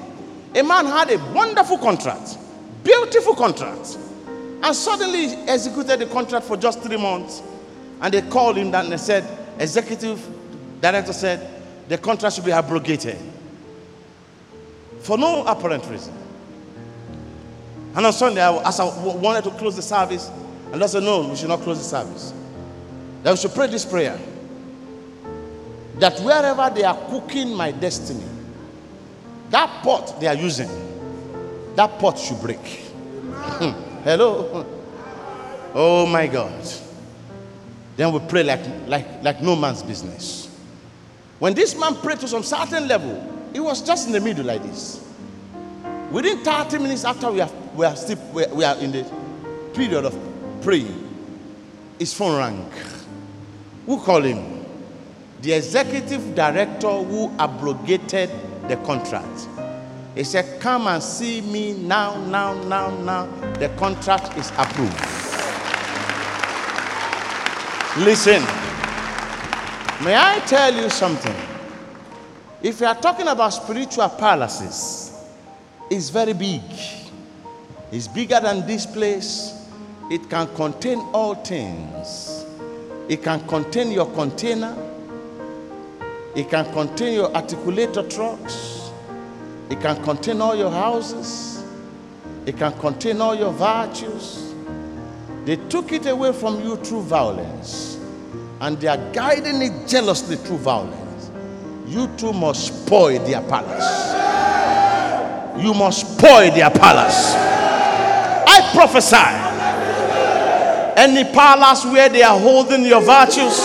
A 0.56 0.64
man 0.64 0.86
had 0.86 1.12
a 1.12 1.18
wonderful 1.34 1.78
contract, 1.78 2.38
beautiful 2.84 3.36
contract, 3.36 3.98
and 4.64 4.76
suddenly 4.76 5.26
executed 5.48 6.00
the 6.00 6.08
contract 6.08 6.46
for 6.46 6.58
just 6.58 6.82
three 6.82 6.98
months. 6.98 7.44
And 8.02 8.14
they 8.14 8.22
called 8.24 8.58
him 8.58 8.74
and 8.74 8.92
they 8.92 8.98
said, 8.98 9.24
executive 9.60 10.26
director 10.82 11.14
said, 11.14 11.62
the 11.88 11.98
contract 11.98 12.36
should 12.36 12.46
be 12.46 12.52
abrogated 12.52 13.18
for 15.06 15.20
no 15.20 15.46
apparent 15.46 15.86
reason. 15.86 16.14
And 17.96 18.08
on 18.08 18.12
Sunday, 18.12 18.42
as 18.42 18.80
I 18.80 18.86
wanted 19.14 19.44
to 19.44 19.52
close 19.52 19.76
the 19.76 19.84
service, 19.84 20.32
and 20.74 20.84
I 20.84 20.88
said, 20.88 21.04
No, 21.04 21.30
we 21.30 21.36
should 21.36 21.48
not 21.48 21.62
close 21.62 21.78
the 21.78 21.84
service. 21.84 22.34
That 23.22 23.32
we 23.32 23.38
should 23.38 23.54
pray 23.54 23.68
this 23.68 23.86
prayer. 23.86 24.20
That 26.00 26.20
wherever 26.22 26.72
they 26.74 26.84
are 26.84 26.98
cooking 27.10 27.54
my 27.54 27.72
destiny, 27.72 28.26
that 29.52 29.84
pot 29.84 30.20
they 30.20 30.26
are 30.28 30.36
using, 30.36 30.70
that 31.76 32.00
pot 32.00 32.18
should 32.18 32.42
break. 32.42 32.60
Hello? 34.04 34.66
Oh 35.76 36.08
my 36.08 36.26
God. 36.26 36.64
Then 37.96 38.12
we 38.12 38.20
pray 38.28 38.44
like, 38.44 38.62
like, 38.88 39.24
like 39.24 39.42
no 39.42 39.56
man's 39.56 39.84
business. 39.84 40.50
When 41.38 41.54
this 41.54 41.80
man 41.80 41.96
prayed 41.96 42.20
to 42.22 42.28
some 42.28 42.42
certain 42.44 42.88
level, 42.88 43.35
it 43.56 43.64
was 43.64 43.82
just 43.82 44.08
in 44.08 44.12
the 44.12 44.20
middle 44.20 44.44
like 44.44 44.62
this. 44.64 45.02
Within 46.12 46.44
30 46.44 46.78
minutes 46.80 47.06
after 47.06 47.32
we 47.32 47.40
are, 47.40 47.50
we 47.74 47.86
are, 47.86 47.96
still, 47.96 48.18
we 48.34 48.66
are 48.66 48.76
in 48.80 48.92
the 48.92 49.10
period 49.74 50.04
of 50.04 50.18
praying, 50.62 51.10
his 51.98 52.14
phone 52.14 52.38
rang. 52.38 52.70
Who 53.86 54.02
called 54.02 54.26
him? 54.26 54.66
The 55.42 55.54
executive 55.54 56.36
director 56.36 56.90
who 56.90 57.32
abrogated 57.40 58.30
the 58.68 58.76
contract. 58.78 59.48
He 60.16 60.26
said, 60.26 60.60
Come 60.60 60.88
and 60.88 61.02
see 61.02 61.40
me 61.40 61.76
now, 61.76 62.18
now, 62.26 62.62
now, 62.64 62.90
now. 63.04 63.26
The 63.54 63.70
contract 63.78 64.38
is 64.38 64.50
approved. 64.58 65.00
Listen, 68.06 68.42
may 70.04 70.18
I 70.18 70.42
tell 70.46 70.76
you 70.76 70.90
something? 70.90 71.55
If 72.66 72.80
you 72.82 72.88
are 72.88 72.96
talking 73.00 73.28
about 73.28 73.50
spiritual 73.50 74.10
palaces, 74.10 75.14
it's 75.88 76.10
very 76.10 76.34
big. 76.34 76.64
It's 77.92 78.08
bigger 78.08 78.40
than 78.40 78.66
this 78.66 78.88
place. 78.88 79.70
It 80.10 80.28
can 80.32 80.48
contain 80.56 80.98
all 81.14 81.36
things. 81.36 82.44
It 83.08 83.22
can 83.22 83.48
contain 83.48 83.92
your 83.92 84.08
container. 84.14 84.76
It 86.36 86.50
can 86.50 86.66
contain 86.74 87.14
your 87.14 87.30
articulator 87.34 88.10
trucks. 88.10 88.90
It 89.70 89.80
can 89.80 90.04
contain 90.04 90.42
all 90.42 90.56
your 90.56 90.72
houses. 90.72 91.64
It 92.48 92.58
can 92.58 92.74
contain 92.80 93.22
all 93.22 93.36
your 93.36 93.54
virtues. 93.54 94.56
They 95.46 95.58
took 95.70 95.92
it 95.92 96.08
away 96.08 96.34
from 96.34 96.64
you 96.64 96.78
through 96.78 97.04
violence, 97.04 98.00
and 98.60 98.82
they 98.82 98.88
are 98.88 99.14
guiding 99.14 99.62
it 99.62 99.88
jealously 99.88 100.38
through 100.38 100.58
violence. 100.58 101.05
You 101.88 102.08
too 102.18 102.34
must 102.34 102.68
spoil 102.68 103.20
their 103.26 103.42
palace. 103.42 104.16
You 105.64 105.74
must 105.74 106.18
spoil 106.18 106.52
their 106.52 106.70
palace. 106.72 107.34
I 108.48 108.72
prophesy 108.74 109.46
any 110.98 111.24
palace 111.32 111.86
where 111.86 112.10
they 112.10 112.24
are 112.24 112.40
holding 112.40 112.86
your 112.86 113.02
virtues, 113.02 113.60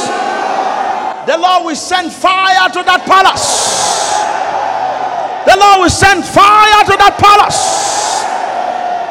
the 1.26 1.38
Lord 1.38 1.64
will 1.64 1.76
send 1.76 2.12
fire 2.12 2.68
to 2.68 2.82
that 2.82 3.06
palace. 3.06 3.80
The 5.46 5.56
Lord 5.56 5.86
will 5.86 5.94
send 5.94 6.24
fire 6.26 6.84
to 6.84 6.94
that 6.98 7.16
palace. 7.16 8.26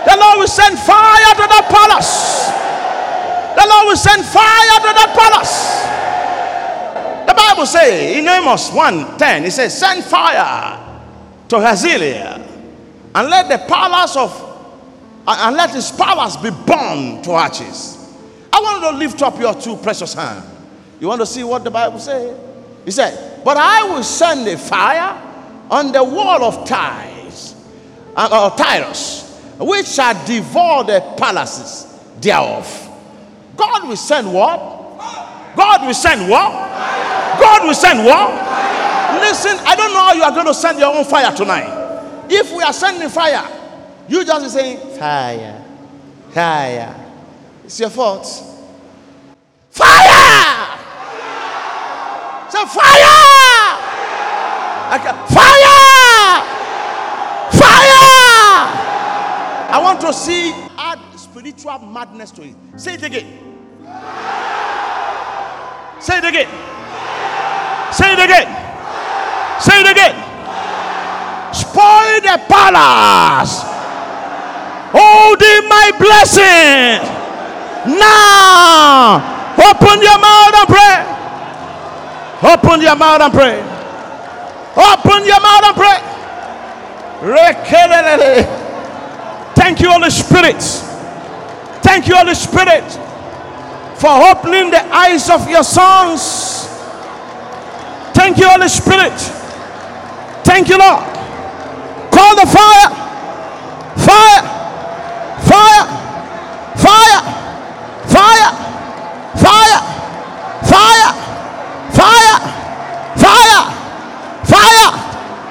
The 0.05 0.15
Lord 0.19 0.39
will 0.39 0.51
send 0.51 0.77
fire 0.77 1.33
to 1.39 1.45
that 1.47 1.65
palace. 1.71 2.51
The 3.55 3.65
Lord 3.65 3.87
will 3.87 3.97
send 3.99 4.21
fire 4.27 4.77
to 4.83 4.91
that 4.93 5.11
palace. 5.15 5.88
Bible 7.39 7.65
says 7.65 8.17
in 8.17 8.27
Amos 8.27 8.71
1 8.71 9.17
10, 9.17 9.45
it 9.45 9.51
says, 9.51 9.77
Send 9.77 10.03
fire 10.03 10.77
to 11.47 11.59
Hazael 11.59 12.45
and 13.15 13.29
let 13.29 13.49
the 13.49 13.57
palace 13.67 14.15
of 14.15 14.45
and 15.27 15.55
let 15.55 15.71
his 15.71 15.91
palace 15.91 16.35
be 16.37 16.49
burned 16.49 17.23
to 17.23 17.31
ashes. 17.31 17.97
I 18.51 18.59
want 18.59 18.83
to 18.83 18.97
lift 18.97 19.21
up 19.21 19.39
your 19.39 19.53
two 19.53 19.75
precious 19.77 20.13
hands. 20.13 20.45
You 20.99 21.07
want 21.07 21.21
to 21.21 21.25
see 21.25 21.43
what 21.43 21.63
the 21.63 21.71
Bible 21.71 21.99
says? 21.99 22.37
He 22.83 22.91
said, 22.91 23.43
But 23.43 23.57
I 23.57 23.83
will 23.83 24.03
send 24.03 24.47
a 24.47 24.57
fire 24.57 25.21
on 25.69 25.91
the 25.91 26.03
wall 26.03 26.43
of 26.43 26.67
Tyres, 26.67 27.55
uh, 28.15 28.49
Tyrus, 28.51 29.39
which 29.59 29.87
shall 29.87 30.25
devour 30.25 30.83
the 30.83 30.99
palaces 31.17 31.85
thereof. 32.19 32.67
God 33.55 33.87
will 33.87 33.97
send 33.97 34.33
what? 34.33 34.59
God 35.55 35.85
will 35.85 35.93
send 35.93 36.29
what? 36.29 37.18
God 37.39 37.65
will 37.65 37.73
send 37.73 38.05
what? 38.05 38.29
Fire. 38.29 39.19
Listen, 39.19 39.57
I 39.65 39.75
don't 39.75 39.93
know 39.93 39.99
how 39.99 40.13
you 40.13 40.23
are 40.23 40.31
going 40.31 40.45
to 40.47 40.53
send 40.53 40.79
your 40.79 40.95
own 40.95 41.05
fire 41.05 41.35
tonight. 41.35 42.27
If 42.29 42.51
we 42.51 42.61
are 42.61 42.73
sending 42.73 43.09
fire, 43.09 43.43
you 44.07 44.23
just 44.25 44.43
be 44.43 44.49
saying, 44.49 44.97
Fire, 44.99 45.63
fire. 46.31 46.95
It's 47.63 47.79
your 47.79 47.89
fault. 47.89 48.25
Fire! 49.71 50.77
Say, 52.49 52.65
Fire! 52.65 53.79
Okay. 54.95 55.13
Fire! 55.33 56.41
Fire! 57.51 58.39
I 59.71 59.79
want 59.83 60.01
to 60.01 60.11
see 60.11 60.51
add 60.77 60.99
spiritual 61.15 61.79
madness 61.79 62.31
to 62.31 62.41
it. 62.43 62.55
Say 62.77 62.95
it 62.95 63.03
again. 63.03 63.27
Say 65.99 66.17
it 66.17 66.25
again. 66.25 66.78
Say 67.91 68.13
it 68.13 68.19
again. 68.19 68.47
Say 69.59 69.81
it 69.81 69.89
again. 69.91 70.15
Spoil 71.53 72.21
the 72.21 72.37
palace. 72.47 73.61
Oh, 74.93 75.19
Holding 75.29 75.69
my 75.69 75.91
blessing. 75.99 77.05
Now, 77.97 79.21
open 79.57 80.01
your 80.01 80.19
mouth 80.19 80.55
and 80.57 80.67
pray. 80.67 80.97
Open 82.53 82.81
your 82.81 82.95
mouth 82.95 83.21
and 83.21 83.33
pray. 83.33 83.61
Open 84.75 85.25
your 85.25 85.41
mouth 85.41 85.63
and 85.63 85.75
pray. 85.75 85.99
Thank 89.55 89.81
you, 89.81 89.89
Holy 89.91 90.09
Spirit. 90.09 90.61
Thank 91.83 92.07
you, 92.07 92.15
Holy 92.15 92.33
Spirit, 92.35 92.83
for 93.99 94.09
opening 94.31 94.71
the 94.71 94.83
eyes 94.93 95.29
of 95.29 95.49
your 95.49 95.63
sons. 95.63 96.38
Thank 98.29 98.41
you, 98.41 98.47
Holy 98.47 98.67
Spirit. 98.69 99.19
Thank 100.45 100.69
you, 100.69 100.77
Lord. 100.77 101.01
Call 102.13 102.35
the 102.37 102.45
fire. 102.45 102.93
Fire. 103.97 104.41
Fire. 105.49 105.85
Fire. 106.77 107.21
Fire. 108.05 108.51
Fire. 109.41 109.81
Fire. 111.89 112.37
Fire. 113.17 113.65
Fire. 114.45 114.91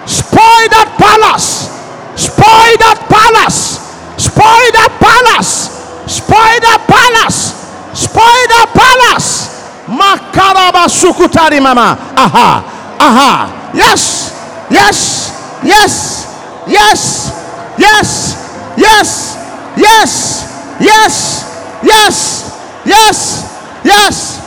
Spoil 0.07 0.69
that 0.71 0.95
palace. 1.03 1.67
Spoil 2.15 2.79
that 2.79 2.99
palace. 3.11 3.83
Spoil 4.23 4.71
that 4.79 4.95
palace. 5.03 5.67
Spoil 6.07 6.61
that 6.63 6.87
palace. 6.87 7.59
Spoil 7.99 8.47
that 8.55 8.71
palace. 8.73 9.49
Makaraba 11.39 11.63
mama. 11.63 11.97
Aha. 12.17 12.99
Aha. 12.99 13.73
Yes. 13.75 14.35
Yes. 14.71 15.31
Yes. 15.63 16.27
Yes. 16.67 17.33
Yes. 17.79 18.37
Yes. 18.77 19.37
Yes. 19.77 20.81
Yes. 20.81 21.45
Yes. 21.83 22.51
Yes. 22.85 23.45
Yes. 23.85 24.39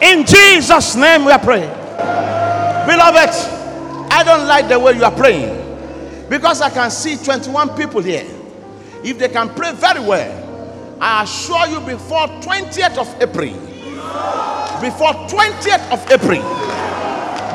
In 0.00 0.24
Jesus' 0.26 0.96
name 0.96 1.24
we 1.24 1.32
are 1.32 1.38
praying. 1.38 1.70
Beloved, 2.88 3.30
I 4.10 4.22
don't 4.24 4.46
like 4.48 4.68
the 4.68 4.78
way 4.78 4.94
you 4.94 5.04
are 5.04 5.12
praying 5.14 5.58
because 6.28 6.60
I 6.60 6.70
can 6.70 6.90
see 6.90 7.16
21 7.16 7.76
people 7.76 8.00
here. 8.02 8.26
If 9.04 9.18
they 9.18 9.28
can 9.28 9.48
pray 9.50 9.72
very 9.72 10.00
well, 10.00 10.98
I 11.00 11.22
assure 11.24 11.66
you 11.68 11.80
before 11.80 12.26
20th 12.40 12.98
of 12.98 13.22
April, 13.22 13.54
before 14.80 15.12
20th 15.28 15.92
of 15.92 16.10
April, 16.10 16.42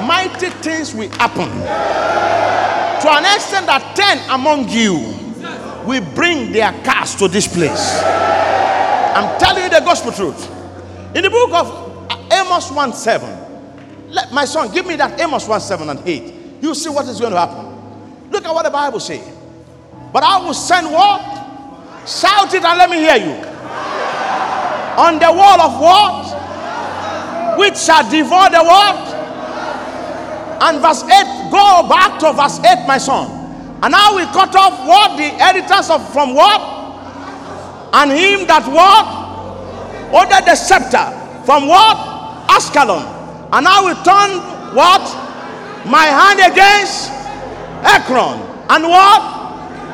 mighty 0.07 0.49
things 0.61 0.93
will 0.93 1.09
happen. 1.11 1.49
To 3.01 3.11
an 3.11 3.25
extent 3.35 3.67
that 3.67 3.95
10 3.95 4.29
among 4.29 4.69
you 4.69 4.95
will 5.85 6.03
bring 6.15 6.51
their 6.51 6.71
cars 6.83 7.15
to 7.15 7.27
this 7.27 7.47
place. 7.47 8.01
I'm 9.15 9.39
telling 9.39 9.63
you 9.63 9.69
the 9.69 9.81
gospel 9.81 10.11
truth. 10.11 10.49
In 11.15 11.23
the 11.23 11.29
book 11.29 11.51
of 11.53 12.11
uh, 12.11 12.43
Amos 12.43 12.71
1 12.71 12.93
7, 12.93 14.09
let 14.09 14.31
my 14.31 14.45
son 14.45 14.71
give 14.73 14.85
me 14.85 14.95
that 14.97 15.19
Amos 15.19 15.47
1 15.47 15.61
7 15.61 15.89
and 15.89 15.99
8. 16.05 16.33
You 16.61 16.75
see 16.75 16.89
what 16.89 17.07
is 17.07 17.19
going 17.19 17.33
to 17.33 17.39
happen. 17.39 18.31
Look 18.31 18.45
at 18.45 18.53
what 18.53 18.63
the 18.63 18.69
Bible 18.71 18.99
says. 18.99 19.25
But 20.13 20.23
I 20.23 20.39
will 20.39 20.53
send 20.53 20.87
what? 20.91 21.21
Shout 22.07 22.53
it 22.53 22.63
and 22.63 22.77
let 22.77 22.89
me 22.89 22.97
hear 22.97 23.17
you. 23.17 23.33
On 24.97 25.19
the 25.19 25.31
wall 25.31 25.61
of 25.61 25.81
what? 25.81 26.36
Which 27.57 27.77
shall 27.77 28.09
devour 28.09 28.49
the 28.49 28.63
what? 28.63 29.17
And 30.61 30.81
verse 30.81 31.03
8, 31.03 31.51
go 31.51 31.87
back 31.87 32.19
to 32.19 32.33
verse 32.33 32.59
8, 32.59 32.87
my 32.87 32.97
son. 32.97 33.29
And 33.83 33.91
now 33.91 34.15
we 34.15 34.23
cut 34.25 34.55
off 34.55 34.87
what? 34.87 35.17
The 35.17 35.29
editors 35.43 35.89
of 35.89 36.01
from 36.11 36.33
what? 36.33 36.61
And 37.93 38.11
him 38.11 38.47
that 38.47 38.65
what? 38.65 39.05
Ordered 40.13 40.45
the 40.45 40.55
scepter 40.55 41.05
from 41.45 41.67
what? 41.67 41.97
Ashkelon. 42.49 43.05
And 43.53 43.67
I 43.67 43.81
will 43.81 43.95
turn 44.03 44.41
what? 44.75 45.01
My 45.85 46.05
hand 46.05 46.39
against 46.51 47.11
Ekron. 47.85 48.41
And 48.69 48.83
what? 48.83 49.21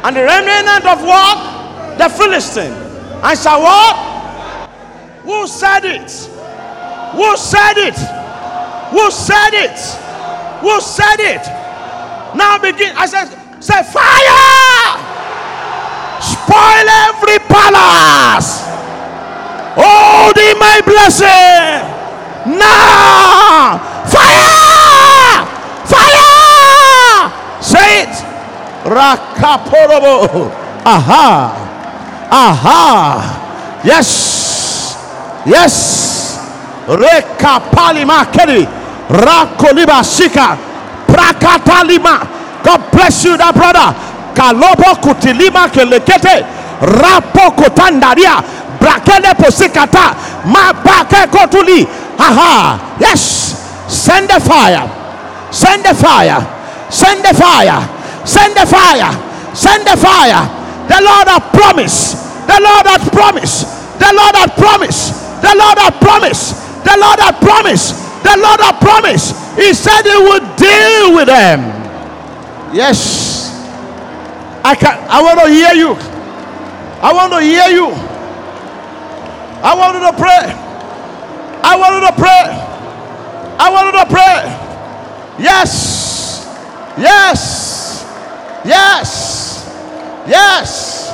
And 0.06 0.16
the 0.16 0.24
remnant 0.24 0.86
of 0.86 1.04
what? 1.04 1.98
The 1.98 2.10
Philistine. 2.10 2.74
And 3.22 3.38
shall 3.38 3.62
what? 3.62 4.70
Who 5.24 5.46
said 5.48 5.86
it? 5.86 6.33
Who 7.14 7.38
said 7.38 7.78
it? 7.78 7.98
Who 8.92 9.12
said 9.12 9.54
it? 9.54 9.78
Who 10.62 10.82
said 10.82 11.20
it? 11.20 11.46
Now 12.36 12.58
begin. 12.58 12.96
I 12.98 13.06
said, 13.06 13.30
say 13.62 13.82
fire! 13.84 14.98
Spoil 16.22 16.88
every 17.10 17.40
palace. 17.50 18.66
Hold 19.76 20.38
in 20.38 20.58
my 20.58 20.82
blessing. 20.86 21.86
Now! 22.58 23.78
Fire! 24.06 25.46
Fire! 25.86 27.32
Say 27.62 28.04
it. 28.04 28.14
Rakaporobo. 28.86 30.52
Aha. 30.86 31.54
Aha. 32.32 33.82
Yes. 33.84 34.98
Yes. 35.46 36.23
Rekapalima 36.88 38.26
kedi. 38.32 38.68
Rakoliba 39.10 40.04
sika. 40.04 40.58
Prakatalima. 41.08 42.28
God 42.64 42.82
bless 42.92 43.26
you, 43.26 43.38
that 43.38 43.54
brother. 43.56 43.94
Kalobo 44.34 44.96
kutilima 45.02 45.70
kelekete. 45.70 46.46
Rapo 46.82 47.52
kotandaria. 47.52 48.44
Brakele 48.80 49.34
posikata. 49.36 50.16
Mabake 50.46 51.28
kotuli. 51.28 51.88
Aha. 52.20 52.98
Yes. 53.00 53.56
Send 53.88 54.30
the 54.30 54.40
fire. 54.40 54.90
Send 55.52 55.84
the 55.84 55.94
fire. 55.94 56.40
Send 56.90 57.24
the 57.24 57.34
fire. 57.34 57.80
Send 58.26 58.56
the 58.56 58.66
fire. 58.66 59.12
Send 59.54 59.86
the 59.88 59.98
fire. 59.98 60.42
The 60.88 61.00
Lord 61.02 61.28
had 61.28 61.44
promised. 61.54 62.18
The 62.48 62.60
Lord 62.60 62.86
had 62.88 63.12
promised. 63.12 63.68
The 64.00 64.12
Lord 64.14 64.36
had 64.36 64.52
promised. 64.58 65.14
The 65.42 65.56
Lord 65.56 65.78
had 65.78 65.96
promised. 66.02 66.63
The 66.84 66.96
Lord 67.00 67.20
had 67.20 67.40
promised. 67.40 67.96
The 68.24 68.36
Lord 68.38 68.60
had 68.60 68.80
promised. 68.80 69.36
He 69.56 69.74
said 69.74 70.04
he 70.04 70.18
would 70.18 70.56
deal 70.56 71.16
with 71.16 71.28
them. 71.28 71.60
Yes. 72.74 73.52
I 74.64 74.76
can 74.76 74.98
I 75.10 75.22
want 75.22 75.40
to 75.40 75.48
hear 75.48 75.74
you. 75.74 75.96
I 77.04 77.12
want 77.14 77.34
to 77.34 77.42
hear 77.42 77.68
you. 77.68 77.92
I 79.64 79.76
want 79.76 79.96
to 79.96 80.22
pray. 80.22 80.46
I 81.64 81.76
want 81.78 82.06
to 82.08 82.22
pray. 82.22 82.44
I 83.60 83.70
want 83.72 83.96
to 83.96 84.06
pray. 84.14 85.44
Yes. 85.44 86.46
Yes. 86.98 88.04
Yes. 88.66 89.70
Yes. 90.28 91.14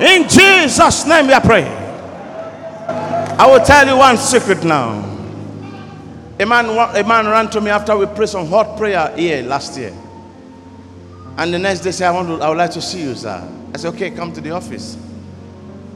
In 0.00 0.28
Jesus' 0.28 1.06
name 1.06 1.26
we 1.26 1.32
are 1.32 1.40
praying. 1.40 1.85
I 3.38 3.46
will 3.46 3.64
tell 3.64 3.86
you 3.86 3.98
one 3.98 4.16
secret 4.16 4.64
now. 4.64 5.00
A 6.40 6.46
man, 6.46 6.66
a 6.66 7.06
man 7.06 7.26
ran 7.26 7.50
to 7.50 7.60
me 7.60 7.70
after 7.70 7.94
we 7.96 8.06
prayed 8.06 8.30
some 8.30 8.46
hot 8.46 8.78
prayer 8.78 9.14
here 9.14 9.42
last 9.42 9.76
year. 9.78 9.94
And 11.36 11.52
the 11.52 11.58
next 11.58 11.80
day 11.80 11.90
said, 11.90 12.08
I, 12.08 12.12
want 12.12 12.28
to, 12.28 12.42
I 12.42 12.48
would 12.48 12.56
like 12.56 12.70
to 12.72 12.80
see 12.80 13.02
you, 13.02 13.14
sir. 13.14 13.46
I 13.74 13.76
said, 13.76 13.94
okay, 13.94 14.10
come 14.10 14.32
to 14.32 14.40
the 14.40 14.52
office. 14.52 14.94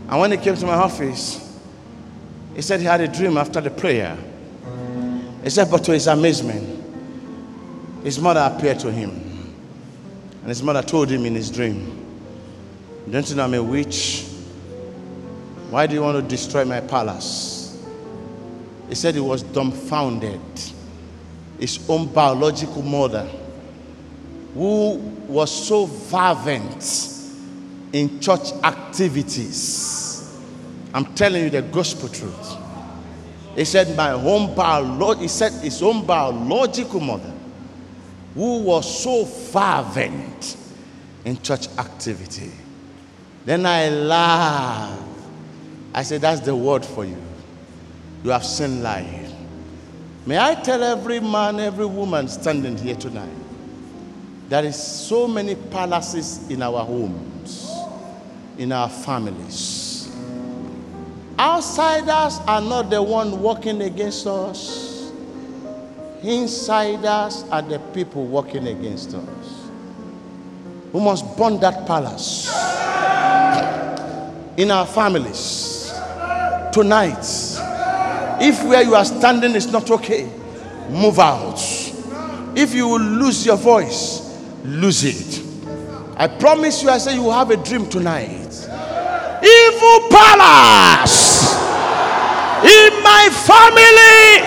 And 0.09 0.21
when 0.21 0.33
he 0.33 0.37
came 0.37 0.55
to 0.55 0.67
my 0.67 0.75
office, 0.75 1.59
he 2.55 2.61
said 2.61 2.81
he 2.81 2.87
had 2.87 3.01
a 3.01 3.09
dream 3.09 3.39
after 3.39 3.63
the 3.63 3.71
prayer. 3.71 4.19
He 5.43 5.49
said, 5.49 5.71
but 5.71 5.83
to 5.85 5.93
his 5.93 6.09
amazement, 6.09 6.85
his 8.05 8.21
mother 8.21 8.41
appeared 8.55 8.81
to 8.81 8.93
him. 8.93 9.11
And 10.41 10.49
his 10.49 10.63
mother 10.63 10.83
told 10.83 11.09
him 11.09 11.25
in 11.25 11.35
his 11.35 11.51
dream, 11.51 12.07
Don't 13.11 13.29
you 13.31 13.37
know 13.37 13.45
I'm 13.45 13.55
a 13.55 13.63
witch? 13.63 14.30
Why 15.71 15.87
do 15.87 15.95
you 15.95 16.03
want 16.03 16.17
to 16.17 16.29
destroy 16.29 16.65
my 16.65 16.81
palace? 16.81 17.81
He 18.89 18.97
said 18.97 19.15
he 19.15 19.21
was 19.21 19.45
dumbfounded. 19.45 20.41
His 21.61 21.89
own 21.89 22.07
biological 22.07 22.83
mother, 22.83 23.31
who 24.55 24.95
was 25.29 25.69
so 25.69 25.87
fervent 25.87 27.15
in 27.93 28.19
church 28.19 28.53
activities. 28.65 30.37
I'm 30.93 31.15
telling 31.15 31.45
you 31.45 31.51
the 31.51 31.63
gospel 31.63 32.09
truth. 32.09 32.57
He 33.55 33.65
said, 33.65 33.97
My 33.97 34.11
own 34.11 34.55
biological, 34.57 35.23
he 35.23 35.29
said 35.29 35.53
his 35.63 35.81
own 35.83 36.05
biological 36.05 36.99
mother, 36.99 37.33
who 38.35 38.59
was 38.63 39.03
so 39.03 39.25
fervent 39.25 40.57
in 41.25 41.41
church 41.43 41.69
activity. 41.79 42.51
Then 43.45 43.67
I 43.67 43.89
laughed. 43.89 45.10
I 45.93 46.03
said, 46.03 46.21
That's 46.21 46.41
the 46.41 46.55
word 46.55 46.85
for 46.85 47.05
you. 47.05 47.17
You 48.23 48.31
have 48.31 48.45
seen 48.45 48.83
life. 48.83 49.33
May 50.27 50.39
I 50.39 50.55
tell 50.55 50.83
every 50.83 51.21
man, 51.21 51.59
every 51.59 51.87
woman 51.87 52.29
standing 52.29 52.77
here 52.77 52.95
tonight, 52.95 53.29
there 54.49 54.65
is 54.65 54.77
so 54.81 55.27
many 55.27 55.55
palaces 55.55 56.49
in 56.51 56.63
our 56.63 56.85
homes, 56.85 57.71
in 58.59 58.73
our 58.73 58.89
families. 58.89 60.11
Outsiders 61.39 62.39
are 62.47 62.61
not 62.61 62.91
the 62.91 63.03
one 63.03 63.41
working 63.43 63.81
against 63.81 64.27
us. 64.27 65.11
Insiders 66.23 67.45
are 67.51 67.63
the 67.63 67.79
people 67.95 68.27
working 68.27 68.67
against 68.67 69.15
us. 69.15 69.71
We 70.93 71.01
must 71.01 71.37
burn 71.39 71.59
that 71.61 71.87
palace 71.87 72.49
in 74.59 74.71
our 74.71 74.85
families 74.87 75.80
tonight. 76.73 77.25
If 78.43 78.65
where 78.65 78.83
you 78.83 78.95
are 78.95 79.05
standing 79.05 79.55
is 79.55 79.71
not 79.71 79.91
okay, 79.91 80.25
move 80.89 81.19
out. 81.19 81.59
If 82.57 82.75
you 82.75 82.89
will 82.89 83.01
lose 83.01 83.45
your 83.45 83.57
voice, 83.57 84.23
lose 84.65 85.05
it. 85.05 85.43
I 86.17 86.27
promise 86.29 86.83
you, 86.83 86.91
I 86.91 86.99
say 86.99 87.15
you 87.15 87.23
will 87.23 87.33
have 87.33 87.51
a 87.51 87.57
dream 87.57 87.89
tonight. 87.89 88.47
Evil 89.43 90.09
palace 90.11 91.55
in 92.65 93.03
my 93.03 93.29
family, 93.33 94.43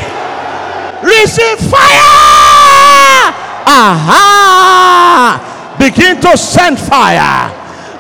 receive 1.04 1.60
fire. 1.70 3.34
Aha! 3.66 5.76
Begin 5.80 6.20
to 6.22 6.38
send 6.38 6.78
fire. 6.80 7.50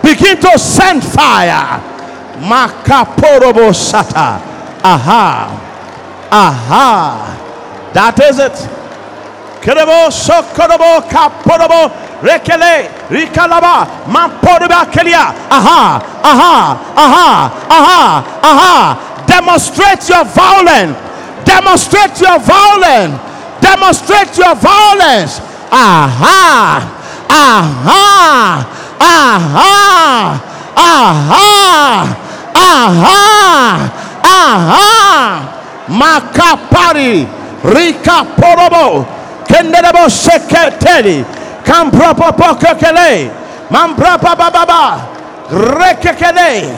Begin 0.04 0.38
to 0.42 0.60
send 0.60 1.04
fire. 1.04 1.93
Makaporobo 2.42 3.74
sata. 3.74 4.40
Aha. 4.84 5.50
Aha. 6.32 7.38
That 7.94 8.20
is 8.20 8.40
it. 8.40 8.70
Kerebo 9.62 10.12
sokorobo 10.12 11.02
kaporobo 11.08 11.92
rekele 12.22 12.90
rikalaba 13.10 13.88
mamporiba 14.08 14.86
kelia. 14.92 15.34
Aha. 15.50 16.02
Aha. 16.24 16.78
Aha. 16.96 17.52
Aha. 17.70 18.24
Aha. 18.44 19.24
Demonstrate 19.26 20.10
your 20.10 20.26
violence. 20.26 20.98
Demonstrate 21.46 22.20
your 22.20 22.40
violence. 22.40 23.20
Demonstrate 23.62 24.38
your 24.38 24.56
violence. 24.56 25.40
Aha. 25.72 26.82
Aha. 27.30 28.68
Aha. 29.00 30.53
Aha. 30.76 32.08
Aha. 32.56 33.90
Aha. 34.24 35.42
Makapari. 35.88 37.28
Rika 37.64 38.24
porobo. 38.36 39.06
Kenderebo 39.48 40.10
seketeri. 40.10 41.26
Kampropo 41.66 42.56
kekele. 42.60 43.30
Mambrapa 43.70 44.36
bababa. 44.36 45.00
Rekekele. 45.52 46.70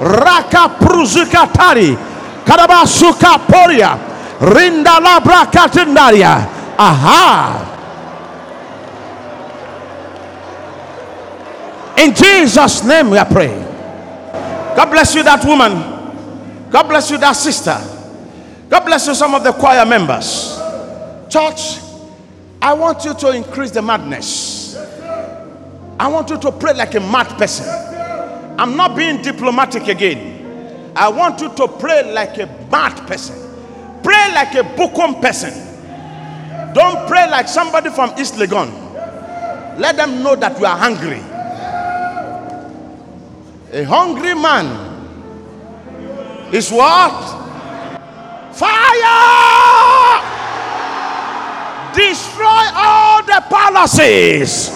Raka 0.00 0.68
pruzukatari. 0.78 1.96
Karabasuka 2.44 3.38
poria. 3.46 3.98
Rinda 4.40 5.00
labra 5.00 5.46
katindaria. 5.50 6.46
Aha. 6.78 7.52
In 11.98 12.14
Jesus' 12.14 12.84
name 12.84 13.10
we 13.10 13.18
are 13.18 13.26
praying. 13.26 13.60
God 14.76 14.90
bless 14.90 15.16
you, 15.16 15.24
that 15.24 15.44
woman. 15.44 15.72
God 16.70 16.84
bless 16.84 17.10
you, 17.10 17.18
that 17.18 17.32
sister. 17.32 17.76
God 18.68 18.84
bless 18.84 19.08
you, 19.08 19.14
some 19.16 19.34
of 19.34 19.42
the 19.42 19.52
choir 19.52 19.84
members. 19.84 20.56
Church, 21.28 21.80
I 22.62 22.72
want 22.74 23.04
you 23.04 23.14
to 23.14 23.30
increase 23.30 23.72
the 23.72 23.82
madness. 23.82 24.76
I 25.98 26.06
want 26.06 26.30
you 26.30 26.38
to 26.38 26.52
pray 26.52 26.72
like 26.74 26.94
a 26.94 27.00
mad 27.00 27.36
person. 27.36 27.66
I'm 28.58 28.76
not 28.76 28.96
being 28.96 29.20
diplomatic 29.20 29.88
again. 29.88 30.92
I 30.94 31.08
want 31.08 31.40
you 31.40 31.52
to 31.56 31.66
pray 31.66 32.12
like 32.12 32.38
a 32.38 32.46
mad 32.70 33.08
person. 33.08 33.36
Pray 34.04 34.32
like 34.34 34.54
a 34.54 34.62
Bukum 34.76 35.20
person. 35.20 35.52
Don't 36.74 37.08
pray 37.08 37.28
like 37.28 37.48
somebody 37.48 37.90
from 37.90 38.12
East 38.18 38.34
Legon. 38.34 38.70
Let 39.78 39.96
them 39.96 40.22
know 40.22 40.36
that 40.36 40.58
you 40.60 40.66
are 40.66 40.76
hungry. 40.76 41.22
A 43.70 43.84
hungry 43.84 44.32
man 44.34 44.64
is 46.54 46.72
what? 46.72 47.12
Fire! 48.56 50.24
Destroy 51.92 52.64
all 52.72 53.20
the 53.28 53.44
palaces 53.52 54.72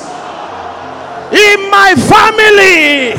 in 1.32 1.70
my 1.72 1.96
family, 1.96 3.16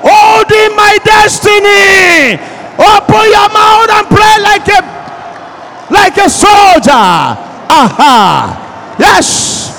holding 0.00 0.72
my 0.74 0.96
destiny. 1.04 2.40
Open 2.80 3.24
your 3.28 3.52
mouth 3.52 3.90
and 3.92 4.06
pray 4.08 4.36
like 4.40 4.68
a 4.68 4.80
like 5.92 6.16
a 6.16 6.30
soldier. 6.30 7.36
Aha. 7.68 8.96
Yes. 8.98 9.76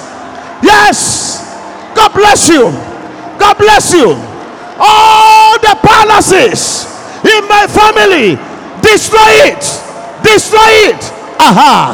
Yes. 0.62 1.42
God 1.96 2.14
bless 2.14 2.50
you. 2.50 2.70
God 3.40 3.58
bless 3.58 3.94
you. 3.94 4.37
All 4.80 5.60
the 5.60 5.76
palaces 5.82 6.86
in 7.24 7.48
my 7.48 7.66
family, 7.68 8.38
destroy 8.82 9.52
it. 9.52 9.64
Destroy 10.24 10.72
it. 10.92 11.02
Aha. 11.40 11.94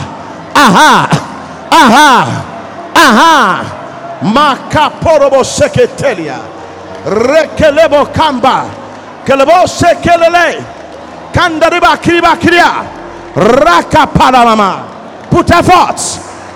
Aha. 0.55 1.07
Aha. 1.71 2.91
Aha. 2.95 4.19
Makaporobo 4.23 5.43
seketelia. 5.43 6.39
Rekelebo 7.05 8.05
kamba. 8.13 8.65
Kelebo 9.25 9.67
sekelele. 9.67 10.63
Kandariba 11.33 11.97
kiriba 11.97 12.37
kiria. 12.37 12.85
Raka 13.35 14.07
palamama. 14.07 15.29
Put 15.29 15.51
effort. 15.51 15.99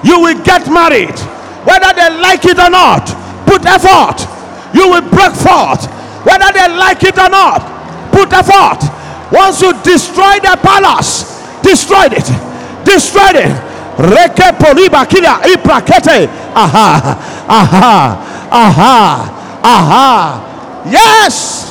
You 0.03 0.19
will 0.21 0.43
get 0.43 0.69
married. 0.69 1.17
Whether 1.65 1.93
they 1.93 2.09
like 2.21 2.45
it 2.45 2.59
or 2.59 2.69
not. 2.69 3.07
Put 3.45 3.65
effort. 3.65 4.27
You 4.73 4.89
will 4.89 5.01
break 5.09 5.33
forth. 5.33 5.87
Whether 6.27 6.51
they 6.51 6.67
like 6.75 7.01
it 7.03 7.17
or 7.17 7.29
not. 7.29 7.63
Put 8.11 8.33
effort. 8.33 8.83
Once 9.31 9.61
you 9.61 9.71
destroy 9.81 10.39
the 10.43 10.59
palace, 10.61 11.23
destroyed 11.63 12.11
it. 12.11 12.27
Destroyed 12.83 13.35
it. 13.35 13.55
Reke 13.97 14.51
poliba 14.59 15.05
kila 15.07 15.39
iprakete. 15.47 16.27
Aha. 16.53 17.15
Aha. 17.47 18.17
Aha. 18.51 18.99
Aha. 19.63 20.83
Yes. 20.91 21.63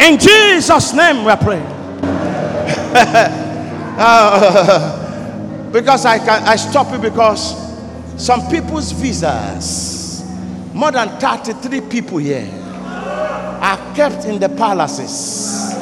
In 0.00 0.18
Jesus' 0.18 0.92
name 0.92 1.24
we 1.24 1.30
are 1.30 1.36
praying. 1.38 1.66
Uh, 3.96 5.00
because 5.72 6.04
I 6.04 6.18
can 6.18 6.42
I 6.44 6.56
stop 6.56 6.92
it 6.92 7.00
because 7.00 7.73
some 8.16 8.48
people's 8.48 8.92
visas, 8.92 10.24
more 10.72 10.92
than 10.92 11.08
33 11.18 11.80
people 11.82 12.18
here, 12.18 12.48
are 12.84 13.94
kept 13.94 14.24
in 14.26 14.38
the 14.38 14.48
palaces. 14.48 15.74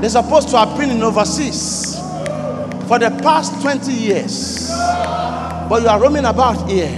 They're 0.00 0.10
supposed 0.10 0.48
to 0.50 0.58
have 0.58 0.76
been 0.76 0.90
in 0.90 1.02
overseas 1.02 1.96
for 2.88 2.98
the 2.98 3.10
past 3.22 3.60
20 3.62 3.92
years. 3.92 4.68
But 4.68 5.82
you 5.82 5.88
are 5.88 6.00
roaming 6.00 6.24
about 6.24 6.68
here. 6.68 6.90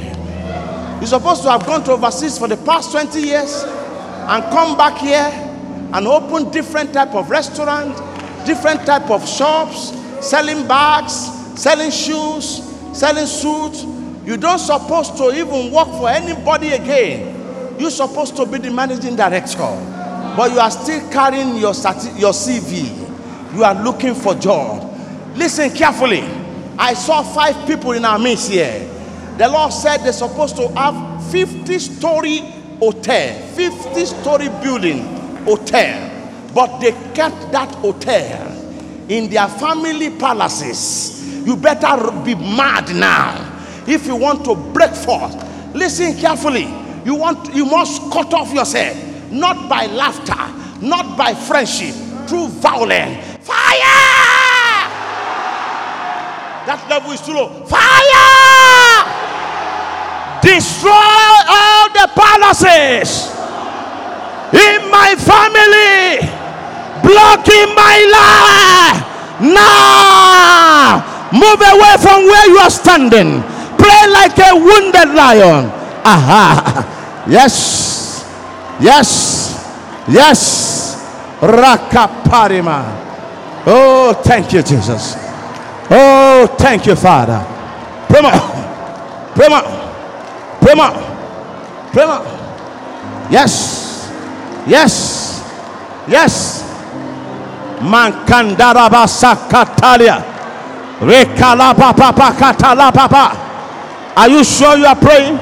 You're 0.98 1.06
supposed 1.06 1.42
to 1.42 1.50
have 1.50 1.66
gone 1.66 1.84
to 1.84 1.92
overseas 1.92 2.38
for 2.38 2.48
the 2.48 2.56
past 2.56 2.90
20 2.92 3.20
years 3.20 3.62
and 3.62 4.42
come 4.44 4.76
back 4.76 4.98
here 4.98 5.30
and 5.92 6.06
open 6.06 6.50
different 6.50 6.92
type 6.92 7.14
of 7.14 7.30
restaurant, 7.30 7.94
different 8.46 8.84
type 8.86 9.10
of 9.10 9.28
shops, 9.28 9.92
selling 10.26 10.66
bags, 10.66 11.12
selling 11.60 11.90
shoes, 11.90 12.62
selling 12.92 13.26
suits. 13.26 13.93
You 14.24 14.38
don't 14.38 14.58
supposed 14.58 15.18
to 15.18 15.32
even 15.34 15.70
work 15.70 15.88
for 15.88 16.08
anybody 16.08 16.70
again. 16.70 17.76
You're 17.78 17.90
supposed 17.90 18.36
to 18.36 18.46
be 18.46 18.56
the 18.56 18.70
managing 18.70 19.16
director, 19.16 19.58
but 20.34 20.50
you 20.50 20.60
are 20.60 20.70
still 20.70 21.06
carrying 21.10 21.56
your, 21.56 21.74
your 22.16 22.32
CV. 22.32 23.54
You 23.54 23.64
are 23.64 23.74
looking 23.84 24.14
for 24.14 24.34
job. 24.34 24.90
Listen 25.36 25.70
carefully. 25.70 26.22
I 26.78 26.94
saw 26.94 27.22
five 27.22 27.66
people 27.66 27.92
in 27.92 28.04
our 28.06 28.18
midst 28.18 28.50
here. 28.50 28.90
The 29.36 29.48
Lord 29.48 29.72
said 29.72 29.98
they're 29.98 30.12
supposed 30.12 30.56
to 30.56 30.68
have 30.68 31.30
50 31.30 31.78
story 31.78 32.38
hotel, 32.78 33.38
50 33.48 34.06
story 34.06 34.48
building 34.62 35.02
hotel, 35.44 36.10
but 36.54 36.78
they 36.78 36.92
kept 37.12 37.52
that 37.52 37.68
hotel 37.74 38.50
in 39.10 39.28
their 39.28 39.48
family 39.48 40.16
palaces. 40.16 41.46
You 41.46 41.56
better 41.56 42.10
be 42.24 42.34
mad 42.34 42.94
now 42.94 43.53
if 43.86 44.06
you 44.06 44.16
want 44.16 44.44
to 44.44 44.54
break 44.54 44.92
forth. 44.92 45.34
Listen 45.74 46.16
carefully. 46.16 46.68
You 47.04 47.14
want 47.16 47.54
you 47.54 47.66
must 47.66 48.10
cut 48.10 48.32
off 48.32 48.52
yourself, 48.54 48.96
not 49.30 49.68
by 49.68 49.86
laughter, 49.86 50.34
not 50.80 51.18
by 51.18 51.34
friendship, 51.34 51.94
through 52.26 52.48
violence. 52.48 53.20
Fire! 53.44 54.24
That 56.64 56.80
level 56.88 57.12
is 57.12 57.20
too 57.20 57.34
low. 57.34 57.64
Fire! 57.66 59.04
Destroy 60.40 60.92
all 60.92 61.88
the 61.92 62.08
palaces 62.16 63.32
in 64.52 64.88
my 64.88 65.12
family, 65.20 66.24
blocking 67.04 67.68
my 67.76 67.96
life. 68.08 69.00
Now, 69.44 71.04
move 71.32 71.60
away 71.60 71.94
from 72.00 72.24
where 72.24 72.48
you 72.48 72.58
are 72.58 72.70
standing. 72.70 73.53
Play 73.84 74.04
like 74.08 74.38
a 74.40 74.56
wounded 74.56 75.12
lion. 75.12 75.68
Aha. 76.04 77.24
Yes. 77.28 78.24
Yes. 78.80 79.52
Yes. 80.08 80.40
Rakaparima. 81.40 82.84
Oh, 83.66 84.12
thank 84.24 84.52
you, 84.52 84.62
Jesus. 84.62 85.16
Oh, 85.90 86.46
thank 86.58 86.86
you, 86.86 86.94
Father. 86.96 87.44
Prema. 88.08 88.30
Prema. 89.34 89.62
Prema. 90.60 90.92
Prema. 91.92 92.20
Yes. 93.30 94.08
Yes. 94.66 95.40
Yes. 96.08 96.62
Mankandaraba 97.84 99.06
sakatalia. 99.08 100.22
Rekalapapapakatalapapa. 101.04 103.43
Are 104.16 104.28
you 104.28 104.44
sure 104.44 104.76
you 104.76 104.86
are 104.86 104.96
praying? 104.96 105.36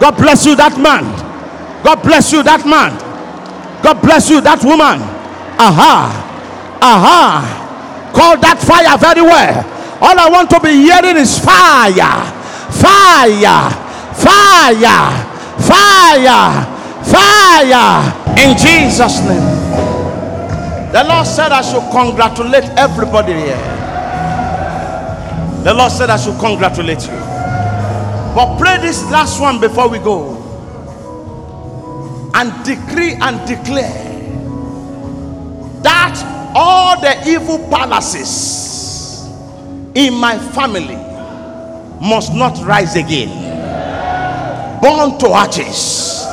God 0.00 0.16
bless 0.16 0.44
you, 0.46 0.54
that 0.56 0.78
man. 0.78 1.04
God 1.82 2.02
bless 2.02 2.32
you, 2.32 2.42
that 2.42 2.66
man. 2.66 2.92
God 3.82 4.02
bless 4.02 4.28
you, 4.30 4.40
that 4.40 4.62
woman. 4.62 5.00
Aha. 5.58 6.12
Aha. 6.82 8.10
Call 8.14 8.36
that 8.38 8.58
fire 8.60 8.96
very 8.98 9.22
well. 9.22 9.64
All 10.00 10.18
I 10.18 10.28
want 10.28 10.50
to 10.50 10.60
be 10.60 10.70
hearing 10.70 11.16
is 11.16 11.38
fire. 11.38 12.22
Fire. 12.70 13.70
Fire. 14.14 15.10
Fire. 15.58 16.44
Fire. 17.02 17.88
In 18.38 18.56
Jesus' 18.56 19.20
name. 19.26 19.58
The 20.92 21.04
Lord 21.04 21.26
said 21.26 21.52
I 21.52 21.62
should 21.62 21.84
congratulate 21.90 22.64
everybody 22.78 23.34
here. 23.34 23.64
The 25.64 25.74
Lord 25.74 25.92
said 25.92 26.10
I 26.10 26.16
should 26.16 26.38
congratulate 26.38 27.02
you. 27.06 27.37
But 28.34 28.58
pray 28.58 28.78
this 28.78 29.02
last 29.10 29.40
one 29.40 29.60
before 29.60 29.88
we 29.88 29.98
go. 29.98 30.36
And 32.34 32.52
decree 32.64 33.14
and 33.14 33.46
declare 33.48 34.04
that 35.82 36.52
all 36.54 37.00
the 37.00 37.28
evil 37.28 37.58
palaces 37.68 39.26
in 39.94 40.14
my 40.14 40.38
family 40.38 40.96
must 42.00 42.34
not 42.34 42.58
rise 42.64 42.94
again. 42.96 43.28
Born 44.80 45.18
to 45.18 45.28
arches. 45.30 46.24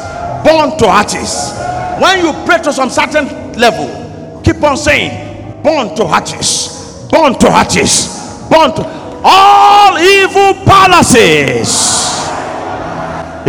Born 0.43 0.77
to 0.77 0.85
arches. 0.87 1.53
When 1.99 2.19
you 2.25 2.33
pray 2.45 2.61
to 2.61 2.71
some 2.73 2.89
certain 2.89 3.53
level, 3.53 4.41
keep 4.43 4.61
on 4.61 4.77
saying, 4.77 5.63
born 5.63 5.95
to 5.95 6.07
hatches, 6.07 7.07
born 7.09 7.33
to 7.39 7.49
hatches, 7.49 8.19
born 8.49 8.75
to 8.75 8.83
all 9.25 9.97
evil 9.97 10.53
palaces 10.63 11.73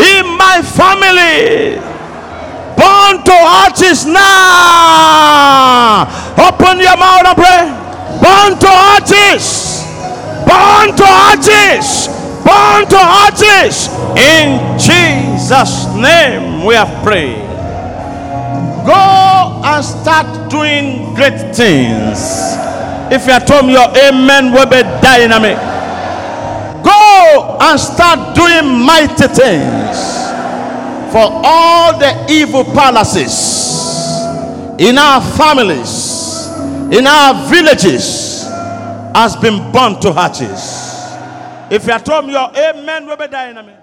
in 0.00 0.24
my 0.40 0.62
family. 0.64 1.76
Born 2.80 3.20
to 3.24 3.32
arches 3.32 4.06
now. 4.06 6.06
Open 6.40 6.80
your 6.80 6.96
mouth 6.96 7.26
and 7.28 7.36
pray. 7.36 7.68
Born 8.24 8.58
to 8.58 8.68
arches 8.68 9.76
born 10.46 10.94
to 10.96 11.04
arches 11.04 12.06
born 12.46 12.86
to 12.86 12.96
arches 12.96 13.90
in 14.14 14.78
jesus 14.78 15.86
name 15.94 16.64
we 16.64 16.74
have 16.74 16.90
prayed. 17.04 17.42
Go 18.86 19.60
and 19.64 19.84
start 19.84 20.48
doing 20.48 21.12
great 21.14 21.54
things 21.54 22.54
if 23.12 23.26
you 23.26 23.32
are 23.32 23.40
told 23.40 23.70
your 23.70 23.88
amen 23.96 24.52
will 24.52 24.66
be 24.66 24.82
dynamic. 25.00 25.56
Go 26.84 27.58
and 27.60 27.78
start 27.78 28.34
doing 28.36 28.78
mighty 28.84 29.28
things 29.28 29.96
for 31.12 31.30
all 31.44 31.98
the 31.98 32.26
evil 32.30 32.64
palaces 32.64 33.76
in 34.78 34.98
our 34.98 35.20
families 35.36 36.48
in 36.92 37.06
our 37.06 37.48
villages 37.48 38.44
has 39.14 39.34
been 39.36 39.72
burnt 39.72 40.02
to 40.02 40.12
hatches 40.12 40.86
if 41.70 41.86
you 41.86 41.92
are 41.92 41.98
told 41.98 42.30
your 42.30 42.50
amen 42.56 43.06
will 43.06 43.16
be 43.16 43.26
dynamic. 43.26 43.76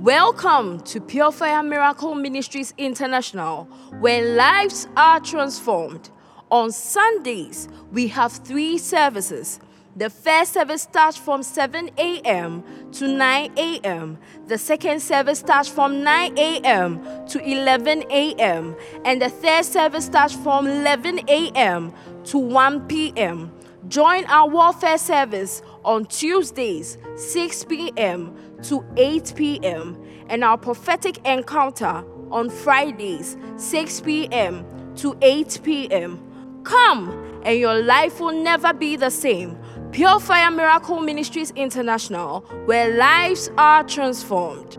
Welcome 0.00 0.80
to 0.82 1.00
Pure 1.00 1.32
Fire 1.32 1.62
Miracle 1.62 2.14
Ministries 2.14 2.72
International, 2.78 3.64
where 3.98 4.36
lives 4.36 4.86
are 4.96 5.18
transformed. 5.18 6.10
On 6.50 6.72
Sundays, 6.72 7.68
we 7.92 8.08
have 8.08 8.32
three 8.32 8.78
services. 8.78 9.60
The 9.96 10.08
first 10.08 10.54
service 10.54 10.82
starts 10.82 11.16
from 11.16 11.42
7 11.42 11.90
a.m. 11.98 12.62
to 12.92 13.08
9 13.08 13.52
a.m. 13.58 14.16
The 14.46 14.56
second 14.56 15.00
service 15.00 15.40
starts 15.40 15.68
from 15.68 16.02
9 16.02 16.38
a.m. 16.38 17.26
to 17.26 17.38
11 17.40 18.04
a.m. 18.10 18.76
And 19.04 19.20
the 19.20 19.28
third 19.28 19.64
service 19.64 20.06
starts 20.06 20.34
from 20.34 20.66
11 20.66 21.28
a.m. 21.28 21.92
to 22.24 22.38
1 22.38 22.86
p.m. 22.86 23.52
Join 23.88 24.24
our 24.26 24.48
warfare 24.48 24.98
service 24.98 25.62
on 25.84 26.06
Tuesdays, 26.06 26.96
6 27.16 27.64
p.m. 27.64 28.34
to 28.62 28.84
8 28.96 29.34
p.m. 29.36 30.02
and 30.28 30.44
our 30.44 30.56
prophetic 30.56 31.18
encounter 31.26 32.04
on 32.30 32.48
Fridays, 32.48 33.36
6 33.56 34.00
p.m. 34.00 34.64
to 34.96 35.16
8 35.20 35.60
p.m. 35.62 36.27
Come 36.68 37.40
and 37.44 37.58
your 37.58 37.80
life 37.80 38.20
will 38.20 38.34
never 38.42 38.74
be 38.74 38.94
the 38.94 39.08
same. 39.08 39.56
Pure 39.90 40.20
Fire 40.20 40.50
Miracle 40.50 41.00
Ministries 41.00 41.50
International, 41.52 42.40
where 42.66 42.94
lives 42.94 43.50
are 43.56 43.82
transformed. 43.84 44.76